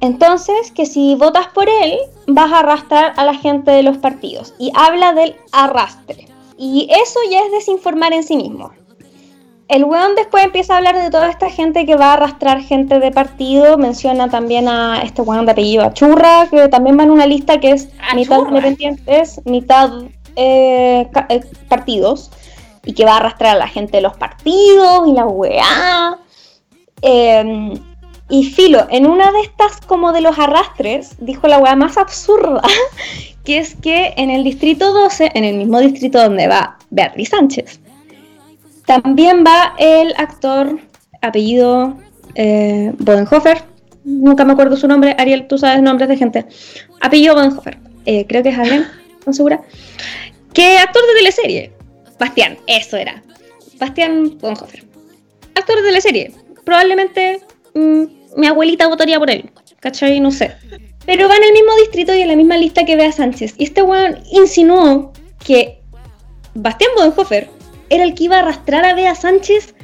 Entonces, 0.00 0.72
que 0.72 0.86
si 0.86 1.16
votas 1.16 1.48
por 1.48 1.68
él, 1.68 1.98
vas 2.26 2.50
a 2.50 2.60
arrastrar 2.60 3.12
a 3.18 3.24
la 3.24 3.34
gente 3.34 3.70
de 3.72 3.82
los 3.82 3.98
partidos. 3.98 4.54
Y 4.58 4.72
habla 4.74 5.12
del 5.12 5.36
arrastre. 5.52 6.28
Y 6.56 6.88
eso 6.90 7.20
ya 7.30 7.40
es 7.40 7.52
desinformar 7.52 8.14
en 8.14 8.22
sí 8.22 8.36
mismo. 8.36 8.70
El 9.70 9.84
weón 9.84 10.16
después 10.16 10.44
empieza 10.44 10.74
a 10.74 10.78
hablar 10.78 11.00
de 11.00 11.10
toda 11.10 11.30
esta 11.30 11.48
gente 11.48 11.86
que 11.86 11.94
va 11.94 12.06
a 12.06 12.12
arrastrar 12.14 12.60
gente 12.60 12.98
de 12.98 13.12
partido. 13.12 13.78
Menciona 13.78 14.28
también 14.28 14.66
a 14.68 15.00
este 15.04 15.22
weón 15.22 15.46
de 15.46 15.52
apellido 15.52 15.84
Achurra, 15.84 16.48
que 16.50 16.66
también 16.66 16.98
va 16.98 17.04
en 17.04 17.10
una 17.12 17.24
lista 17.24 17.60
que 17.60 17.70
es 17.70 17.88
mitad 18.16 18.40
independientes, 18.48 19.40
mitad 19.44 19.92
eh, 20.34 21.08
eh, 21.28 21.40
partidos. 21.68 22.32
Y 22.84 22.94
que 22.94 23.04
va 23.04 23.12
a 23.12 23.16
arrastrar 23.18 23.54
a 23.54 23.58
la 23.60 23.68
gente 23.68 23.98
de 23.98 24.00
los 24.00 24.16
partidos 24.16 25.06
y 25.06 25.12
la 25.12 25.26
weá. 25.26 26.18
Eh, 27.02 27.80
y 28.28 28.44
Filo, 28.44 28.88
en 28.90 29.06
una 29.06 29.30
de 29.30 29.40
estas 29.42 29.80
como 29.86 30.12
de 30.12 30.20
los 30.20 30.36
arrastres, 30.36 31.14
dijo 31.20 31.46
la 31.46 31.58
weá 31.58 31.76
más 31.76 31.96
absurda, 31.96 32.62
que 33.44 33.58
es 33.58 33.76
que 33.76 34.14
en 34.16 34.30
el 34.30 34.42
distrito 34.42 34.92
12, 34.92 35.30
en 35.34 35.44
el 35.44 35.58
mismo 35.58 35.78
distrito 35.78 36.20
donde 36.20 36.48
va 36.48 36.76
Beatriz 36.90 37.28
Sánchez, 37.28 37.80
también 38.90 39.44
va 39.46 39.76
el 39.78 40.12
actor 40.16 40.80
apellido 41.22 41.96
eh, 42.34 42.92
Bodenhofer, 42.98 43.62
nunca 44.02 44.44
me 44.44 44.52
acuerdo 44.52 44.76
su 44.76 44.88
nombre, 44.88 45.14
Ariel, 45.16 45.46
tú 45.46 45.58
sabes 45.58 45.80
nombres 45.80 46.08
de 46.08 46.16
gente, 46.16 46.46
apellido 47.00 47.36
Bodenhofer, 47.36 47.78
eh, 48.04 48.26
creo 48.26 48.42
que 48.42 48.48
es 48.48 48.58
Adrián, 48.58 48.88
no 49.24 49.32
segura, 49.32 49.60
que 50.52 50.78
actor 50.78 51.02
de 51.06 51.18
teleserie, 51.18 51.72
Bastián, 52.18 52.58
eso 52.66 52.96
era, 52.96 53.22
Bastián 53.78 54.36
Bodenhofer, 54.40 54.84
actor 55.54 55.76
de 55.76 55.82
teleserie, 55.82 56.32
probablemente... 56.64 57.40
Mm, 57.74 58.04
mi 58.36 58.46
abuelita 58.46 58.86
votaría 58.86 59.18
por 59.18 59.28
él, 59.28 59.50
¿cachai? 59.80 60.20
No 60.20 60.30
sé. 60.30 60.52
Pero 61.04 61.28
va 61.28 61.36
en 61.36 61.42
el 61.42 61.52
mismo 61.52 61.74
distrito 61.80 62.14
y 62.14 62.20
en 62.20 62.28
la 62.28 62.36
misma 62.36 62.56
lista 62.56 62.84
que 62.84 62.94
Bea 62.94 63.10
Sánchez. 63.10 63.54
Y 63.58 63.64
este 63.64 63.82
weón 63.82 64.20
insinuó 64.30 65.12
que 65.44 65.80
Bastián 66.54 66.92
Bodenhofer 66.94 67.50
era 67.90 68.04
el 68.04 68.14
que 68.14 68.24
iba 68.24 68.36
a 68.36 68.40
arrastrar 68.40 68.84
a 68.84 68.94
Bea 68.94 69.14
Sánchez. 69.14 69.74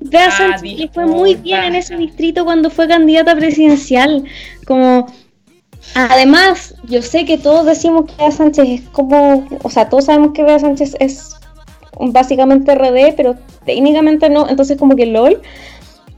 Bea 0.00 0.26
ah, 0.26 0.30
Sánchez 0.36 0.78
le 0.78 0.88
fue 0.88 1.06
muy 1.06 1.36
bien 1.36 1.62
en 1.64 1.74
ese 1.76 1.96
distrito 1.96 2.44
cuando 2.44 2.68
fue 2.68 2.88
candidata 2.88 3.34
presidencial. 3.34 4.24
Como. 4.66 5.06
Además, 5.94 6.74
yo 6.84 7.02
sé 7.02 7.24
que 7.24 7.38
todos 7.38 7.66
decimos 7.66 8.06
que 8.06 8.16
Bea 8.16 8.30
Sánchez 8.30 8.68
es 8.68 8.80
como. 8.90 9.46
O 9.62 9.70
sea, 9.70 9.88
todos 9.88 10.06
sabemos 10.06 10.32
que 10.32 10.42
Bea 10.42 10.58
Sánchez 10.58 10.96
es 11.00 11.36
básicamente 11.98 12.74
RD, 12.74 13.14
pero 13.16 13.36
técnicamente 13.64 14.28
no. 14.28 14.48
Entonces, 14.48 14.76
como 14.76 14.96
que 14.96 15.06
LOL. 15.06 15.40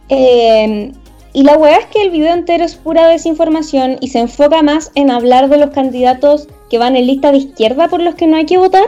Eh, 0.09 0.92
y 1.34 1.42
la 1.42 1.59
weá 1.59 1.78
es 1.78 1.86
que 1.86 2.01
el 2.01 2.11
video 2.11 2.32
entero 2.32 2.64
es 2.64 2.76
pura 2.76 3.09
desinformación 3.09 3.99
y 4.01 4.09
se 4.09 4.20
enfoca 4.20 4.62
más 4.62 4.92
en 4.95 5.11
hablar 5.11 5.49
de 5.49 5.59
los 5.59 5.70
candidatos 5.70 6.47
que 6.70 6.78
van 6.78 6.95
en 6.95 7.09
lista 7.09 7.32
de 7.32 7.38
izquierda 7.38 7.88
por 7.88 8.01
los 8.01 8.14
que 8.14 8.28
no 8.28 8.36
hay 8.36 8.47
que 8.47 8.57
votar, 8.57 8.84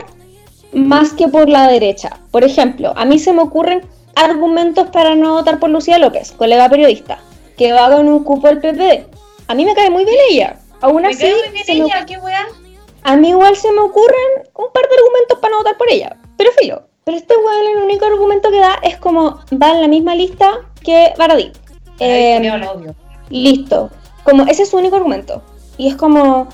más 0.73 1.13
que 1.13 1.27
por 1.27 1.49
la 1.49 1.67
derecha. 1.67 2.19
Por 2.31 2.43
ejemplo, 2.43 2.93
a 2.95 3.05
mí 3.05 3.19
se 3.19 3.33
me 3.33 3.41
ocurren 3.41 3.81
argumentos 4.15 4.89
para 4.89 5.15
no 5.15 5.33
votar 5.33 5.59
por 5.59 5.69
Lucía 5.69 5.97
López, 5.97 6.31
colega 6.31 6.69
periodista, 6.69 7.19
que 7.57 7.71
va 7.73 7.89
con 7.89 8.07
un 8.07 8.23
cupo 8.23 8.47
del 8.47 8.59
PP. 8.59 9.05
A 9.47 9.55
mí 9.55 9.65
me 9.65 9.75
cae 9.75 9.89
muy 9.89 10.05
bien 10.05 10.17
ella. 10.29 10.59
Aún 10.81 11.05
así, 11.05 11.31
a 13.03 13.15
mí 13.15 13.29
igual 13.29 13.55
se 13.55 13.71
me 13.71 13.79
ocurren 13.79 14.43
un 14.53 14.65
par 14.73 14.83
de 14.83 14.95
argumentos 14.95 15.39
para 15.39 15.51
no 15.51 15.57
votar 15.59 15.77
por 15.77 15.89
ella. 15.89 16.17
Pero 16.35 16.51
filo. 16.59 16.83
Pero 17.05 17.17
este 17.17 17.35
weón 17.37 17.77
el 17.77 17.83
único 17.83 18.05
argumento 18.05 18.51
que 18.51 18.59
da 18.59 18.79
es 18.83 18.97
como 18.97 19.39
va 19.53 19.71
en 19.71 19.81
la 19.81 19.87
misma 19.87 20.13
lista 20.13 20.59
que 20.83 21.13
Baradí. 21.17 21.53
Eh, 21.99 22.51
listo. 23.29 23.89
Como 24.23 24.43
ese 24.43 24.63
es 24.63 24.69
su 24.69 24.77
único 24.77 24.97
argumento. 24.97 25.41
Y 25.77 25.87
es 25.87 25.95
como. 25.95 26.49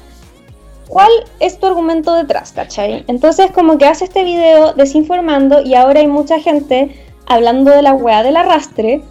¿Cuál 0.88 1.12
es 1.40 1.60
tu 1.60 1.68
argumento 1.68 2.14
detrás, 2.14 2.52
cachai? 2.52 3.04
Entonces 3.08 3.52
como 3.52 3.78
que 3.78 3.86
hace 3.86 4.06
este 4.06 4.24
video 4.24 4.74
desinformando 4.74 5.62
y 5.62 5.76
ahora 5.76 6.00
hay 6.00 6.08
mucha 6.08 6.40
gente 6.40 6.96
hablando 7.26 7.72
de 7.72 7.82
la 7.82 7.94
weá 7.94 8.24
del 8.24 8.38
arrastre 8.38 9.02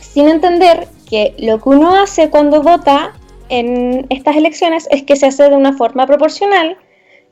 sin 0.00 0.28
entender 0.28 0.88
que 1.08 1.34
lo 1.38 1.60
que 1.60 1.68
uno 1.68 1.94
hace 1.94 2.30
cuando 2.30 2.62
vota 2.62 3.12
en 3.48 4.06
estas 4.10 4.36
elecciones 4.36 4.86
es 4.90 5.02
que 5.02 5.16
se 5.16 5.26
hace 5.26 5.48
de 5.48 5.56
una 5.56 5.72
forma 5.72 6.06
proporcional 6.06 6.76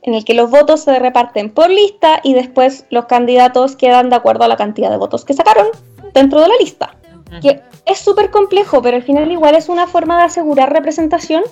en 0.01 0.13
el 0.13 0.25
que 0.25 0.33
los 0.33 0.49
votos 0.49 0.81
se 0.83 0.97
reparten 0.99 1.49
por 1.49 1.69
lista 1.69 2.19
y 2.23 2.33
después 2.33 2.85
los 2.89 3.05
candidatos 3.05 3.75
quedan 3.75 4.09
de 4.09 4.15
acuerdo 4.15 4.45
a 4.45 4.47
la 4.47 4.55
cantidad 4.55 4.89
de 4.89 4.97
votos 4.97 5.25
que 5.25 5.33
sacaron 5.33 5.67
dentro 6.13 6.41
de 6.41 6.47
la 6.47 6.55
lista. 6.59 6.95
Que 7.41 7.61
es 7.85 7.99
súper 7.99 8.31
complejo, 8.31 8.81
pero 8.81 8.95
al 8.95 9.03
final 9.03 9.29
igual 9.31 9.55
es 9.55 9.67
una 9.67 9.85
forma 9.85 10.17
de 10.17 10.23
asegurar 10.23 10.71
representación 10.71 11.43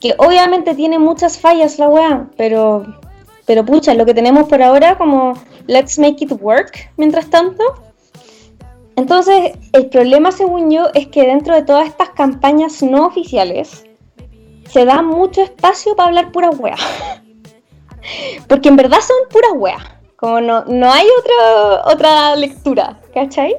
que 0.00 0.14
obviamente 0.18 0.74
tiene 0.74 0.98
muchas 0.98 1.38
fallas 1.38 1.78
la 1.78 1.88
weá, 1.88 2.28
pero, 2.36 2.84
pero 3.46 3.64
pucha, 3.64 3.94
lo 3.94 4.04
que 4.04 4.14
tenemos 4.14 4.48
por 4.48 4.62
ahora 4.62 4.96
como 4.98 5.34
let's 5.66 5.98
make 5.98 6.24
it 6.24 6.32
work 6.40 6.90
mientras 6.96 7.28
tanto. 7.30 7.62
Entonces, 8.96 9.52
el 9.72 9.88
problema 9.88 10.32
según 10.32 10.70
yo 10.70 10.86
es 10.94 11.08
que 11.08 11.26
dentro 11.26 11.54
de 11.54 11.62
todas 11.62 11.86
estas 11.86 12.10
campañas 12.10 12.82
no 12.82 13.06
oficiales 13.06 13.84
se 14.70 14.84
da 14.84 15.02
mucho 15.02 15.42
espacio 15.42 15.94
para 15.94 16.08
hablar 16.08 16.32
pura 16.32 16.50
wea. 16.50 16.76
Porque 18.48 18.68
en 18.68 18.76
verdad 18.76 18.98
son 19.00 19.16
pura 19.30 19.52
wea. 19.52 20.00
Como 20.16 20.40
no, 20.40 20.64
no 20.64 20.90
hay 20.90 21.06
otra, 21.18 21.92
otra 21.92 22.36
lectura, 22.36 22.98
¿cachai? 23.12 23.54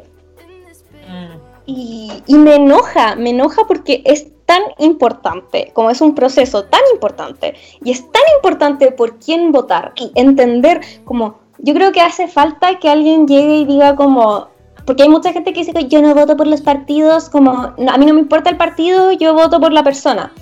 Mm. 1.08 1.38
Y, 1.68 2.24
y 2.26 2.36
me 2.36 2.56
enoja, 2.56 3.16
me 3.16 3.30
enoja 3.30 3.68
porque 3.68 4.02
es 4.06 4.28
tan 4.48 4.64
importante, 4.80 5.72
como 5.74 5.92
es 5.92 6.02
un 6.02 6.16
proceso 6.16 6.64
tan 6.64 6.82
importante, 6.94 7.54
y 7.84 7.92
es 7.92 8.02
tan 8.12 8.24
importante 8.38 8.92
por 8.92 9.20
quién 9.20 9.52
votar 9.52 9.92
y 9.98 10.12
entender 10.16 10.82
como, 11.04 11.38
yo 11.60 11.74
creo 11.74 11.92
que 11.92 12.02
hace 12.02 12.28
falta 12.28 12.80
que 12.80 12.90
alguien 12.90 13.28
llegue 13.28 13.58
y 13.58 13.66
diga 13.66 13.96
como, 13.96 14.48
porque 14.86 15.04
hay 15.04 15.10
mucha 15.10 15.34
gente 15.34 15.52
que 15.52 15.60
dice 15.60 15.74
que 15.74 15.90
yo 15.90 16.02
no 16.02 16.16
voto 16.16 16.38
por 16.38 16.48
los 16.48 16.62
partidos, 16.62 17.30
como, 17.30 17.52
a 17.52 17.98
mí 17.98 18.06
no 18.06 18.14
me 18.14 18.22
importa 18.22 18.50
el 18.50 18.58
partido, 18.58 19.12
yo 19.12 19.34
voto 19.34 19.60
por 19.60 19.74
la 19.74 19.84
persona. 19.84 20.34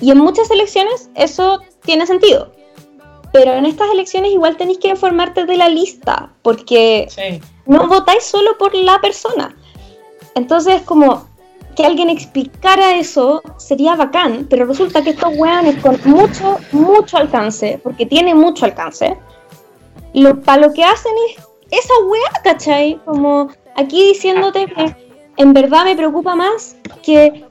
Y 0.00 0.10
en 0.10 0.18
muchas 0.18 0.50
elecciones 0.50 1.08
eso 1.14 1.60
tiene 1.84 2.04
sentido. 2.06 2.50
Pero 3.32 3.52
en 3.52 3.64
estas 3.64 3.90
elecciones 3.92 4.32
igual 4.32 4.56
tenéis 4.56 4.78
que 4.78 4.88
informarte 4.88 5.46
de 5.46 5.56
la 5.56 5.68
lista, 5.68 6.32
porque 6.42 7.06
no 7.64 7.86
votáis 7.86 8.24
solo 8.24 8.58
por 8.58 8.74
la 8.74 9.00
persona. 9.00 9.54
Entonces, 10.34 10.82
como 10.82 11.28
que 11.76 11.84
alguien 11.84 12.10
explicara 12.10 12.96
eso 12.96 13.42
sería 13.56 13.96
bacán, 13.96 14.46
pero 14.48 14.66
resulta 14.66 15.02
que 15.02 15.10
estos 15.10 15.36
weones 15.36 15.76
con 15.82 15.98
mucho, 16.04 16.58
mucho 16.72 17.16
alcance, 17.16 17.80
porque 17.82 18.06
tiene 18.06 18.34
mucho 18.34 18.64
alcance, 18.64 19.16
lo, 20.14 20.40
para 20.40 20.66
lo 20.66 20.72
que 20.72 20.84
hacen 20.84 21.12
es 21.28 21.44
esa 21.70 21.94
weá, 22.06 22.42
¿cachai? 22.44 23.00
Como 23.04 23.48
aquí 23.76 24.08
diciéndote 24.08 24.66
que 24.66 24.94
en 25.38 25.52
verdad 25.54 25.84
me 25.84 25.96
preocupa 25.96 26.34
más 26.34 26.76
que 27.02 27.44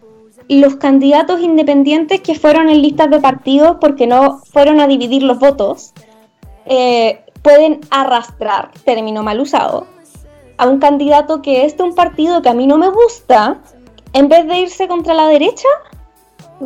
los 0.47 0.75
candidatos 0.75 1.39
independientes 1.41 2.21
que 2.21 2.35
fueron 2.35 2.69
en 2.69 2.81
listas 2.81 3.09
de 3.09 3.19
partidos 3.19 3.77
porque 3.79 4.05
no 4.05 4.39
fueron 4.51 4.79
a 4.79 4.87
dividir 4.87 5.23
los 5.23 5.39
votos, 5.39 5.93
eh, 6.65 7.23
pueden 7.41 7.81
arrastrar, 7.89 8.71
término 8.85 9.23
mal 9.23 9.39
usado, 9.39 9.87
a 10.57 10.67
un 10.67 10.79
candidato 10.79 11.41
que 11.41 11.65
es 11.65 11.75
de 11.77 11.83
un 11.83 11.95
partido 11.95 12.41
que 12.41 12.49
a 12.49 12.53
mí 12.53 12.67
no 12.67 12.77
me 12.77 12.89
gusta, 12.89 13.61
en 14.13 14.29
vez 14.29 14.47
de 14.47 14.59
irse 14.59 14.87
contra 14.87 15.13
la 15.13 15.27
derecha, 15.27 15.67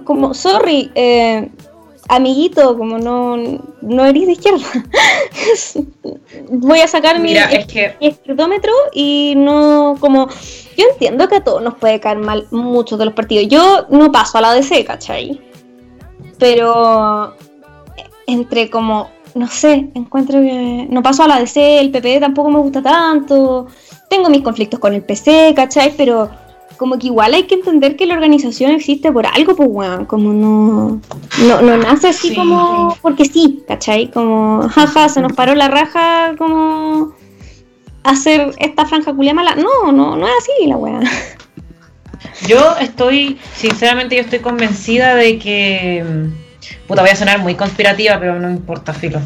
como, 0.03 0.33
sorry, 0.33 0.91
eh, 0.95 1.49
amiguito, 2.07 2.77
como 2.77 2.97
no, 2.97 3.37
no 3.81 4.05
eres 4.05 4.27
de 4.27 4.31
izquierda, 4.33 4.65
voy 6.49 6.79
a 6.79 6.87
sacar 6.87 7.19
mi, 7.19 7.35
escritómetro 7.99 8.71
y 8.93 9.33
no, 9.37 9.95
como, 9.99 10.27
yo 10.77 10.85
entiendo 10.91 11.27
que 11.27 11.37
a 11.37 11.43
todos 11.43 11.61
nos 11.61 11.75
puede 11.75 11.99
caer 11.99 12.17
mal 12.17 12.47
muchos 12.51 12.99
de 12.99 13.05
los 13.05 13.13
partidos. 13.13 13.47
Yo 13.47 13.85
no 13.89 14.11
paso 14.11 14.37
a 14.37 14.41
la 14.41 14.53
DC, 14.53 14.83
¿cachai? 14.85 15.41
Pero 16.37 17.33
entre 18.27 18.69
como, 18.69 19.09
no 19.33 19.47
sé, 19.47 19.89
encuentro 19.93 20.41
que 20.41 20.87
no 20.89 21.01
paso 21.01 21.23
a 21.23 21.27
la 21.27 21.39
DC, 21.39 21.79
el 21.79 21.91
PP 21.91 22.19
tampoco 22.19 22.49
me 22.49 22.59
gusta 22.59 22.81
tanto, 22.81 23.67
tengo 24.09 24.29
mis 24.29 24.41
conflictos 24.41 24.79
con 24.79 24.93
el 24.93 25.03
PC, 25.03 25.53
¿cachai? 25.55 25.93
Pero 25.95 26.29
como 26.77 26.97
que 26.99 27.07
igual 27.07 27.33
hay 27.33 27.43
que 27.43 27.55
entender 27.55 27.95
que 27.95 28.05
la 28.05 28.13
organización 28.13 28.71
existe 28.71 29.11
por 29.11 29.25
algo, 29.25 29.55
pues 29.55 29.69
weón, 29.71 30.05
como 30.05 30.33
no, 30.33 31.01
no, 31.47 31.61
no 31.61 31.77
nace 31.77 32.09
así 32.09 32.35
como 32.35 32.97
porque 33.01 33.25
sí, 33.25 33.63
¿cachai? 33.67 34.11
Como, 34.11 34.67
jaja, 34.69 35.09
se 35.09 35.21
nos 35.21 35.33
paró 35.33 35.55
la 35.55 35.67
raja, 35.67 36.35
como 36.37 37.13
hacer 38.03 38.53
esta 38.59 38.85
franja 38.85 39.13
culia 39.13 39.33
mala. 39.33 39.55
No, 39.55 39.91
no, 39.91 40.15
no 40.15 40.27
es 40.27 40.33
así 40.39 40.67
la 40.67 40.77
weá. 40.77 40.99
Yo 42.47 42.75
estoy, 42.79 43.37
sinceramente, 43.55 44.15
yo 44.15 44.21
estoy 44.21 44.39
convencida 44.39 45.15
de 45.15 45.39
que. 45.39 46.03
Puta, 46.87 47.01
voy 47.01 47.11
a 47.11 47.15
sonar 47.15 47.39
muy 47.39 47.55
conspirativa, 47.55 48.19
pero 48.19 48.39
no 48.39 48.49
importa, 48.49 48.93
filo. 48.93 49.19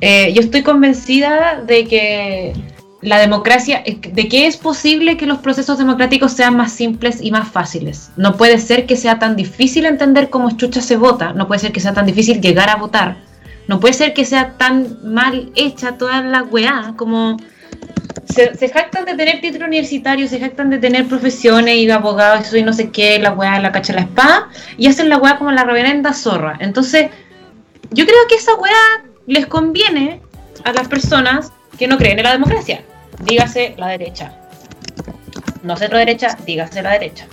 Eh, 0.00 0.32
yo 0.32 0.40
estoy 0.40 0.62
convencida 0.62 1.62
de 1.66 1.86
que 1.86 2.52
la 3.00 3.18
democracia, 3.18 3.82
de 3.84 4.28
que 4.28 4.46
es 4.46 4.56
posible 4.56 5.16
que 5.16 5.26
los 5.26 5.38
procesos 5.38 5.78
democráticos 5.78 6.32
sean 6.32 6.56
más 6.56 6.72
simples 6.72 7.20
y 7.22 7.30
más 7.30 7.48
fáciles. 7.48 8.10
No 8.16 8.36
puede 8.36 8.58
ser 8.58 8.86
que 8.86 8.96
sea 8.96 9.18
tan 9.18 9.36
difícil 9.36 9.86
entender 9.86 10.30
cómo 10.30 10.56
chucha 10.56 10.80
se 10.80 10.96
vota, 10.96 11.32
no 11.32 11.46
puede 11.46 11.60
ser 11.60 11.72
que 11.72 11.80
sea 11.80 11.94
tan 11.94 12.06
difícil 12.06 12.40
llegar 12.40 12.70
a 12.70 12.76
votar, 12.76 13.18
no 13.68 13.78
puede 13.78 13.94
ser 13.94 14.14
que 14.14 14.24
sea 14.24 14.54
tan 14.56 14.98
mal 15.04 15.52
hecha 15.54 15.92
toda 15.92 16.22
la 16.22 16.42
weá, 16.42 16.94
como 16.96 17.36
se, 18.26 18.68
jactan 18.68 19.04
de 19.04 19.14
tener 19.14 19.40
título 19.40 19.66
universitario, 19.66 20.26
se 20.26 20.40
jactan 20.40 20.70
de 20.70 20.78
tener 20.78 21.06
profesiones 21.06 21.76
y 21.76 21.90
abogados 21.90 22.52
y 22.52 22.62
no 22.62 22.72
sé 22.72 22.90
qué, 22.90 23.18
la 23.18 23.32
weá, 23.32 23.60
la 23.60 23.70
cacha 23.70 23.92
la 23.92 24.02
espada, 24.02 24.48
y 24.76 24.88
hacen 24.88 25.08
la 25.08 25.18
weá 25.18 25.38
como 25.38 25.52
la 25.52 25.64
reverenda 25.64 26.12
zorra. 26.12 26.56
Entonces, 26.60 27.10
yo 27.90 28.04
creo 28.04 28.18
que 28.28 28.34
esa 28.34 28.54
weá 28.54 29.04
les 29.26 29.46
conviene 29.46 30.20
a 30.64 30.72
las 30.72 30.88
personas 30.88 31.52
que 31.78 31.86
no 31.86 31.98
creen 31.98 32.18
en 32.18 32.24
la 32.24 32.32
democracia. 32.32 32.82
Dígase 33.20 33.74
la 33.76 33.88
derecha. 33.88 34.32
No 35.62 35.76
centro 35.76 35.98
derecha, 35.98 36.36
dígase 36.46 36.82
la 36.82 36.92
derecha. 36.92 37.26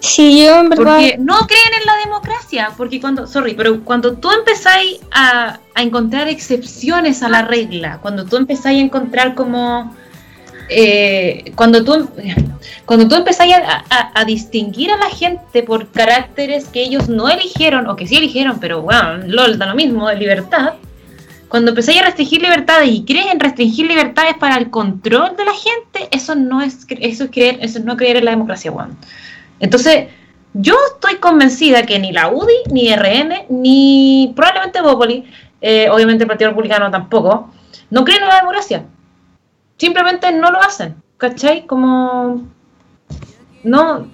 Sí, 0.00 0.44
yo 0.44 0.60
en 0.60 0.68
verdad. 0.68 0.96
Porque 0.96 1.16
no 1.18 1.38
creen 1.46 1.80
en 1.80 1.86
la 1.86 1.96
democracia. 2.04 2.70
Porque 2.76 3.00
cuando, 3.00 3.26
sorry, 3.26 3.54
pero 3.54 3.82
cuando 3.82 4.14
tú 4.14 4.30
empezáis 4.30 5.00
a, 5.10 5.58
encontrar 5.76 6.28
excepciones 6.28 7.22
a 7.22 7.28
la 7.28 7.42
regla, 7.42 7.98
cuando 8.02 8.24
tú 8.24 8.36
empezáis 8.36 8.80
a 8.80 8.84
encontrar 8.84 9.34
como. 9.34 9.94
Eh, 10.68 11.52
cuando 11.56 11.84
tú 11.84 12.08
cuando 12.84 13.08
tú 13.08 13.14
empezáis 13.14 13.54
a, 13.54 14.24
distinguir 14.24 14.90
a 14.90 14.96
la 14.96 15.08
gente 15.08 15.62
por 15.62 15.88
caracteres 15.90 16.66
que 16.66 16.82
ellos 16.82 17.08
no 17.08 17.28
eligieron 17.28 17.88
o 17.88 17.96
que 17.96 18.06
sí 18.06 18.16
eligieron, 18.16 18.58
pero 18.60 18.82
bueno, 18.82 19.18
LOL 19.26 19.58
da 19.58 19.66
lo 19.66 19.74
mismo, 19.74 20.08
de 20.08 20.16
libertad, 20.16 20.74
cuando 21.54 21.70
empezáis 21.70 22.00
a 22.00 22.06
restringir 22.06 22.42
libertades 22.42 22.90
y 22.90 23.04
crees 23.04 23.26
en 23.26 23.38
restringir 23.38 23.86
libertades 23.86 24.34
para 24.38 24.56
el 24.56 24.70
control 24.70 25.36
de 25.36 25.44
la 25.44 25.52
gente, 25.52 26.08
eso 26.10 26.34
no 26.34 26.60
es 26.60 26.84
eso 26.88 27.22
es 27.22 27.30
creer, 27.30 27.58
eso 27.60 27.78
no 27.78 27.96
creer 27.96 28.16
en 28.16 28.24
la 28.24 28.32
democracia, 28.32 28.72
Juan. 28.72 28.98
Entonces, 29.60 30.08
yo 30.52 30.74
estoy 30.92 31.20
convencida 31.20 31.86
que 31.86 32.00
ni 32.00 32.10
la 32.10 32.26
UDI, 32.26 32.72
ni 32.72 32.92
RN, 32.92 33.46
ni 33.50 34.32
probablemente 34.34 34.82
Bopoli, 34.82 35.30
eh, 35.60 35.88
obviamente 35.90 36.24
el 36.24 36.28
Partido 36.28 36.50
Republicano 36.50 36.90
tampoco, 36.90 37.54
no 37.88 38.04
creen 38.04 38.24
en 38.24 38.28
la 38.30 38.38
democracia. 38.38 38.86
Simplemente 39.76 40.32
no 40.32 40.50
lo 40.50 40.60
hacen. 40.60 40.96
¿Cachai? 41.18 41.66
Como. 41.66 42.48
No, 43.62 44.08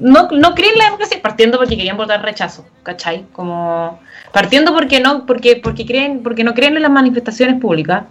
no, 0.00 0.28
no 0.30 0.54
creen 0.54 0.72
en 0.72 0.78
la 0.80 0.84
democracia 0.84 1.22
partiendo 1.22 1.56
porque 1.56 1.78
querían 1.78 1.96
votar 1.96 2.20
rechazo. 2.20 2.66
¿Cachai? 2.84 3.24
Como 3.32 3.98
partiendo 4.30 4.74
porque 4.74 5.00
no 5.00 5.24
porque 5.26 5.56
porque 5.56 5.86
creen 5.86 6.22
porque 6.22 6.44
no 6.44 6.52
creen 6.54 6.76
en 6.76 6.82
las 6.82 6.90
manifestaciones 6.90 7.60
públicas 7.60 8.04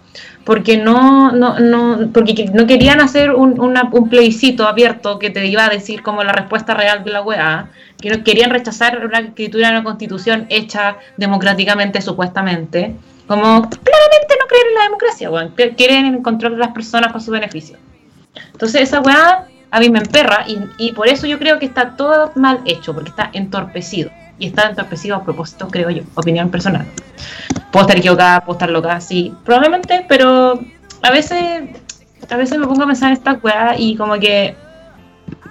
porque 0.44 0.76
no 0.76 1.30
no, 1.30 1.60
no 1.60 2.10
porque 2.12 2.50
no 2.52 2.66
querían 2.66 3.00
hacer 3.00 3.30
un, 3.30 3.60
un 3.60 4.08
plebiscito 4.08 4.66
abierto 4.66 5.18
que 5.18 5.30
te 5.30 5.46
iba 5.46 5.64
a 5.64 5.68
decir 5.68 6.02
como 6.02 6.24
la 6.24 6.32
respuesta 6.32 6.74
real 6.74 7.04
de 7.04 7.12
la 7.12 7.22
UEA 7.22 7.70
que 8.00 8.10
no 8.10 8.24
querían 8.24 8.50
rechazar 8.50 9.04
una 9.06 9.20
escritura 9.20 9.68
de 9.68 9.74
una 9.74 9.84
constitución 9.84 10.46
hecha 10.48 10.96
democráticamente 11.18 12.02
supuestamente 12.02 12.96
como 13.28 13.62
claramente 13.68 14.34
no 14.40 14.46
creen 14.48 14.66
en 14.70 14.74
la 14.74 14.82
democracia 14.84 15.28
bueno, 15.28 15.52
quieren 15.76 16.06
el 16.06 16.22
control 16.22 16.58
las 16.58 16.72
personas 16.72 17.12
para 17.12 17.20
su 17.20 17.30
beneficio 17.30 17.76
entonces 18.52 18.80
esa 18.80 19.00
weá 19.00 19.46
a 19.70 19.80
mí 19.80 19.90
me 19.90 19.98
emperra 19.98 20.46
y, 20.48 20.58
y 20.78 20.92
por 20.92 21.06
eso 21.06 21.26
yo 21.26 21.38
creo 21.38 21.58
que 21.58 21.66
está 21.66 21.96
todo 21.96 22.32
mal 22.34 22.60
hecho 22.64 22.94
porque 22.94 23.10
está 23.10 23.28
entorpecido 23.34 24.10
y 24.38 24.46
está 24.46 24.68
entorpecido 24.68 25.16
a 25.16 25.24
propósito, 25.24 25.68
creo 25.68 25.90
yo, 25.90 26.02
opinión 26.14 26.50
personal. 26.50 26.86
Puedo 27.70 27.86
estar 27.86 27.98
equivocada, 27.98 28.40
puedo 28.40 28.56
estar 28.56 28.70
loca, 28.70 29.00
sí, 29.00 29.34
probablemente, 29.44 30.04
pero 30.08 30.60
a 31.02 31.10
veces, 31.10 31.62
a 32.30 32.36
veces 32.36 32.58
me 32.58 32.66
pongo 32.66 32.82
a 32.84 32.86
pensar 32.86 33.08
en 33.08 33.14
esta 33.14 33.34
weá 33.34 33.74
y 33.78 33.96
como 33.96 34.14
que 34.14 34.56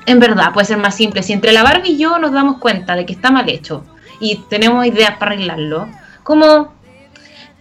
en 0.05 0.19
verdad 0.19 0.51
puede 0.53 0.65
ser 0.65 0.77
más 0.77 0.95
simple. 0.95 1.23
Si 1.23 1.33
entre 1.33 1.51
la 1.51 1.63
Barbie 1.63 1.91
y 1.91 1.97
yo 1.97 2.17
nos 2.19 2.31
damos 2.31 2.57
cuenta 2.57 2.95
de 2.95 3.05
que 3.05 3.13
está 3.13 3.31
mal 3.31 3.49
hecho 3.49 3.83
y 4.19 4.37
tenemos 4.49 4.85
ideas 4.85 5.17
para 5.17 5.31
arreglarlo, 5.31 5.87
como 6.23 6.73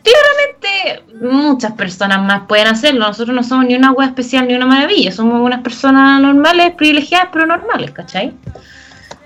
claramente 0.02 1.04
muchas 1.20 1.72
personas 1.72 2.22
más 2.22 2.42
pueden 2.46 2.66
hacerlo. 2.66 3.06
Nosotros 3.06 3.34
no 3.34 3.42
somos 3.42 3.66
ni 3.66 3.74
una 3.74 3.92
web 3.92 4.08
especial 4.08 4.46
ni 4.48 4.54
una 4.54 4.66
maravilla, 4.66 5.12
somos 5.12 5.40
unas 5.40 5.60
personas 5.62 6.20
normales, 6.20 6.72
privilegiadas, 6.76 7.28
pero 7.32 7.46
normales, 7.46 7.90
¿cachai? 7.92 8.34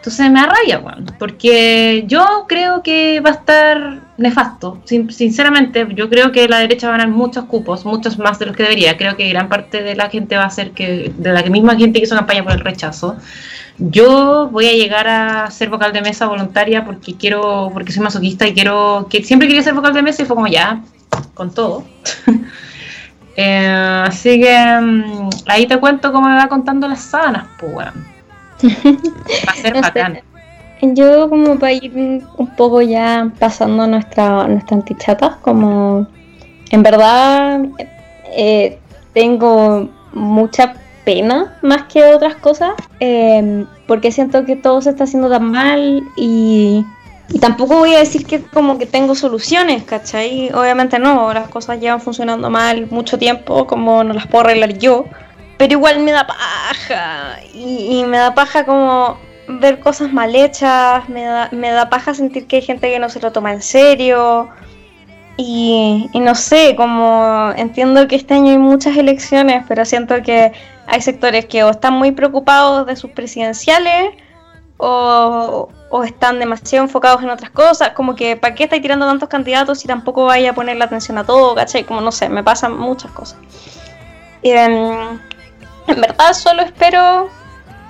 Entonces 0.07 0.31
me 0.31 0.77
bueno, 0.79 1.05
porque 1.19 2.05
yo 2.07 2.45
creo 2.47 2.81
que 2.85 3.19
va 3.19 3.31
a 3.31 3.33
estar 3.33 4.03
nefasto. 4.17 4.81
sinceramente, 4.85 5.85
yo 5.97 6.09
creo 6.09 6.31
que 6.31 6.47
la 6.47 6.59
derecha 6.59 6.87
va 6.87 6.95
a 6.95 6.99
ganar 6.99 7.13
muchos 7.13 7.47
cupos, 7.47 7.85
muchos 7.85 8.17
más 8.17 8.39
de 8.39 8.47
los 8.47 8.55
que 8.55 8.63
debería. 8.63 8.97
Creo 8.97 9.17
que 9.17 9.29
gran 9.29 9.49
parte 9.49 9.83
de 9.83 9.97
la 9.97 10.09
gente 10.09 10.37
va 10.37 10.45
a 10.45 10.51
ser 10.51 10.71
que, 10.71 11.13
de 11.19 11.33
la 11.33 11.43
misma 11.43 11.75
gente 11.75 11.99
que 11.99 12.05
hizo 12.05 12.15
campaña 12.15 12.45
por 12.45 12.53
el 12.53 12.61
rechazo. 12.61 13.17
Yo 13.79 14.49
voy 14.53 14.69
a 14.69 14.73
llegar 14.75 15.09
a 15.09 15.51
ser 15.51 15.71
vocal 15.71 15.93
de 15.93 16.03
mesa 16.03 16.29
voluntaria 16.29 16.85
porque 16.85 17.17
quiero, 17.17 17.71
porque 17.75 17.91
soy 17.91 18.05
masoquista 18.05 18.47
y 18.47 18.55
quiero, 18.55 19.09
que 19.11 19.25
siempre 19.25 19.49
quería 19.49 19.65
ser 19.65 19.75
vocal 19.75 19.93
de 19.93 20.03
mesa 20.03 20.23
y 20.23 20.27
fue 20.27 20.37
como 20.37 20.47
ya, 20.47 20.83
con 21.35 21.53
todo. 21.53 21.85
Eh, 23.39 24.03
así 24.07 24.41
que 24.41 24.81
mm, 24.81 25.29
ahí 25.49 25.67
te 25.67 25.79
cuento 25.79 26.11
cómo 26.11 26.27
me 26.27 26.37
va 26.37 26.49
contando 26.49 26.89
las 26.89 27.03
sábanas, 27.03 27.47
pues 27.59 27.71
bueno. 27.71 28.16
Va 28.65 29.53
a 29.53 29.57
ser 29.57 29.81
bacán. 29.81 30.21
Yo 30.83 31.29
como 31.31 31.59
para 31.59 31.73
ir 31.73 31.93
un 31.95 32.55
poco 32.57 32.83
ya 32.83 33.31
pasando 33.39 33.87
nuestra, 33.87 34.47
nuestra 34.47 34.77
antichata, 34.77 35.39
como 35.41 36.07
en 36.71 36.83
verdad 36.83 37.61
eh, 38.37 38.79
tengo 39.15 39.89
mucha 40.13 40.75
pena 41.05 41.57
más 41.63 41.85
que 41.85 42.05
otras 42.05 42.35
cosas, 42.37 42.73
em, 43.01 43.67
porque 43.87 44.13
siento 44.13 44.45
que 44.45 44.57
todo 44.57 44.83
se 44.83 44.91
está 44.91 45.05
haciendo 45.05 45.31
tan 45.31 45.51
mal 45.51 46.03
y, 46.17 46.85
y, 47.29 47.39
tampoco 47.39 47.79
voy 47.79 47.95
a 47.95 48.01
decir 48.01 48.27
que 48.27 48.43
como 48.43 48.77
que 48.77 48.87
tengo 48.87 49.15
soluciones, 49.15 49.85
¿cachai? 49.85 50.51
Obviamente 50.53 50.99
no, 50.99 51.33
las 51.33 51.49
cosas 51.49 51.81
llevan 51.81 52.01
funcionando 52.01 52.51
mal 52.51 52.89
mucho 52.91 53.19
tiempo, 53.19 53.67
como 53.67 54.05
no 54.05 54.13
las 54.15 54.27
puedo 54.27 54.45
arreglar 54.45 54.77
yo 54.79 55.07
pero 55.59 55.73
igual 55.73 56.01
me 56.01 56.13
da 56.13 56.27
paja. 56.27 57.41
Y, 57.55 58.05
me 58.05 58.19
da 58.19 58.35
paja 58.35 58.65
como 58.65 59.19
ver 59.49 59.81
cosas 59.81 60.13
mal 60.13 60.35
hechas, 60.35 61.09
me 61.09 61.23
da, 61.23 61.49
me 61.53 61.71
da 61.71 61.89
paja 61.89 62.15
sentir 62.15 62.47
que 62.47 62.57
hay 62.57 62.63
gente 62.63 62.91
que 62.91 62.99
no 62.99 63.09
se 63.09 63.21
lo 63.21 63.33
toma 63.33 63.53
en 63.53 63.63
serio. 63.63 64.49
Y, 65.39 66.09
no 66.15 66.35
sé, 66.35 66.75
como 66.77 67.53
entiendo 67.57 68.09
que 68.09 68.17
este 68.17 68.35
año 68.35 68.53
hay 68.53 68.59
muchas 68.59 68.97
elecciones, 68.97 69.65
pero 69.69 69.85
siento 69.85 70.23
que 70.23 70.53
hay 70.87 71.01
sectores 71.03 71.45
que 71.47 71.63
o 71.65 71.71
están 71.71 71.95
muy 71.95 72.13
preocupados 72.13 72.87
de 72.87 72.97
sus 72.97 73.11
presidenciales 73.11 74.15
o, 74.79 75.69
están 76.05 76.39
demasiado 76.39 76.85
enfocados 76.85 77.23
en 77.23 77.31
otras 77.31 77.51
cosas. 77.51 77.91
Como 77.91 78.15
que, 78.15 78.37
¿para 78.37 78.55
qué 78.55 78.65
estáis 78.65 78.83
tirando 78.83 79.07
tantos 79.07 79.29
candidatos 79.29 79.81
si 79.81 79.89
tampoco 79.89 80.25
vaya 80.27 80.51
a 80.51 80.55
poner 80.55 80.77
la 80.77 80.87
atención 80.87 81.19
a 81.19 81.25
todo? 81.25 81.55
¿Cachai? 81.55 81.85
Como 81.85 82.01
no 82.01 82.13
sé, 82.13 82.29
me 82.29 82.43
pasan 82.43 82.77
muchas 82.79 83.11
cosas. 83.13 83.39
Y, 84.43 84.51
em, 84.51 85.19
en 85.87 86.01
verdad 86.01 86.32
solo 86.32 86.62
espero 86.62 87.30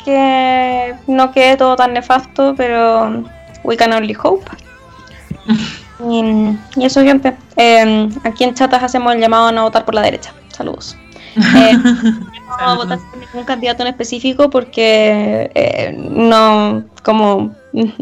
que 0.05 0.94
no 1.09 1.32
quede 1.32 1.57
todo 1.57 1.76
tan 1.76 1.92
nefasto, 1.92 2.55
pero 2.57 3.24
we 3.64 3.76
can 3.76 3.92
only 3.92 4.16
hope. 4.22 4.44
y, 6.09 6.84
eso, 6.84 7.03
gente. 7.03 7.36
Em, 7.57 8.11
aquí 8.24 8.44
en 8.44 8.55
Chatas 8.55 8.82
hacemos 8.82 9.14
el 9.14 9.20
llamado 9.20 9.49
a 9.49 9.53
no 9.53 9.64
votar 9.64 9.84
por 9.84 9.94
la 9.94 10.03
derecha. 10.03 10.32
Saludos. 10.49 10.97
Eh, 11.36 11.74
no 11.74 12.55
a 12.59 12.74
votar 12.76 12.99
por 12.99 13.18
ningún 13.18 13.44
candidato 13.44 13.82
en 13.82 13.88
específico 13.88 14.49
porque 14.49 15.51
eh, 15.55 15.94
no, 15.94 16.82
como 17.03 17.55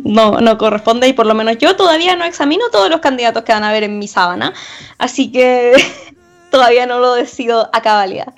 no, 0.04 0.40
no 0.40 0.58
corresponde 0.58 1.08
y 1.08 1.14
por 1.14 1.26
lo 1.26 1.34
menos 1.34 1.58
yo 1.58 1.74
todavía 1.74 2.14
no 2.14 2.24
examino 2.24 2.64
todos 2.70 2.88
los 2.90 3.00
candidatos 3.00 3.42
que 3.42 3.52
van 3.52 3.64
a 3.64 3.72
ver 3.72 3.82
en 3.82 3.98
mi 3.98 4.06
sábana. 4.06 4.52
Así 4.98 5.32
que 5.32 5.72
todavía 6.52 6.86
no 6.86 7.00
lo 7.00 7.14
decido 7.14 7.68
a 7.72 7.82
cabalidad. 7.82 8.34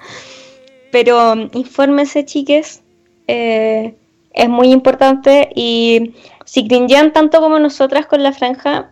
Pero 0.91 1.32
um, 1.32 1.49
infórmense, 1.53 2.24
chiques. 2.24 2.82
Eh, 3.26 3.95
es 4.32 4.49
muy 4.49 4.70
importante. 4.70 5.51
Y 5.55 6.14
si 6.45 6.66
cringean 6.66 7.12
tanto 7.12 7.41
como 7.41 7.59
nosotras 7.59 8.07
con 8.07 8.22
la 8.22 8.32
franja, 8.32 8.91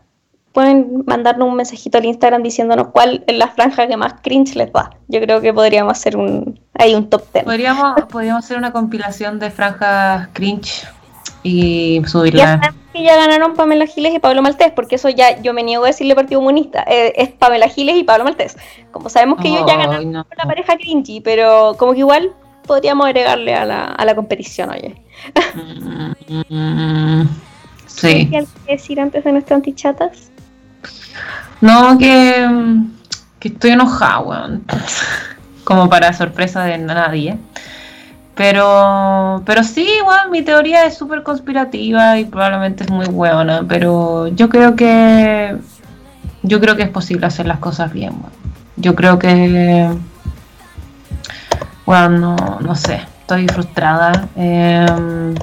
pueden 0.52 1.02
mandarnos 1.06 1.48
un 1.48 1.56
mensajito 1.56 1.98
al 1.98 2.04
Instagram 2.04 2.42
diciéndonos 2.42 2.88
cuál 2.88 3.24
es 3.26 3.36
la 3.36 3.48
franja 3.48 3.86
que 3.88 3.96
más 3.96 4.14
cringe 4.22 4.54
les 4.54 4.72
da. 4.72 4.90
Yo 5.08 5.20
creo 5.20 5.40
que 5.40 5.52
podríamos 5.52 5.98
hacer 5.98 6.16
un, 6.16 6.60
ahí 6.74 6.94
un 6.94 7.10
top 7.10 7.24
10. 7.32 7.44
Podríamos, 7.44 7.94
podríamos 8.10 8.44
hacer 8.44 8.56
una 8.56 8.72
compilación 8.72 9.38
de 9.38 9.50
franjas 9.50 10.28
cringe 10.32 10.86
y 11.42 12.00
subirla. 12.06 12.74
Que 12.94 13.02
ya 13.02 13.16
ganaron 13.16 13.54
Pamela 13.54 13.86
Giles 13.86 14.14
y 14.14 14.20
Pablo 14.20 14.40
Maltés, 14.40 14.70
porque 14.70 14.94
eso 14.94 15.08
ya 15.08 15.42
yo 15.42 15.52
me 15.52 15.64
niego 15.64 15.82
a 15.82 15.88
decirle 15.88 16.14
Partido 16.14 16.40
Comunista. 16.40 16.84
Eh, 16.86 17.12
es 17.16 17.30
Pamela 17.30 17.68
Giles 17.68 17.96
y 17.96 18.04
Pablo 18.04 18.22
Maltés. 18.22 18.56
Como 18.92 19.08
sabemos 19.08 19.40
que 19.40 19.48
ellos 19.48 19.64
ya 19.66 19.76
ganaron 19.76 20.12
la 20.12 20.44
pareja 20.44 20.76
cringy, 20.76 21.20
pero 21.20 21.74
como 21.76 21.92
que 21.92 21.98
igual 21.98 22.32
podríamos 22.66 23.06
agregarle 23.06 23.52
a 23.52 23.64
la, 23.64 23.84
a 23.84 24.04
la 24.04 24.14
competición, 24.14 24.70
oye. 24.70 24.94
Mm, 26.48 27.22
sí. 27.86 28.30
¿Qué 28.30 28.46
decir 28.68 29.00
antes 29.00 29.24
de 29.24 29.32
nuestras 29.32 29.56
antichatas? 29.56 30.30
No, 31.60 31.98
que, 31.98 32.48
que 33.40 33.48
estoy 33.48 33.72
enojada, 33.72 34.20
weón. 34.20 34.64
Como 35.64 35.88
para 35.88 36.12
sorpresa 36.12 36.62
de 36.64 36.78
nadie. 36.78 37.38
Pero, 38.34 39.42
pero 39.46 39.62
sí, 39.62 39.86
igual 40.00 40.30
mi 40.30 40.42
teoría 40.42 40.86
es 40.86 40.96
súper 40.96 41.22
conspirativa 41.22 42.18
y 42.18 42.24
probablemente 42.24 42.82
es 42.82 42.90
muy 42.90 43.06
buena, 43.06 43.64
pero 43.68 44.26
yo 44.28 44.48
creo 44.48 44.74
que 44.74 45.56
yo 46.42 46.60
creo 46.60 46.76
que 46.76 46.82
es 46.82 46.88
posible 46.90 47.26
hacer 47.26 47.46
las 47.46 47.58
cosas 47.58 47.92
bien. 47.92 48.12
Yo 48.76 48.94
creo 48.94 49.18
que, 49.18 49.88
bueno, 51.86 52.36
no, 52.60 52.74
sé, 52.74 53.00
estoy 53.20 53.46
frustrada. 53.48 54.28
Em, 54.36 55.34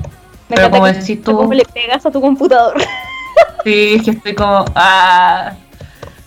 pero 0.48 0.70
como 0.70 0.86
decís 0.86 1.24
tú, 1.24 1.36
¿cómo 1.36 1.54
le 1.54 1.66
pegas 1.66 2.06
a 2.06 2.12
tu 2.12 2.22
computador? 2.22 2.78
Sí, 3.64 3.94
es 3.96 4.04
que 4.04 4.12
estoy 4.12 4.36
como, 4.36 4.66
ah, 4.76 5.54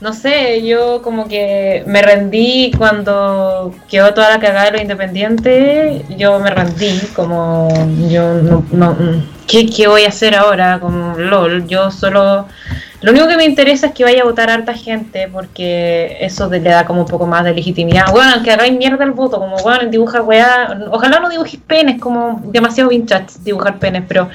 no 0.05 0.13
sé, 0.13 0.63
yo 0.67 1.01
como 1.01 1.29
que 1.29 1.83
me 1.87 2.03
rendí 2.03 2.71
cuando 2.77 3.75
quedó 3.89 4.13
toda 4.13 4.29
la 4.29 4.39
cagada 4.39 4.67
de 4.67 4.73
lo 4.73 4.83
independiente, 4.83 6.05
yo 6.19 6.39
me 6.41 6.51
rendí, 6.51 7.01
como 7.17 7.71
yo 8.11 8.35
no, 8.35 8.67
no 8.71 8.97
¿qué, 9.47 9.65
¿qué, 9.65 9.89
voy 9.89 10.05
a 10.05 10.09
hacer 10.09 10.35
ahora? 10.35 10.79
Como 10.79 11.17
LOL, 11.17 11.67
yo 11.67 11.91
solo, 11.91 12.47
lo 13.01 13.13
único 13.13 13.27
que 13.29 13.39
me 13.39 13.47
interesa 13.47 13.87
es 13.87 13.95
que 13.95 14.05
vaya 14.05 14.21
a 14.21 14.25
votar 14.27 14.51
harta 14.51 14.75
gente, 14.75 15.27
porque 15.33 16.19
eso 16.21 16.51
le 16.51 16.61
da 16.61 16.85
como 16.85 17.01
un 17.01 17.09
poco 17.09 17.27
más 17.27 17.43
de 17.43 17.55
legitimidad. 17.55 18.13
Bueno, 18.13 18.43
que 18.43 18.51
hagáis 18.51 18.77
mierda 18.77 19.05
el 19.05 19.13
voto, 19.13 19.39
como 19.39 19.57
bueno, 19.63 19.89
dibuja 19.89 20.21
weá, 20.21 20.87
ojalá 20.91 21.19
no 21.19 21.31
dibujes 21.31 21.59
penes, 21.67 21.99
como 21.99 22.43
demasiado 22.45 22.91
vintage 22.91 23.39
dibujar 23.43 23.79
penes, 23.79 24.03
pero 24.07 24.29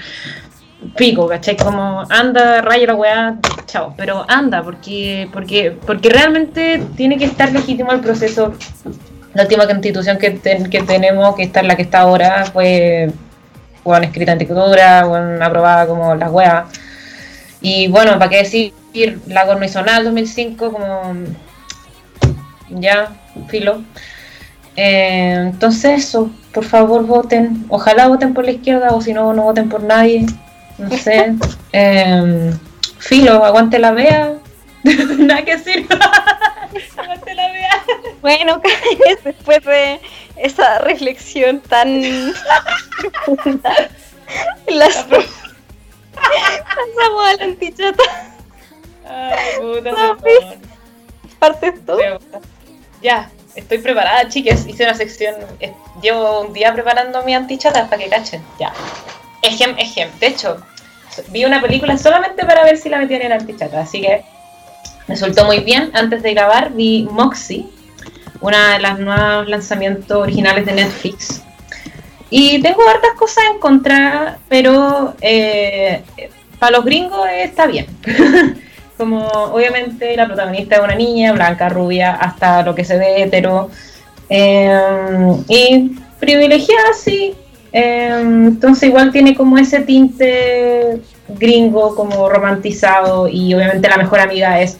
pico, 0.96 1.28
¿cachai? 1.28 1.58
Como 1.58 2.04
anda, 2.10 2.62
raya 2.62 2.88
la 2.88 2.96
weá, 2.96 3.38
chao. 3.66 3.94
Pero 3.98 4.26
anda, 4.28 4.64
porque, 4.64 5.30
porque, 5.34 5.78
porque 5.86 6.10
realmente 6.10 6.84
tiene 6.96 7.18
que 7.18 7.26
estar 7.26 7.52
legítimo 7.52 7.92
el 7.92 8.00
proceso. 8.00 8.54
La 9.34 9.44
última 9.44 9.68
constitución 9.68 10.18
que, 10.18 10.40
que 10.40 10.84
tenemos, 10.84 11.36
que 11.36 11.44
está 11.44 11.62
la 11.62 11.76
que 11.76 11.84
está 11.84 12.00
ahora, 12.00 12.46
fue 12.46 13.12
bueno, 13.84 14.06
escrita 14.06 14.34
en 14.34 14.40
dictadura, 14.40 15.06
bueno, 15.06 15.44
aprobada 15.44 15.88
como 15.88 16.16
las 16.16 16.32
weas. 16.32 16.66
Y 17.62 17.88
bueno, 17.88 18.14
¿para 18.18 18.30
qué 18.30 18.38
decir? 18.38 18.74
La 19.28 19.46
nada 19.46 20.04
2005, 20.04 20.72
como 20.72 21.14
ya, 22.70 23.12
filo. 23.48 23.82
Eh, 24.76 25.36
entonces, 25.52 26.06
eso, 26.06 26.32
por 26.54 26.66
favor 26.66 27.06
voten. 27.06 27.66
Ojalá 27.70 28.08
voten 28.08 28.34
por 28.34 28.46
la 28.46 28.52
izquierda 28.52 28.90
o 28.92 29.02
si 29.02 29.14
no, 29.14 29.34
no 29.34 29.44
voten 29.44 29.70
por 29.70 29.84
nadie 29.84 30.26
no 30.80 30.98
sé. 30.98 31.36
Eh, 31.74 32.54
filo, 32.98 33.44
aguante 33.44 33.78
la 33.80 33.92
vea. 33.92 34.36
Nada 34.84 35.44
que 35.44 35.58
decir. 35.58 35.86
aguante 36.98 37.36
la 37.36 37.52
vea. 37.52 37.84
Bueno, 38.22 38.62
después 39.24 39.64
de 39.66 40.00
esa 40.38 40.80
reflexión 40.80 41.60
tan 41.62 42.02
profunda. 43.02 43.90
Las 44.68 45.06
pasamos 45.06 45.30
a 47.28 47.36
la 47.38 47.44
antichata. 47.44 48.04
Ay, 49.08 49.60
puta, 49.60 50.18
Partes 51.40 51.86
tú. 51.86 51.98
Ya, 53.02 53.32
estoy 53.56 53.80
preparada, 53.80 54.28
chicas. 54.28 54.68
Hice 54.68 54.84
una 54.84 54.94
sección. 54.94 55.36
Eh, 55.60 55.74
llevo 56.02 56.42
un 56.42 56.54
día 56.54 56.74
preparando 56.74 57.24
mi 57.24 57.34
antichata 57.34 57.90
para 57.90 58.04
que 58.04 58.10
cachen. 58.10 58.44
Ya. 58.60 58.74
Ejem, 59.42 59.76
ejem. 59.78 60.10
De 60.20 60.28
hecho, 60.28 60.58
vi 61.30 61.46
una 61.46 61.62
película 61.62 61.98
solamente 61.98 62.46
para 62.46 62.64
ver 62.64 62.78
si 62.78 62.90
la 62.90 63.00
metían 63.00 63.22
en 63.22 63.32
antichata, 63.32 63.82
así 63.82 64.02
que 64.02 64.24
me 65.08 65.16
resultó 65.16 65.46
muy 65.46 65.60
bien. 65.60 65.92
Antes 65.94 66.24
de 66.24 66.34
grabar 66.34 66.74
vi 66.74 67.08
Moxie, 67.12 67.66
una 68.42 68.74
de 68.74 68.80
las 68.80 69.00
nuevos 69.00 69.48
lanzamientos 69.48 70.18
originales 70.18 70.66
de 70.66 70.74
Netflix. 70.74 71.42
Y 72.30 72.62
tengo 72.62 72.88
hartas 72.88 73.14
cosas 73.18 73.44
en 73.52 73.60
contra, 73.60 74.38
pero 74.50 75.16
eh, 75.22 76.04
para 76.60 76.78
los 76.78 76.86
gringos 76.86 77.28
está 77.32 77.66
bien. 77.66 77.88
como 79.00 79.26
obviamente 79.26 80.14
la 80.18 80.28
protagonista 80.28 80.76
es 80.76 80.82
una 80.82 80.94
niña, 80.94 81.32
blanca, 81.32 81.70
rubia, 81.70 82.16
hasta 82.16 82.64
lo 82.64 82.76
que 82.76 82.84
se 82.84 82.98
ve 82.98 83.24
hetero. 83.24 83.72
Em, 84.28 85.42
y 85.48 85.96
privilegiada, 86.20 86.94
sí. 86.94 87.34
Em, 87.72 88.48
entonces 88.48 88.90
igual 88.90 89.12
tiene 89.12 89.36
como 89.36 89.58
ese 89.58 89.82
tinte 89.82 91.02
gringo, 91.28 91.96
como 91.96 92.30
romantizado, 92.30 93.28
y 93.28 93.54
obviamente 93.54 93.90
la 93.90 93.98
mejor 93.98 94.20
amiga 94.20 94.60
es 94.60 94.80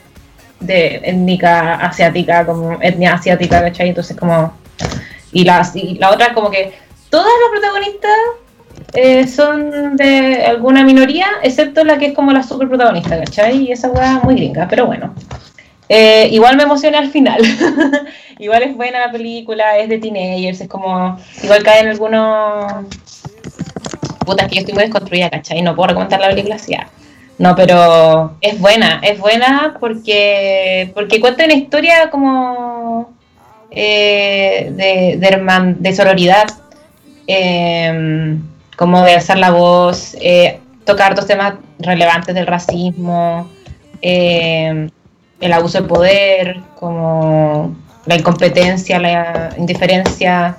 de 0.60 1.02
étnica 1.04 1.76
asiática, 1.76 2.46
como 2.46 2.80
etnia 2.82 3.14
asiática, 3.14 3.62
¿cachai? 3.62 3.90
Entonces 3.90 4.18
como... 4.18 4.54
Y 5.32 5.44
la, 5.44 5.70
y 5.76 6.00
la 6.00 6.10
otra 6.10 6.34
como 6.34 6.50
que 6.50 6.74
todas 7.10 7.28
las 7.28 7.52
protagonistas 7.52 8.18
eh, 8.94 9.28
son 9.28 9.96
de 9.96 10.44
alguna 10.46 10.84
minoría, 10.84 11.28
excepto 11.44 11.84
la 11.84 11.98
que 11.98 12.08
es 12.08 12.14
como 12.16 12.32
la 12.32 12.42
super 12.42 12.68
protagonista, 12.68 13.20
¿cachai? 13.20 13.66
Y 13.68 13.72
esa 13.72 13.90
weá 13.90 14.20
muy 14.24 14.36
gringa, 14.36 14.68
pero 14.68 14.88
bueno. 14.88 15.14
Eh, 15.90 16.30
igual 16.32 16.56
me 16.56 16.64
emociona 16.64 17.00
al 17.00 17.10
final. 17.10 17.42
igual 18.40 18.64
es 18.64 18.76
buena 18.76 19.00
la 19.00 19.12
película, 19.12 19.78
es 19.78 19.90
de 19.90 19.98
teenagers, 19.98 20.62
es 20.62 20.68
como. 20.68 21.18
Igual 21.44 21.64
caen 21.64 21.88
algunos. 21.88 22.86
Putas 24.26 24.48
que 24.48 24.56
yo 24.56 24.60
estoy 24.62 24.76
muy 24.76 24.84
desconstruida, 24.84 25.30
¿cachai? 25.30 25.62
No 25.62 25.76
puedo 25.76 25.88
recomendar 25.88 26.20
la 26.20 26.30
película 26.30 26.56
así. 26.56 26.76
No, 27.40 27.56
pero 27.56 28.38
es 28.42 28.60
buena, 28.60 29.00
es 29.02 29.18
buena 29.18 29.78
porque, 29.80 30.92
porque 30.94 31.20
cuenta 31.20 31.46
una 31.46 31.54
historia 31.54 32.10
como 32.12 33.12
eh, 33.72 34.72
de, 34.72 35.76
de, 35.80 35.96
sororidad. 35.96 36.48
Eh, 37.26 38.38
como 38.80 39.04
de 39.04 39.16
alzar 39.16 39.38
la 39.38 39.52
voz, 39.52 40.16
eh, 40.22 40.62
tocar 40.86 41.14
dos 41.14 41.28
temas 41.28 41.56
relevantes 41.80 42.34
del 42.34 42.48
racismo, 42.48 43.50
eh, 44.02 44.90
el 45.40 45.54
abuso 45.54 45.82
de 45.82 45.88
poder, 45.88 46.60
como 46.76 47.76
la 48.06 48.16
incompetencia, 48.16 49.00
la 49.00 49.54
indiferencia. 49.58 50.58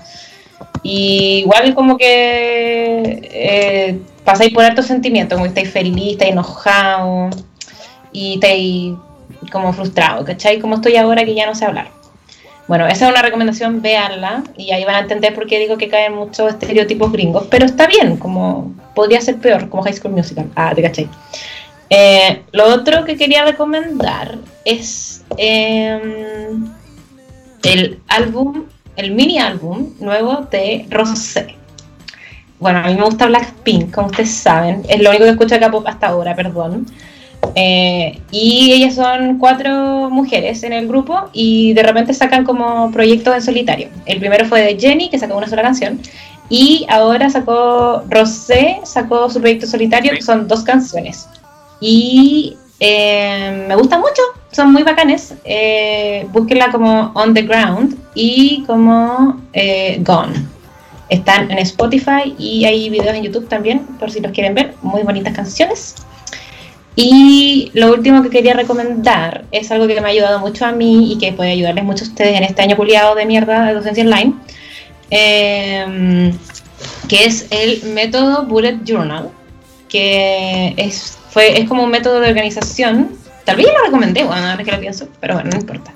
Y 0.82 1.40
igual 1.40 1.74
como 1.74 1.96
que 1.96 3.20
eh, 3.32 3.98
pasáis 4.24 4.52
por 4.52 4.64
altos 4.64 4.86
sentimientos, 4.86 5.36
como 5.36 5.46
estáis 5.46 5.70
feliz, 5.70 6.12
estáis 6.12 6.32
enojados 6.32 7.36
y 8.12 8.34
estáis 8.34 8.94
como 9.52 9.72
frustrado, 9.72 10.24
¿cachai? 10.24 10.58
Como 10.60 10.76
estoy 10.76 10.96
ahora 10.96 11.24
que 11.24 11.34
ya 11.34 11.46
no 11.46 11.54
sé 11.54 11.64
hablar. 11.64 11.88
Bueno, 12.68 12.86
esa 12.86 13.06
es 13.06 13.10
una 13.10 13.22
recomendación, 13.22 13.82
véanla 13.82 14.44
y 14.56 14.70
ahí 14.70 14.84
van 14.84 14.94
a 14.94 15.00
entender 15.00 15.34
por 15.34 15.48
qué 15.48 15.58
digo 15.58 15.76
que 15.76 15.88
caen 15.88 16.14
muchos 16.14 16.50
estereotipos 16.50 17.10
gringos, 17.10 17.48
pero 17.50 17.66
está 17.66 17.88
bien, 17.88 18.16
como 18.16 18.72
podría 18.94 19.20
ser 19.20 19.38
peor, 19.38 19.68
como 19.68 19.82
High 19.82 19.94
School 19.94 20.12
Musical. 20.12 20.48
Ah, 20.54 20.72
te 20.72 20.82
caché. 20.82 21.08
Eh, 21.90 22.42
lo 22.52 22.72
otro 22.72 23.04
que 23.04 23.16
quería 23.16 23.44
recomendar 23.44 24.38
es 24.64 25.24
em, 25.36 26.72
el 27.64 27.98
álbum, 28.06 28.64
el 28.96 29.10
mini 29.10 29.38
álbum 29.38 29.92
nuevo 29.98 30.46
de 30.50 30.86
Rosé. 30.88 31.56
Bueno, 32.60 32.78
a 32.78 32.82
mí 32.82 32.94
me 32.94 33.02
gusta 33.02 33.26
Blackpink, 33.26 33.92
como 33.92 34.06
ustedes 34.08 34.32
saben, 34.32 34.82
es 34.88 35.02
lo 35.02 35.10
único 35.10 35.24
que 35.24 35.30
escucho 35.30 35.54
acá 35.56 35.70
hasta 35.86 36.08
ahora, 36.08 36.36
perdón. 36.36 36.86
Eh, 37.54 38.20
y 38.30 38.72
ellas 38.72 38.94
son 38.94 39.38
cuatro 39.38 40.10
mujeres 40.10 40.62
en 40.62 40.74
el 40.74 40.86
grupo 40.86 41.30
y 41.32 41.72
de 41.72 41.82
repente 41.82 42.12
sacan 42.14 42.44
como 42.44 42.92
proyectos 42.92 43.34
en 43.34 43.42
solitario. 43.42 43.88
El 44.06 44.20
primero 44.20 44.44
fue 44.44 44.60
de 44.60 44.78
Jenny, 44.78 45.08
que 45.08 45.18
sacó 45.18 45.36
una 45.36 45.48
sola 45.48 45.62
canción, 45.62 46.00
y 46.50 46.86
ahora 46.88 47.30
sacó 47.30 48.04
Rosé, 48.08 48.80
sacó 48.84 49.28
su 49.30 49.40
proyecto 49.40 49.66
solitario, 49.66 50.12
que 50.12 50.22
son 50.22 50.46
dos 50.46 50.62
canciones. 50.62 51.28
Y 51.80 52.56
eh, 52.78 53.64
me 53.68 53.74
gusta 53.76 53.98
mucho, 53.98 54.22
son 54.52 54.72
muy 54.72 54.82
bacanes. 54.82 55.34
Eh, 55.44 56.26
búsquenla 56.30 56.70
como 56.70 57.12
On 57.14 57.34
the 57.34 57.42
Ground 57.42 57.96
y 58.14 58.64
como 58.66 59.40
Gone. 60.00 60.34
Están 61.08 61.50
en 61.50 61.58
Spotify 61.58 62.34
y 62.38 62.64
hay 62.64 62.88
videos 62.88 63.16
en 63.16 63.24
YouTube 63.24 63.48
también, 63.48 63.80
por 63.98 64.10
si 64.10 64.20
los 64.20 64.32
quieren 64.32 64.54
ver. 64.54 64.74
Muy 64.82 65.02
bonitas 65.02 65.34
canciones. 65.34 65.96
Y 66.96 67.70
lo 67.74 67.92
último 67.92 68.22
que 68.22 68.30
quería 68.30 68.54
recomendar 68.54 69.44
es 69.52 69.70
algo 69.70 69.86
que 69.86 70.00
me 70.00 70.08
ha 70.08 70.10
ayudado 70.10 70.38
mucho 70.40 70.66
a 70.66 70.72
mí 70.72 71.12
y 71.12 71.18
que 71.18 71.32
puede 71.32 71.52
ayudarles 71.52 71.84
mucho 71.84 72.04
a 72.04 72.08
ustedes 72.08 72.36
en 72.36 72.44
este 72.44 72.62
año 72.62 72.76
culiado 72.76 73.14
de 73.14 73.26
mierda 73.26 73.66
de 73.66 73.74
docencia 73.74 74.04
online, 74.04 74.34
em, 75.10 76.32
que 77.08 77.24
es 77.24 77.46
el 77.50 77.84
método 77.94 78.44
Bullet 78.44 78.80
Journal, 78.84 79.30
que 79.88 80.74
es, 80.76 81.16
fue, 81.30 81.60
es 81.60 81.68
como 81.68 81.84
un 81.84 81.90
método 81.90 82.20
de 82.20 82.28
organización, 82.28 83.16
tal 83.44 83.56
vez 83.56 83.66
lo 83.66 83.84
recomendé, 83.84 84.24
bueno, 84.24 84.46
ahora 84.46 84.64
que 84.64 84.72
lo 84.72 84.80
pienso, 84.80 85.08
pero 85.20 85.34
bueno, 85.34 85.50
no 85.50 85.56
importa. 85.58 85.92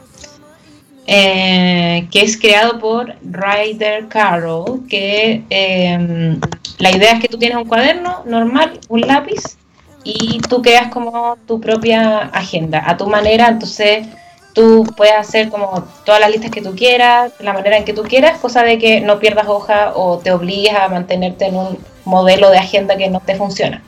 Eh, 1.06 2.08
que 2.10 2.22
es 2.22 2.38
creado 2.38 2.78
por 2.78 3.14
Ryder 3.22 4.08
Carroll, 4.08 4.86
que 4.88 5.42
em, 5.50 6.40
la 6.78 6.90
idea 6.96 7.12
es 7.12 7.20
que 7.20 7.28
tú 7.28 7.36
tienes 7.36 7.58
un 7.58 7.66
cuaderno 7.66 8.22
normal, 8.24 8.80
un 8.88 9.02
lápiz, 9.02 9.58
y 10.02 10.40
tú 10.48 10.62
creas 10.62 10.88
como 10.88 11.36
tu 11.46 11.60
propia 11.60 12.18
agenda 12.18 12.82
a 12.86 12.96
tu 12.96 13.06
manera, 13.06 13.48
entonces 13.48 14.06
tú 14.54 14.86
puedes 14.96 15.14
hacer 15.14 15.48
como 15.48 15.84
todas 16.04 16.20
las 16.20 16.30
listas 16.30 16.50
que 16.50 16.62
tú 16.62 16.74
quieras, 16.76 17.32
la 17.40 17.52
manera 17.52 17.76
en 17.76 17.84
que 17.84 17.92
tú 17.92 18.02
quieras, 18.02 18.38
cosa 18.38 18.62
de 18.62 18.78
que 18.78 19.00
no 19.00 19.18
pierdas 19.18 19.48
hoja 19.48 19.92
o 19.94 20.18
te 20.18 20.30
obligues 20.30 20.74
a 20.74 20.88
mantenerte 20.88 21.46
en 21.46 21.56
un 21.56 21.78
modelo 22.04 22.50
de 22.50 22.58
agenda 22.58 22.96
que 22.96 23.08
no 23.08 23.20
te 23.20 23.34
funciona. 23.34 23.82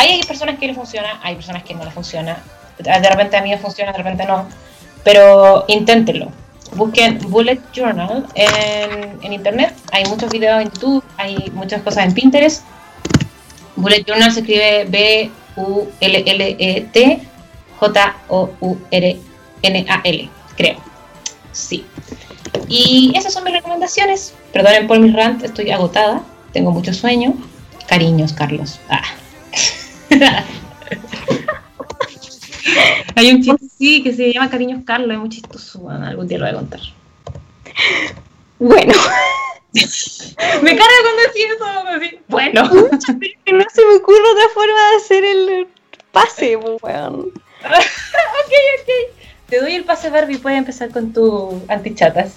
Hay 0.00 0.22
personas 0.22 0.58
que 0.58 0.66
le 0.66 0.74
funciona, 0.74 1.20
hay 1.22 1.34
personas 1.34 1.62
que 1.62 1.74
no 1.74 1.84
le 1.84 1.90
funciona. 1.90 2.42
De 2.78 3.08
repente 3.08 3.36
a 3.36 3.42
mí 3.42 3.50
me 3.50 3.58
funciona, 3.58 3.92
de 3.92 3.98
repente 3.98 4.24
no. 4.24 4.48
Pero 5.04 5.64
inténtenlo. 5.68 6.28
Busquen 6.74 7.18
Bullet 7.28 7.60
Journal 7.72 8.26
en, 8.34 9.18
en 9.22 9.32
internet. 9.32 9.74
Hay 9.92 10.04
muchos 10.06 10.30
videos 10.30 10.62
en 10.62 10.70
YouTube, 10.70 11.04
hay 11.16 11.50
muchas 11.52 11.82
cosas 11.82 12.04
en 12.04 12.14
Pinterest 12.14 12.64
Bullet 13.76 14.04
Journal 14.06 14.32
se 14.32 14.40
escribe 14.40 14.84
B-U-L-L-E-T 14.88 15.30
J-O-U-R-N-A-L, 17.78 19.18
creo. 20.56 20.76
Sí. 21.52 21.86
Y 22.68 23.12
esas 23.16 23.32
son 23.32 23.44
mis 23.44 23.54
recomendaciones. 23.54 24.34
Perdonen 24.52 24.86
por 24.86 24.98
mi 24.98 25.10
rant, 25.10 25.42
estoy 25.42 25.70
agotada. 25.70 26.22
Tengo 26.52 26.72
mucho 26.72 26.92
sueño. 26.92 27.32
Cariños, 27.86 28.34
Carlos. 28.34 28.80
Ah. 28.88 29.00
Hay 33.16 33.30
un 33.30 33.42
chiste, 33.42 33.66
sí, 33.78 34.02
que 34.02 34.12
se 34.12 34.32
llama 34.32 34.50
Cariños 34.50 34.82
Carlos, 34.84 35.12
es 35.12 35.18
muy 35.18 35.28
chistoso. 35.28 35.88
algún 35.88 36.26
día 36.26 36.38
lo 36.38 36.46
voy 36.46 36.54
a 36.54 36.56
contar. 36.56 36.80
Bueno. 38.58 38.92
me 40.62 40.76
carga 40.76 40.94
cuando 41.02 41.22
decís 41.22 41.46
eso. 41.54 41.64
Bueno. 42.28 42.64
no 42.64 43.00
se 43.00 43.12
me 43.86 43.94
ocurre 43.96 44.30
otra 44.32 44.48
forma 44.54 44.90
de 44.90 44.96
hacer 44.96 45.24
el 45.24 45.68
pase, 46.12 46.56
weón. 46.56 47.20
ok, 47.20 47.32
ok. 48.80 48.88
Te 49.48 49.60
doy 49.60 49.74
el 49.74 49.84
pase 49.84 50.10
Barbie, 50.10 50.38
puedes 50.38 50.58
empezar 50.58 50.90
con 50.90 51.12
tu 51.12 51.62
antichatas. 51.68 52.34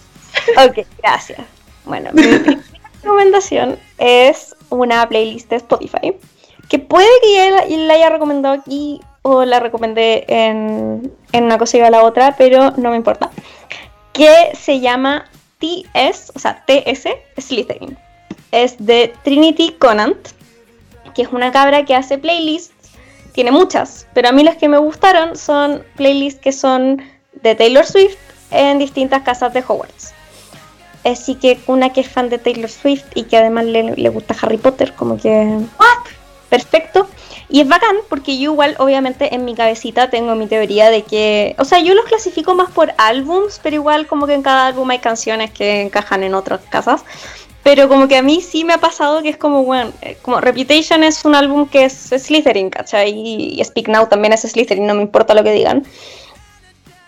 ok, 0.57 0.85
gracias. 0.99 1.39
Bueno, 1.85 2.11
mi 2.13 2.21
primera 2.21 2.61
recomendación 3.01 3.79
es 3.97 4.55
una 4.69 5.07
playlist 5.07 5.49
de 5.49 5.55
Spotify 5.57 6.15
que 6.73 6.79
puede 6.79 7.05
que 7.21 7.35
ya 7.35 7.67
la, 7.77 7.93
haya 7.93 8.09
recomendado 8.09 8.55
aquí 8.55 8.99
o 9.21 9.45
la 9.45 9.59
recomendé 9.59 10.25
en, 10.27 11.13
en 11.31 11.43
una 11.43 11.59
cosa 11.59 11.77
y 11.77 11.81
a 11.81 11.91
la 11.91 12.03
otra, 12.03 12.35
pero 12.35 12.71
no 12.77 12.89
me 12.89 12.95
importa. 12.95 13.29
Que 14.11 14.49
se 14.59 14.79
llama 14.79 15.29
TS, 15.59 16.31
o 16.33 16.39
sea, 16.39 16.65
TS 16.65 17.09
Slytherin. 17.37 17.95
Es 18.51 18.75
de 18.83 19.13
Trinity 19.23 19.75
Conant, 19.77 20.29
que 21.13 21.21
es 21.21 21.27
una 21.27 21.51
cabra 21.51 21.85
que 21.85 21.93
hace 21.93 22.17
playlists. 22.17 22.73
Tiene 23.33 23.51
muchas, 23.51 24.07
pero 24.15 24.29
a 24.29 24.31
mí 24.31 24.41
las 24.41 24.57
que 24.57 24.67
me 24.67 24.79
gustaron 24.79 25.35
son 25.35 25.83
playlists 25.95 26.41
que 26.41 26.51
son 26.51 27.03
de 27.43 27.53
Taylor 27.53 27.85
Swift 27.85 28.17
en 28.49 28.79
distintas 28.79 29.21
casas 29.21 29.53
de 29.53 29.59
Hogwarts. 29.59 30.11
Así 31.03 31.35
que 31.35 31.59
una 31.67 31.93
que 31.93 32.01
es 32.01 32.09
fan 32.09 32.29
de 32.29 32.39
Taylor 32.39 32.71
Swift 32.71 33.05
y 33.13 33.25
que 33.25 33.37
además 33.37 33.65
le, 33.65 33.95
le 33.95 34.09
gusta 34.09 34.35
Harry 34.41 34.57
Potter, 34.57 34.91
como 34.95 35.17
que... 35.17 35.59
Perfecto. 36.53 37.07
Y 37.49 37.61
es 37.61 37.67
bacán 37.67 37.95
porque 38.09 38.37
yo 38.37 38.51
igual, 38.51 38.75
obviamente, 38.77 39.33
en 39.33 39.43
mi 39.43 39.55
cabecita 39.55 40.11
tengo 40.11 40.35
mi 40.35 40.45
teoría 40.45 40.91
de 40.91 41.01
que, 41.01 41.55
o 41.57 41.65
sea, 41.65 41.79
yo 41.79 41.95
los 41.95 42.05
clasifico 42.05 42.53
más 42.53 42.69
por 42.69 42.93
álbums, 42.99 43.59
pero 43.63 43.77
igual 43.77 44.05
como 44.05 44.27
que 44.27 44.35
en 44.35 44.43
cada 44.43 44.67
álbum 44.67 44.87
hay 44.91 44.99
canciones 44.99 45.49
que 45.49 45.81
encajan 45.81 46.21
en 46.21 46.35
otras 46.35 46.61
casas. 46.69 47.03
Pero 47.63 47.89
como 47.89 48.07
que 48.07 48.17
a 48.17 48.21
mí 48.21 48.39
sí 48.39 48.63
me 48.65 48.73
ha 48.73 48.77
pasado 48.77 49.23
que 49.23 49.29
es 49.29 49.37
como, 49.37 49.63
bueno, 49.63 49.93
eh, 50.03 50.15
como 50.21 50.41
Reputation 50.41 51.03
es 51.03 51.25
un 51.25 51.33
álbum 51.33 51.67
que 51.67 51.85
es 51.85 52.13
Slytherin, 52.15 52.69
¿cachai? 52.69 53.09
Y, 53.09 53.63
Speak 53.63 53.87
Now 53.87 54.05
también 54.07 54.33
es 54.33 54.41
Slytherin, 54.41 54.85
no 54.85 54.93
me 54.93 55.01
importa 55.01 55.33
lo 55.33 55.43
que 55.43 55.53
digan. 55.53 55.87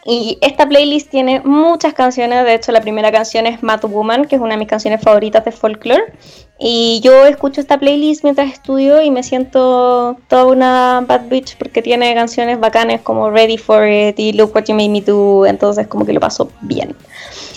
Y 0.08 0.38
esta 0.41 0.70
playlist 0.70 1.10
tiene 1.10 1.39
muchas 1.39 1.95
canciones, 1.95 2.45
de 2.45 2.53
hecho 2.53 2.72
la 2.72 2.82
primera 2.82 3.12
canción 3.12 3.47
es 3.47 3.64
Mad 3.64 3.82
Woman, 3.86 4.26
que 4.26 4.36
es 4.36 4.41
una 4.41 4.51
de 4.51 4.58
mis 4.58 4.68
canciones 4.68 5.01
favoritas 5.01 5.43
de 5.43 5.51
folklore. 5.51 6.14
Y 6.60 7.01
yo 7.03 7.26
escucho 7.26 7.60
esta 7.60 7.80
playlist 7.80 8.24
mientras 8.24 8.53
estudio 8.53 9.01
y 9.01 9.10
me 9.10 9.24
siento 9.24 10.16
toda 10.28 10.45
una 10.45 11.03
bad 11.08 11.28
bitch 11.28 11.58
porque 11.58 11.82
tiene 11.82 12.14
canciones 12.14 12.60
bacanes 12.60 13.01
como 13.01 13.32
Ready 13.32 13.58
for 13.58 13.89
It 13.89 14.20
y 14.20 14.34
Look 14.34 14.56
What 14.56 14.66
You 14.66 14.76
Made 14.76 14.89
Me 14.89 15.01
Do, 15.01 15.47
entonces 15.47 15.88
como 15.88 16.06
que 16.06 16.14
lo 16.14 16.20
paso 16.20 16.51
bien. 16.62 16.95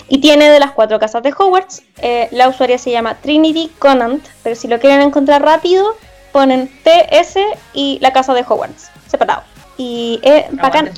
Y 0.07 0.17
tiene 0.17 0.49
de 0.49 0.59
las 0.59 0.71
cuatro 0.71 0.97
casas 0.97 1.21
de 1.21 1.31
Hogwarts, 1.31 1.83
eh, 2.01 2.29
la 2.31 2.49
usuaria 2.49 2.79
se 2.79 2.89
llama 2.89 3.13
Trinity 3.21 3.69
Conant, 3.77 4.25
pero 4.41 4.55
si 4.55 4.67
lo 4.67 4.79
quieren 4.79 5.01
encontrar 5.01 5.43
rápido, 5.43 5.85
ponen 6.31 6.67
TS 6.83 7.37
y 7.75 7.99
la 8.01 8.11
casa 8.11 8.33
de 8.33 8.41
Hogwarts, 8.41 8.89
separado. 9.05 9.43
Y 9.77 10.19
es 10.23 10.45
bacán 10.53 10.89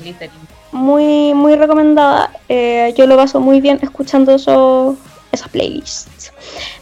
muy, 0.71 1.33
muy 1.33 1.55
recomendada. 1.55 2.31
Eh, 2.49 2.93
yo 2.97 3.07
lo 3.07 3.15
paso 3.15 3.39
muy 3.39 3.61
bien 3.61 3.79
escuchando 3.81 4.33
eso, 4.33 4.95
esas 5.31 5.49
playlists. 5.49 6.31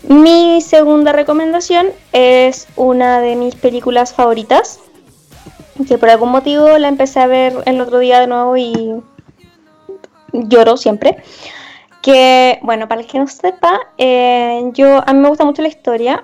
Mi 0.03 0.61
segunda 0.61 1.11
recomendación 1.11 1.87
es 2.13 2.67
una 2.75 3.19
de 3.19 3.35
mis 3.35 3.55
películas 3.55 4.13
favoritas, 4.13 4.79
que 5.87 5.97
por 5.97 6.09
algún 6.09 6.29
motivo 6.29 6.77
la 6.77 6.87
empecé 6.87 7.19
a 7.19 7.27
ver 7.27 7.55
el 7.65 7.79
otro 7.81 7.99
día 7.99 8.19
de 8.19 8.27
nuevo 8.27 8.57
y 8.57 9.01
lloro 10.33 10.77
siempre. 10.77 11.17
Que, 12.01 12.59
bueno, 12.61 12.87
para 12.87 13.01
el 13.01 13.07
que 13.07 13.19
no 13.19 13.27
sepa, 13.27 13.79
eh, 13.97 14.63
yo, 14.73 15.03
a 15.05 15.13
mí 15.13 15.19
me 15.19 15.27
gusta 15.27 15.43
mucho 15.43 15.61
la 15.61 15.67
historia 15.67 16.23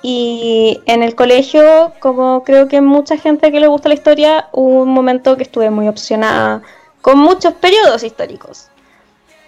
y 0.00 0.80
en 0.86 1.02
el 1.02 1.16
colegio, 1.16 1.92
como 1.98 2.44
creo 2.44 2.68
que 2.68 2.80
mucha 2.80 3.16
gente 3.16 3.50
que 3.50 3.58
le 3.58 3.66
gusta 3.66 3.88
la 3.88 3.96
historia, 3.96 4.48
hubo 4.52 4.82
un 4.82 4.90
momento 4.90 5.36
que 5.36 5.42
estuve 5.42 5.70
muy 5.70 5.88
opcionada 5.88 6.62
con 7.08 7.20
muchos 7.20 7.54
periodos 7.54 8.02
históricos. 8.02 8.68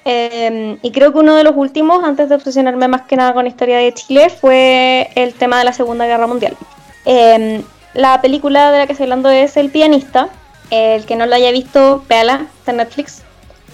Em, 0.06 0.78
y 0.80 0.92
creo 0.92 1.12
que 1.12 1.18
uno 1.18 1.34
de 1.34 1.44
los 1.44 1.54
últimos, 1.54 2.02
antes 2.02 2.30
de 2.30 2.36
obsesionarme 2.36 2.88
más 2.88 3.02
que 3.02 3.16
nada 3.16 3.34
con 3.34 3.44
la 3.44 3.50
historia 3.50 3.76
de 3.76 3.92
Chile, 3.92 4.30
fue 4.30 5.10
el 5.14 5.34
tema 5.34 5.58
de 5.58 5.64
la 5.64 5.74
Segunda 5.74 6.06
Guerra 6.06 6.26
Mundial. 6.26 6.56
Em, 7.04 7.62
la 7.92 8.22
película 8.22 8.72
de 8.72 8.78
la 8.78 8.86
que 8.86 8.92
estoy 8.92 9.04
hablando 9.04 9.28
es 9.28 9.58
El 9.58 9.68
pianista. 9.68 10.30
El 10.70 11.04
que 11.04 11.16
no 11.16 11.26
la 11.26 11.36
haya 11.36 11.50
visto, 11.50 12.02
véala, 12.08 12.46
está 12.60 12.70
en 12.70 12.78
Netflix. 12.78 13.24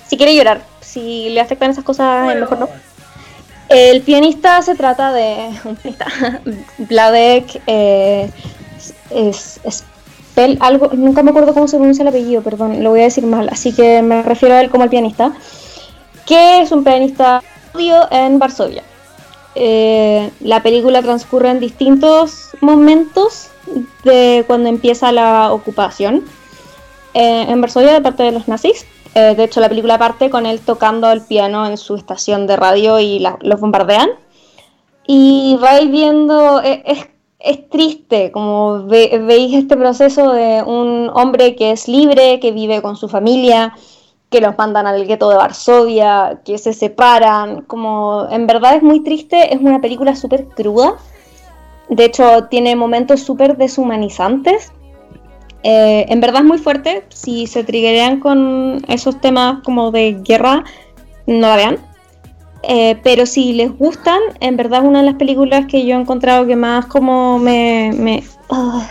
Si 0.08 0.16
quiere 0.16 0.34
llorar, 0.34 0.62
si 0.80 1.28
le 1.28 1.40
afectan 1.40 1.70
esas 1.70 1.84
cosas, 1.84 2.26
mejor 2.26 2.58
no. 2.58 2.68
El 3.68 4.02
pianista 4.02 4.62
se 4.62 4.74
trata 4.74 5.12
de 5.12 5.50
un 5.62 5.76
pianista. 5.76 6.06
Vladek 6.78 7.62
eh, 7.68 8.32
es, 9.10 9.60
es 9.62 9.84
algo, 10.60 10.90
nunca 10.92 11.22
me 11.22 11.30
acuerdo 11.30 11.54
cómo 11.54 11.68
se 11.68 11.76
pronuncia 11.76 12.02
el 12.02 12.08
apellido, 12.08 12.42
perdón, 12.42 12.82
lo 12.82 12.90
voy 12.90 13.00
a 13.00 13.04
decir 13.04 13.26
mal, 13.26 13.48
así 13.48 13.72
que 13.72 14.02
me 14.02 14.22
refiero 14.22 14.54
a 14.54 14.60
él 14.60 14.70
como 14.70 14.84
el 14.84 14.90
pianista, 14.90 15.32
que 16.26 16.62
es 16.62 16.72
un 16.72 16.84
pianista 16.84 17.42
en 18.10 18.38
Varsovia. 18.38 18.82
Eh, 19.54 20.30
la 20.40 20.62
película 20.62 21.02
transcurre 21.02 21.50
en 21.50 21.60
distintos 21.60 22.50
momentos 22.60 23.48
de 24.04 24.44
cuando 24.46 24.68
empieza 24.68 25.12
la 25.12 25.52
ocupación 25.52 26.24
eh, 27.14 27.46
en 27.48 27.60
Varsovia 27.60 27.92
de 27.92 28.00
parte 28.00 28.22
de 28.22 28.32
los 28.32 28.48
nazis. 28.48 28.86
Eh, 29.14 29.34
de 29.34 29.44
hecho, 29.44 29.60
la 29.60 29.68
película 29.68 29.98
parte 29.98 30.28
con 30.28 30.44
él 30.44 30.60
tocando 30.60 31.10
el 31.10 31.22
piano 31.22 31.66
en 31.66 31.78
su 31.78 31.94
estación 31.96 32.46
de 32.46 32.56
radio 32.56 33.00
y 33.00 33.18
los 33.40 33.60
bombardean. 33.60 34.10
Y 35.06 35.56
vais 35.60 35.90
viendo, 35.90 36.60
es 36.60 37.06
es 37.38 37.68
triste, 37.68 38.32
como 38.32 38.84
veis 38.86 39.54
este 39.54 39.76
proceso 39.76 40.32
de 40.32 40.62
un 40.62 41.10
hombre 41.12 41.54
que 41.54 41.72
es 41.72 41.86
libre, 41.86 42.40
que 42.40 42.50
vive 42.52 42.80
con 42.82 42.96
su 42.96 43.08
familia, 43.08 43.74
que 44.30 44.40
los 44.40 44.56
mandan 44.56 44.86
al 44.86 45.06
gueto 45.06 45.28
de 45.30 45.36
Varsovia, 45.36 46.40
que 46.44 46.58
se 46.58 46.72
separan, 46.72 47.62
como 47.62 48.26
en 48.30 48.46
verdad 48.46 48.76
es 48.76 48.82
muy 48.82 49.00
triste, 49.00 49.54
es 49.54 49.60
una 49.60 49.80
película 49.80 50.16
súper 50.16 50.46
cruda, 50.46 50.96
de 51.88 52.04
hecho 52.06 52.44
tiene 52.50 52.74
momentos 52.74 53.20
súper 53.20 53.56
deshumanizantes, 53.56 54.72
eh, 55.62 56.06
en 56.08 56.20
verdad 56.20 56.42
es 56.42 56.46
muy 56.46 56.58
fuerte, 56.58 57.04
si 57.08 57.46
se 57.46 57.64
triggerean 57.64 58.20
con 58.20 58.82
esos 58.88 59.20
temas 59.20 59.62
como 59.64 59.90
de 59.90 60.20
guerra, 60.24 60.64
no 61.26 61.48
la 61.48 61.56
vean. 61.56 61.95
Eh, 62.68 62.98
pero 63.04 63.26
si 63.26 63.52
les 63.52 63.70
gustan, 63.76 64.18
en 64.40 64.56
verdad 64.56 64.82
es 64.82 64.88
una 64.88 64.98
de 65.00 65.06
las 65.06 65.14
películas 65.14 65.66
que 65.66 65.86
yo 65.86 65.96
he 65.96 66.00
encontrado 66.00 66.46
que 66.46 66.56
más 66.56 66.86
como 66.86 67.38
me... 67.38 67.92
me 67.96 68.24
ah, 68.50 68.88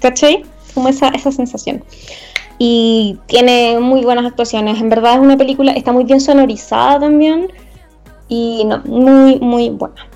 ¿Cachai? 0.00 0.44
Como 0.74 0.88
esa, 0.88 1.08
esa 1.08 1.32
sensación. 1.32 1.82
Y 2.58 3.18
tiene 3.26 3.78
muy 3.80 4.02
buenas 4.02 4.26
actuaciones. 4.26 4.80
En 4.80 4.90
verdad 4.90 5.14
es 5.14 5.20
una 5.20 5.38
película, 5.38 5.72
está 5.72 5.92
muy 5.92 6.04
bien 6.04 6.20
sonorizada 6.20 7.00
también. 7.00 7.50
Y 8.28 8.64
no, 8.66 8.82
muy, 8.84 9.40
muy 9.40 9.70
buena. 9.70 10.06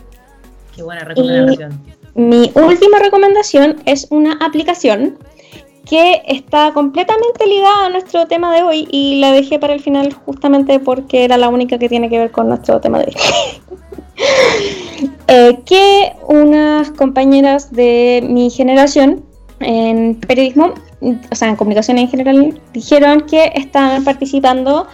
Qué 0.76 0.82
buena 0.82 1.04
recomendación. 1.04 1.80
mi 2.14 2.50
última 2.54 2.98
recomendación 2.98 3.76
es 3.86 4.06
una 4.10 4.34
aplicación 4.34 5.18
que 5.88 6.22
está 6.26 6.72
completamente 6.72 7.46
ligada 7.46 7.86
a 7.86 7.88
nuestro 7.88 8.26
tema 8.26 8.54
de 8.54 8.62
hoy 8.62 8.86
y 8.90 9.20
la 9.20 9.32
dejé 9.32 9.58
para 9.58 9.72
el 9.72 9.80
final 9.80 10.12
justamente 10.12 10.78
porque 10.78 11.24
era 11.24 11.38
la 11.38 11.48
única 11.48 11.78
que 11.78 11.88
tiene 11.88 12.10
que 12.10 12.18
ver 12.18 12.30
con 12.30 12.48
nuestro 12.48 12.80
tema 12.80 12.98
de 12.98 13.06
hoy. 13.06 13.14
Eh, 15.30 15.58
que 15.66 16.12
unas 16.26 16.90
compañeras 16.90 17.70
de 17.70 18.24
mi 18.28 18.48
generación 18.48 19.22
en 19.60 20.14
periodismo, 20.14 20.72
o 21.02 21.34
sea, 21.34 21.50
en 21.50 21.56
comunicación 21.56 21.98
en 21.98 22.08
general, 22.08 22.60
dijeron 22.72 23.20
que 23.20 23.52
están 23.54 24.04
participando 24.04 24.86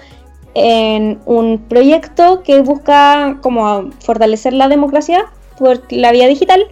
en 0.55 1.20
un 1.24 1.59
proyecto 1.68 2.42
que 2.42 2.61
busca 2.62 3.38
como 3.42 3.90
fortalecer 4.01 4.53
la 4.53 4.68
democracia 4.68 5.24
por 5.57 5.80
la 5.90 6.11
vía 6.11 6.26
digital 6.26 6.66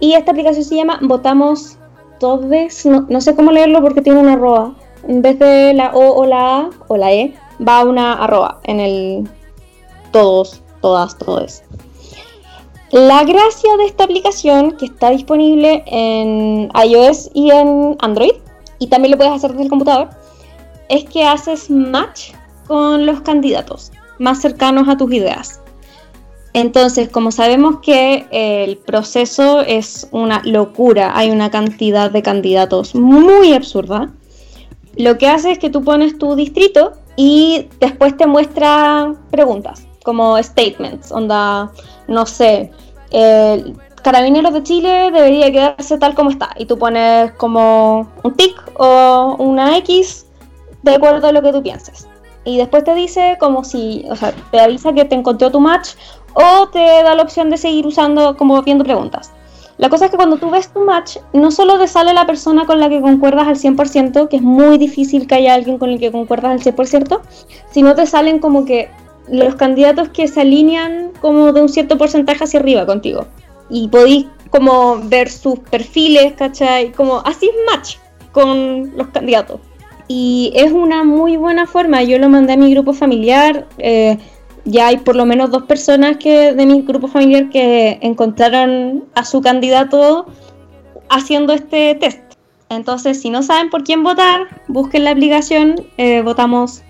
y 0.00 0.14
esta 0.14 0.32
aplicación 0.32 0.64
se 0.64 0.74
llama 0.74 0.98
Votamos 1.00 1.78
todos, 2.18 2.44
no, 2.84 3.06
no, 3.08 3.20
sé 3.20 3.34
cómo 3.34 3.52
leerlo 3.52 3.80
porque 3.80 4.02
tiene 4.02 4.20
una 4.20 4.34
arroba. 4.34 4.74
En 5.06 5.22
vez 5.22 5.38
de 5.38 5.72
la 5.74 5.92
O 5.94 6.14
o 6.14 6.26
la 6.26 6.58
A 6.58 6.70
o 6.88 6.96
la 6.96 7.12
E, 7.12 7.34
va 7.66 7.84
una 7.84 8.14
arroba 8.14 8.60
en 8.64 8.80
el 8.80 9.28
todos, 10.12 10.62
todas, 10.80 11.16
todos. 11.18 11.62
La 12.90 13.22
gracia 13.24 13.76
de 13.76 13.84
esta 13.84 14.04
aplicación, 14.04 14.72
que 14.72 14.86
está 14.86 15.10
disponible 15.10 15.82
en 15.86 16.70
iOS 16.74 17.30
y 17.34 17.50
en 17.50 17.96
Android, 18.00 18.32
y 18.78 18.86
también 18.86 19.12
lo 19.12 19.18
puedes 19.18 19.34
hacer 19.34 19.50
desde 19.50 19.64
el 19.64 19.68
computador, 19.68 20.08
es 20.88 21.04
que 21.04 21.24
haces 21.24 21.68
match 21.68 22.32
con 22.66 23.04
los 23.04 23.20
candidatos 23.20 23.92
más 24.18 24.40
cercanos 24.40 24.88
a 24.88 24.96
tus 24.96 25.12
ideas. 25.12 25.60
Entonces, 26.60 27.08
como 27.08 27.30
sabemos 27.30 27.78
que 27.82 28.26
el 28.32 28.78
proceso 28.78 29.60
es 29.60 30.08
una 30.10 30.42
locura, 30.44 31.12
hay 31.16 31.30
una 31.30 31.52
cantidad 31.52 32.10
de 32.10 32.20
candidatos 32.20 32.96
muy 32.96 33.52
absurda, 33.52 34.10
lo 34.96 35.18
que 35.18 35.28
hace 35.28 35.52
es 35.52 35.60
que 35.60 35.70
tú 35.70 35.84
pones 35.84 36.18
tu 36.18 36.34
distrito 36.34 36.94
y 37.14 37.68
después 37.78 38.16
te 38.16 38.26
muestra 38.26 39.14
preguntas, 39.30 39.86
como 40.02 40.36
statements, 40.42 41.12
onda, 41.12 41.70
no 42.08 42.26
sé, 42.26 42.72
Carabineros 44.02 44.52
de 44.52 44.62
Chile 44.64 45.12
debería 45.12 45.52
quedarse 45.52 45.96
tal 45.98 46.16
como 46.16 46.30
está, 46.30 46.50
y 46.58 46.66
tú 46.66 46.76
pones 46.76 47.30
como 47.34 48.10
un 48.24 48.34
tic 48.34 48.56
o 48.80 49.36
una 49.38 49.76
X 49.78 50.26
de 50.82 50.96
acuerdo 50.96 51.28
a 51.28 51.32
lo 51.32 51.40
que 51.40 51.52
tú 51.52 51.62
pienses. 51.62 52.07
Y 52.48 52.56
después 52.56 52.82
te 52.82 52.94
dice 52.94 53.36
como 53.38 53.62
si, 53.62 54.06
o 54.08 54.16
sea, 54.16 54.32
te 54.50 54.58
avisa 54.58 54.94
que 54.94 55.04
te 55.04 55.14
encontró 55.14 55.50
tu 55.50 55.60
match 55.60 55.90
o 56.32 56.66
te 56.68 56.78
da 56.78 57.14
la 57.14 57.22
opción 57.22 57.50
de 57.50 57.58
seguir 57.58 57.86
usando 57.86 58.38
como 58.38 58.62
viendo 58.62 58.84
preguntas. 58.84 59.32
La 59.76 59.90
cosa 59.90 60.06
es 60.06 60.10
que 60.10 60.16
cuando 60.16 60.38
tú 60.38 60.48
ves 60.48 60.72
tu 60.72 60.80
match, 60.80 61.18
no 61.34 61.50
solo 61.50 61.78
te 61.78 61.86
sale 61.86 62.14
la 62.14 62.24
persona 62.24 62.64
con 62.64 62.80
la 62.80 62.88
que 62.88 63.02
concuerdas 63.02 63.48
al 63.48 63.56
100%, 63.56 64.28
que 64.28 64.36
es 64.36 64.42
muy 64.42 64.78
difícil 64.78 65.26
que 65.26 65.34
haya 65.34 65.52
alguien 65.52 65.76
con 65.76 65.90
el 65.90 66.00
que 66.00 66.10
concuerdas 66.10 66.52
al 66.52 66.74
100%, 66.74 67.20
sino 67.70 67.94
te 67.94 68.06
salen 68.06 68.38
como 68.38 68.64
que 68.64 68.88
los 69.30 69.54
candidatos 69.56 70.08
que 70.08 70.26
se 70.26 70.40
alinean 70.40 71.12
como 71.20 71.52
de 71.52 71.60
un 71.60 71.68
cierto 71.68 71.98
porcentaje 71.98 72.44
hacia 72.44 72.60
arriba 72.60 72.86
contigo. 72.86 73.26
Y 73.68 73.88
podéis 73.88 74.24
como 74.50 75.00
ver 75.02 75.28
sus 75.28 75.58
perfiles, 75.58 76.32
¿cachai? 76.32 76.92
Como 76.92 77.18
así 77.26 77.46
es 77.46 77.54
match 77.70 77.96
con 78.32 78.96
los 78.96 79.08
candidatos. 79.08 79.60
Y 80.08 80.52
es 80.54 80.72
una 80.72 81.04
muy 81.04 81.36
buena 81.36 81.66
forma. 81.66 82.02
Yo 82.02 82.18
lo 82.18 82.28
mandé 82.28 82.54
a 82.54 82.56
mi 82.56 82.72
grupo 82.72 82.94
familiar. 82.94 83.66
Eh, 83.78 84.18
ya 84.64 84.88
hay 84.88 84.98
por 84.98 85.16
lo 85.16 85.24
menos 85.24 85.50
dos 85.50 85.64
personas 85.64 86.16
que 86.16 86.52
de 86.52 86.66
mi 86.66 86.82
grupo 86.82 87.08
familiar 87.08 87.50
que 87.50 87.98
encontraron 88.02 89.04
a 89.14 89.24
su 89.24 89.40
candidato 89.40 90.26
haciendo 91.08 91.52
este 91.52 91.94
test. 91.94 92.20
Entonces, 92.68 93.20
si 93.20 93.30
no 93.30 93.42
saben 93.42 93.70
por 93.70 93.84
quién 93.84 94.02
votar, 94.02 94.62
busquen 94.68 95.04
la 95.04 95.10
aplicación, 95.10 95.86
eh, 95.96 96.20
votamos 96.20 96.82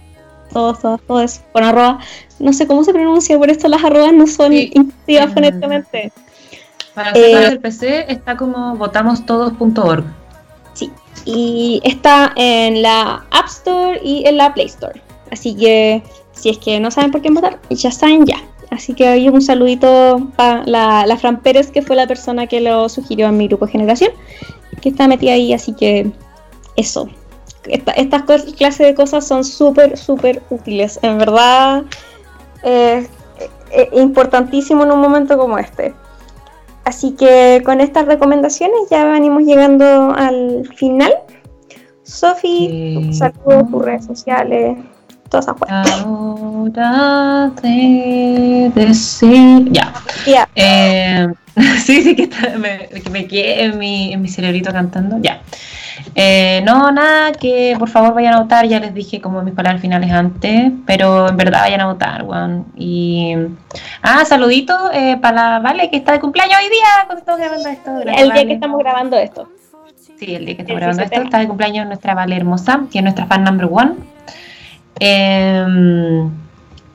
todos, 0.52 0.80
todos, 0.80 1.00
todos, 1.02 1.40
con 1.52 1.62
arroba. 1.62 1.98
No 2.40 2.52
sé 2.52 2.66
cómo 2.66 2.82
se 2.84 2.92
pronuncia, 2.92 3.38
por 3.38 3.50
esto 3.50 3.68
las 3.68 3.84
arrobas 3.84 4.12
no 4.12 4.26
son 4.26 4.52
sí. 4.52 4.72
fonéticamente. 5.06 6.12
Para 6.94 7.12
eh, 7.12 7.46
el 7.46 7.60
PC 7.60 8.10
está 8.10 8.36
como 8.36 8.74
votamostodos.org. 8.76 10.04
Y 11.24 11.80
está 11.84 12.32
en 12.36 12.82
la 12.82 13.24
App 13.30 13.46
Store 13.46 14.00
y 14.02 14.26
en 14.26 14.36
la 14.36 14.54
Play 14.54 14.66
Store. 14.66 15.00
Así 15.30 15.54
que 15.54 16.02
si 16.32 16.50
es 16.50 16.58
que 16.58 16.80
no 16.80 16.90
saben 16.90 17.10
por 17.10 17.20
qué 17.20 17.30
votar, 17.30 17.58
ya 17.70 17.90
saben 17.90 18.24
ya. 18.26 18.36
Así 18.70 18.94
que 18.94 19.08
hoy 19.08 19.28
un 19.28 19.40
saludito 19.40 20.28
para 20.36 20.64
la, 20.66 21.16
Fran 21.16 21.40
Pérez, 21.40 21.70
que 21.70 21.82
fue 21.82 21.96
la 21.96 22.06
persona 22.06 22.46
que 22.46 22.60
lo 22.60 22.88
sugirió 22.88 23.26
en 23.28 23.36
mi 23.36 23.48
grupo 23.48 23.66
de 23.66 23.72
generación, 23.72 24.12
que 24.80 24.90
está 24.90 25.08
metida 25.08 25.32
ahí, 25.32 25.52
así 25.52 25.72
que 25.72 26.10
eso. 26.76 27.08
estas 27.64 28.22
clases 28.22 28.86
de 28.86 28.94
cosas 28.94 29.26
son 29.26 29.44
súper, 29.44 29.96
súper 29.96 30.42
útiles. 30.50 30.98
En 31.02 31.18
verdad, 31.18 31.84
eh, 32.62 33.06
eh, 33.70 33.88
importantísimo 33.92 34.84
en 34.84 34.92
un 34.92 35.00
momento 35.00 35.38
como 35.38 35.58
este. 35.58 35.94
Así 36.89 37.11
que 37.12 37.61
con 37.66 37.82
estas 37.82 38.07
recomendaciones 38.07 38.89
ya 38.91 39.05
venimos 39.05 39.43
llegando 39.43 40.14
al 40.16 40.66
final. 40.74 41.12
Sofi, 42.03 43.11
saludos, 43.12 43.70
tus 43.70 43.84
redes 43.84 44.07
sociales, 44.07 44.78
todas 45.28 45.45
esas 45.45 45.59
cosas. 45.59 46.03
Ahora 46.03 47.53
de 47.61 48.72
decir. 48.74 49.70
Ya. 49.70 49.93
Eh, 50.55 51.26
sí, 51.84 52.03
sí, 52.05 52.16
que, 52.16 52.30
me, 52.59 52.89
que 52.89 53.11
me 53.11 53.26
quedé 53.26 53.64
en 53.64 53.76
mi, 53.76 54.14
en 54.14 54.22
mi 54.22 54.28
cerebrito 54.30 54.72
cantando. 54.72 55.18
Ya. 55.20 55.43
Eh, 56.14 56.62
no, 56.64 56.90
nada, 56.90 57.32
que 57.32 57.76
por 57.78 57.88
favor 57.88 58.14
vayan 58.14 58.34
a 58.34 58.40
votar, 58.40 58.66
ya 58.66 58.80
les 58.80 58.94
dije 58.94 59.20
como 59.20 59.42
mis 59.42 59.55
palabras 59.55 59.80
finales 59.80 60.11
antes, 60.11 60.72
pero 60.86 61.28
en 61.28 61.36
verdad 61.36 61.61
vayan 61.61 61.80
a 61.80 61.86
votar, 61.86 62.22
weón. 62.24 62.66
Y. 62.76 63.34
Ah, 64.03 64.24
saludito 64.24 64.74
eh, 64.92 65.16
para 65.20 65.53
la 65.53 65.59
Vale, 65.61 65.90
que 65.90 65.96
está 65.96 66.12
de 66.12 66.20
cumpleaños 66.20 66.59
hoy 66.62 66.70
día, 66.70 67.07
cuando 67.07 67.20
estamos 67.20 67.40
grabando 67.40 67.68
esto. 67.68 68.01
el 68.01 68.32
día 68.32 68.46
que 68.46 68.53
estamos 68.55 68.78
grabando 68.78 69.16
esto. 69.16 69.49
Sí, 70.18 70.34
el 70.34 70.46
día 70.46 70.57
que 70.57 70.62
estamos 70.62 70.80
grabando 70.80 71.03
esto, 71.03 71.22
está 71.22 71.38
de 71.38 71.46
cumpleaños 71.46 71.86
nuestra 71.86 72.14
Vale 72.14 72.36
hermosa, 72.36 72.80
que 72.90 72.99
es 72.99 73.05
nuestra 73.05 73.26
fan 73.26 73.44
number 73.44 73.68
one. 73.70 73.92
Em, 75.01 76.30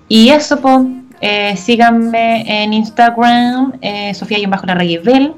y 0.10 0.30
eso, 0.30 0.60
pues, 0.60 0.84
síganme 1.56 2.64
en 2.64 2.74
Instagram, 2.74 3.74
eh, 3.82 4.14
Sofía 4.14 4.40
y 4.40 4.46
bajo 4.46 4.66
la 4.66 4.76
Bell. 4.76 5.34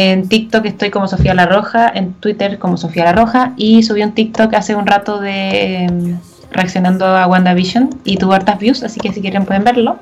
En 0.00 0.28
TikTok 0.28 0.64
estoy 0.64 0.90
como 0.90 1.08
Sofía 1.08 1.34
La 1.34 1.46
Roja, 1.46 1.90
en 1.92 2.12
Twitter 2.12 2.60
como 2.60 2.76
Sofía 2.76 3.02
La 3.02 3.12
Roja 3.14 3.54
y 3.56 3.82
subí 3.82 4.04
un 4.04 4.12
TikTok 4.12 4.54
hace 4.54 4.76
un 4.76 4.86
rato 4.86 5.18
de 5.18 5.86
em, 5.86 6.20
reaccionando 6.52 7.04
a 7.04 7.26
WandaVision 7.26 7.90
y 8.04 8.16
tuvo 8.16 8.34
hartas 8.34 8.60
views, 8.60 8.84
así 8.84 9.00
que 9.00 9.12
si 9.12 9.20
quieren 9.20 9.44
pueden 9.44 9.64
verlo. 9.64 9.98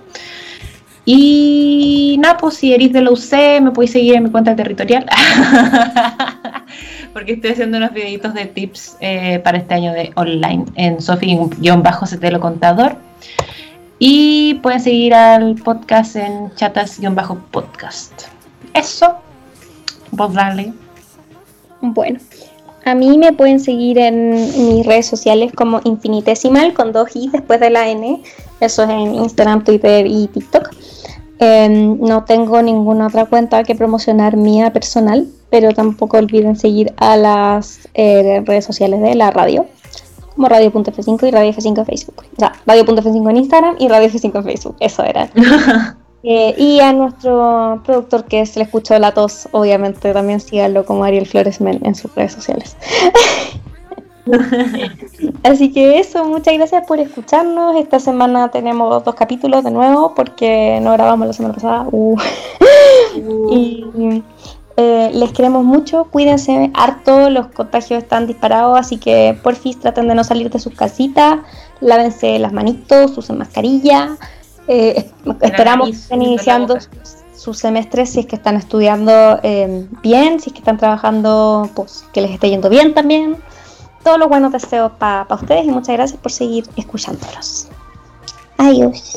Y 1.07 2.19
nada, 2.21 2.37
pues 2.37 2.57
si 2.57 2.75
eres 2.75 2.93
de 2.93 3.01
la 3.01 3.11
UC 3.11 3.63
me 3.63 3.71
podéis 3.71 3.93
seguir 3.93 4.17
en 4.17 4.25
mi 4.25 4.31
cuenta 4.31 4.55
territorial. 4.55 5.07
Porque 7.15 7.33
estoy 7.33 7.53
haciendo 7.53 7.79
unos 7.79 7.95
videitos 7.95 8.35
de 8.35 8.45
tips 8.45 8.99
eh, 9.01 9.39
para 9.39 9.57
este 9.57 9.73
año 9.73 9.95
de 9.95 10.13
online 10.17 10.67
en 10.75 11.01
Sofi-Setelo 11.01 12.39
Contador. 12.39 12.99
Y 13.99 14.61
pueden 14.63 14.81
seguir 14.81 15.15
al 15.15 15.55
podcast 15.55 16.17
en 16.17 16.55
chatas-podcast. 16.55 18.25
Eso. 18.75 19.26
Vos 20.17 20.33
dale. 20.33 20.73
Bueno. 21.81 22.19
A 22.85 22.95
mí 22.95 23.19
me 23.19 23.33
pueden 23.33 23.59
seguir 23.59 23.99
en 23.99 24.31
mis 24.31 24.87
redes 24.87 25.07
sociales 25.07 25.53
como 25.53 25.81
infinitesimal 25.83 26.73
con 26.73 26.93
dos 26.93 27.17
i 27.17 27.29
después 27.33 27.59
de 27.59 27.71
la 27.71 27.89
n. 27.89 28.23
Eso 28.61 28.85
es 28.85 28.89
en 28.89 29.15
Instagram, 29.17 29.65
Twitter 29.65 30.07
y 30.07 30.29
TikTok. 30.29 30.71
Em, 31.41 31.99
no 32.01 32.25
tengo 32.25 32.63
ninguna 32.63 33.09
otra 33.09 33.27
cuenta 33.27 33.65
que 33.65 33.75
promocionar 33.75 34.37
mía 34.37 34.73
personal, 34.73 35.27
pero 35.51 35.73
tampoco 35.75 36.17
olviden 36.17 36.57
seguir 36.57 36.95
a 36.97 37.17
las 37.17 37.89
eh, 37.95 38.43
redes 38.47 38.65
sociales 38.65 39.03
de 39.03 39.17
la 39.17 39.33
radio, 39.33 39.67
como 40.35 40.49
Radio.f5 40.49 41.27
y 41.27 41.31
Radio 41.33 41.53
F5 41.53 41.79
en 41.81 41.87
Facebook. 41.87 42.25
O 42.37 42.39
sea, 42.39 42.53
Radio.f5 42.67 43.31
en 43.31 43.37
Instagram 43.37 43.77
y 43.81 43.89
Radio 43.89 44.09
F5 44.09 44.37
en 44.37 44.45
Facebook. 44.45 44.77
Eso 44.79 45.03
era. 45.03 45.29
Eh, 46.23 46.55
y 46.59 46.81
a 46.81 46.93
nuestro 46.93 47.81
productor 47.85 48.25
que 48.25 48.41
es 48.41 48.57
Le 48.57 48.65
Escucho 48.65 48.99
la 48.99 49.13
Tos, 49.13 49.49
obviamente 49.53 50.13
también 50.13 50.41
síganlo 50.41 50.85
como 50.85 51.05
Ariel 51.05 51.27
Flores 51.27 51.61
en 51.61 51.95
sus 51.95 52.13
redes 52.15 52.33
sociales. 52.33 52.77
Así 55.45 55.73
que 55.73 56.01
eso, 56.01 56.25
muchas 56.25 56.55
gracias 56.55 56.85
por 56.87 56.99
escucharnos. 56.99 57.77
Esta 57.77 58.01
semana 58.01 58.51
tenemos 58.51 59.05
dos 59.05 59.15
capítulos 59.15 59.63
de 59.63 59.71
nuevo 59.71 60.15
porque 60.15 60.81
no 60.83 60.93
grabamos 60.93 61.29
la 61.29 61.33
semana 61.33 61.55
pasada. 61.55 61.87
Uh. 61.93 62.17
y 63.53 63.85
eh, 64.79 65.11
les 65.15 65.33
queremos 65.33 65.65
mucho, 65.65 66.05
cuídense 66.11 66.71
harto, 66.75 67.31
los 67.31 67.47
contagios 67.47 68.03
están 68.03 68.27
disparados, 68.27 68.79
así 68.79 68.99
que 68.99 69.39
por 69.43 69.55
fin 69.55 69.79
traten 69.81 70.07
de 70.07 70.15
no 70.15 70.23
salir 70.23 70.51
de 70.51 70.59
sus 70.59 70.75
casitas, 70.75 71.39
lávense 71.81 72.39
las 72.39 72.53
manitos, 72.53 73.17
usen 73.17 73.39
mascarilla. 73.39 74.17
Eh, 74.69 75.11
esperamos 75.43 75.91
que 75.91 75.97
estén 75.97 76.23
iniciando 76.23 76.77
sus 77.35 77.59
semestres 77.59 78.11
si 78.11 78.21
es 78.21 78.27
que 78.27 78.37
están 78.37 78.57
estudiando 78.57 79.39
eh, 79.43 79.87
bien, 80.03 80.41
si 80.41 80.51
es 80.51 80.53
que 80.53 80.59
están 80.61 80.79
trabajando, 80.79 81.71
pues 81.75 82.05
que 82.13 82.21
les 82.21 82.33
esté 82.33 82.51
yendo 82.51 82.69
bien 82.69 82.95
también 82.95 83.37
todos 84.07 84.21
los 84.21 84.29
buenos 84.29 84.53
deseos 84.53 84.93
para 85.01 85.27
ustedes 85.35 85.65
y 85.65 85.71
muchas 85.71 85.97
gracias 85.97 86.21
por 86.21 86.31
seguir 86.31 86.65
escuchándolos. 86.77 87.67
Adiós. 88.57 89.17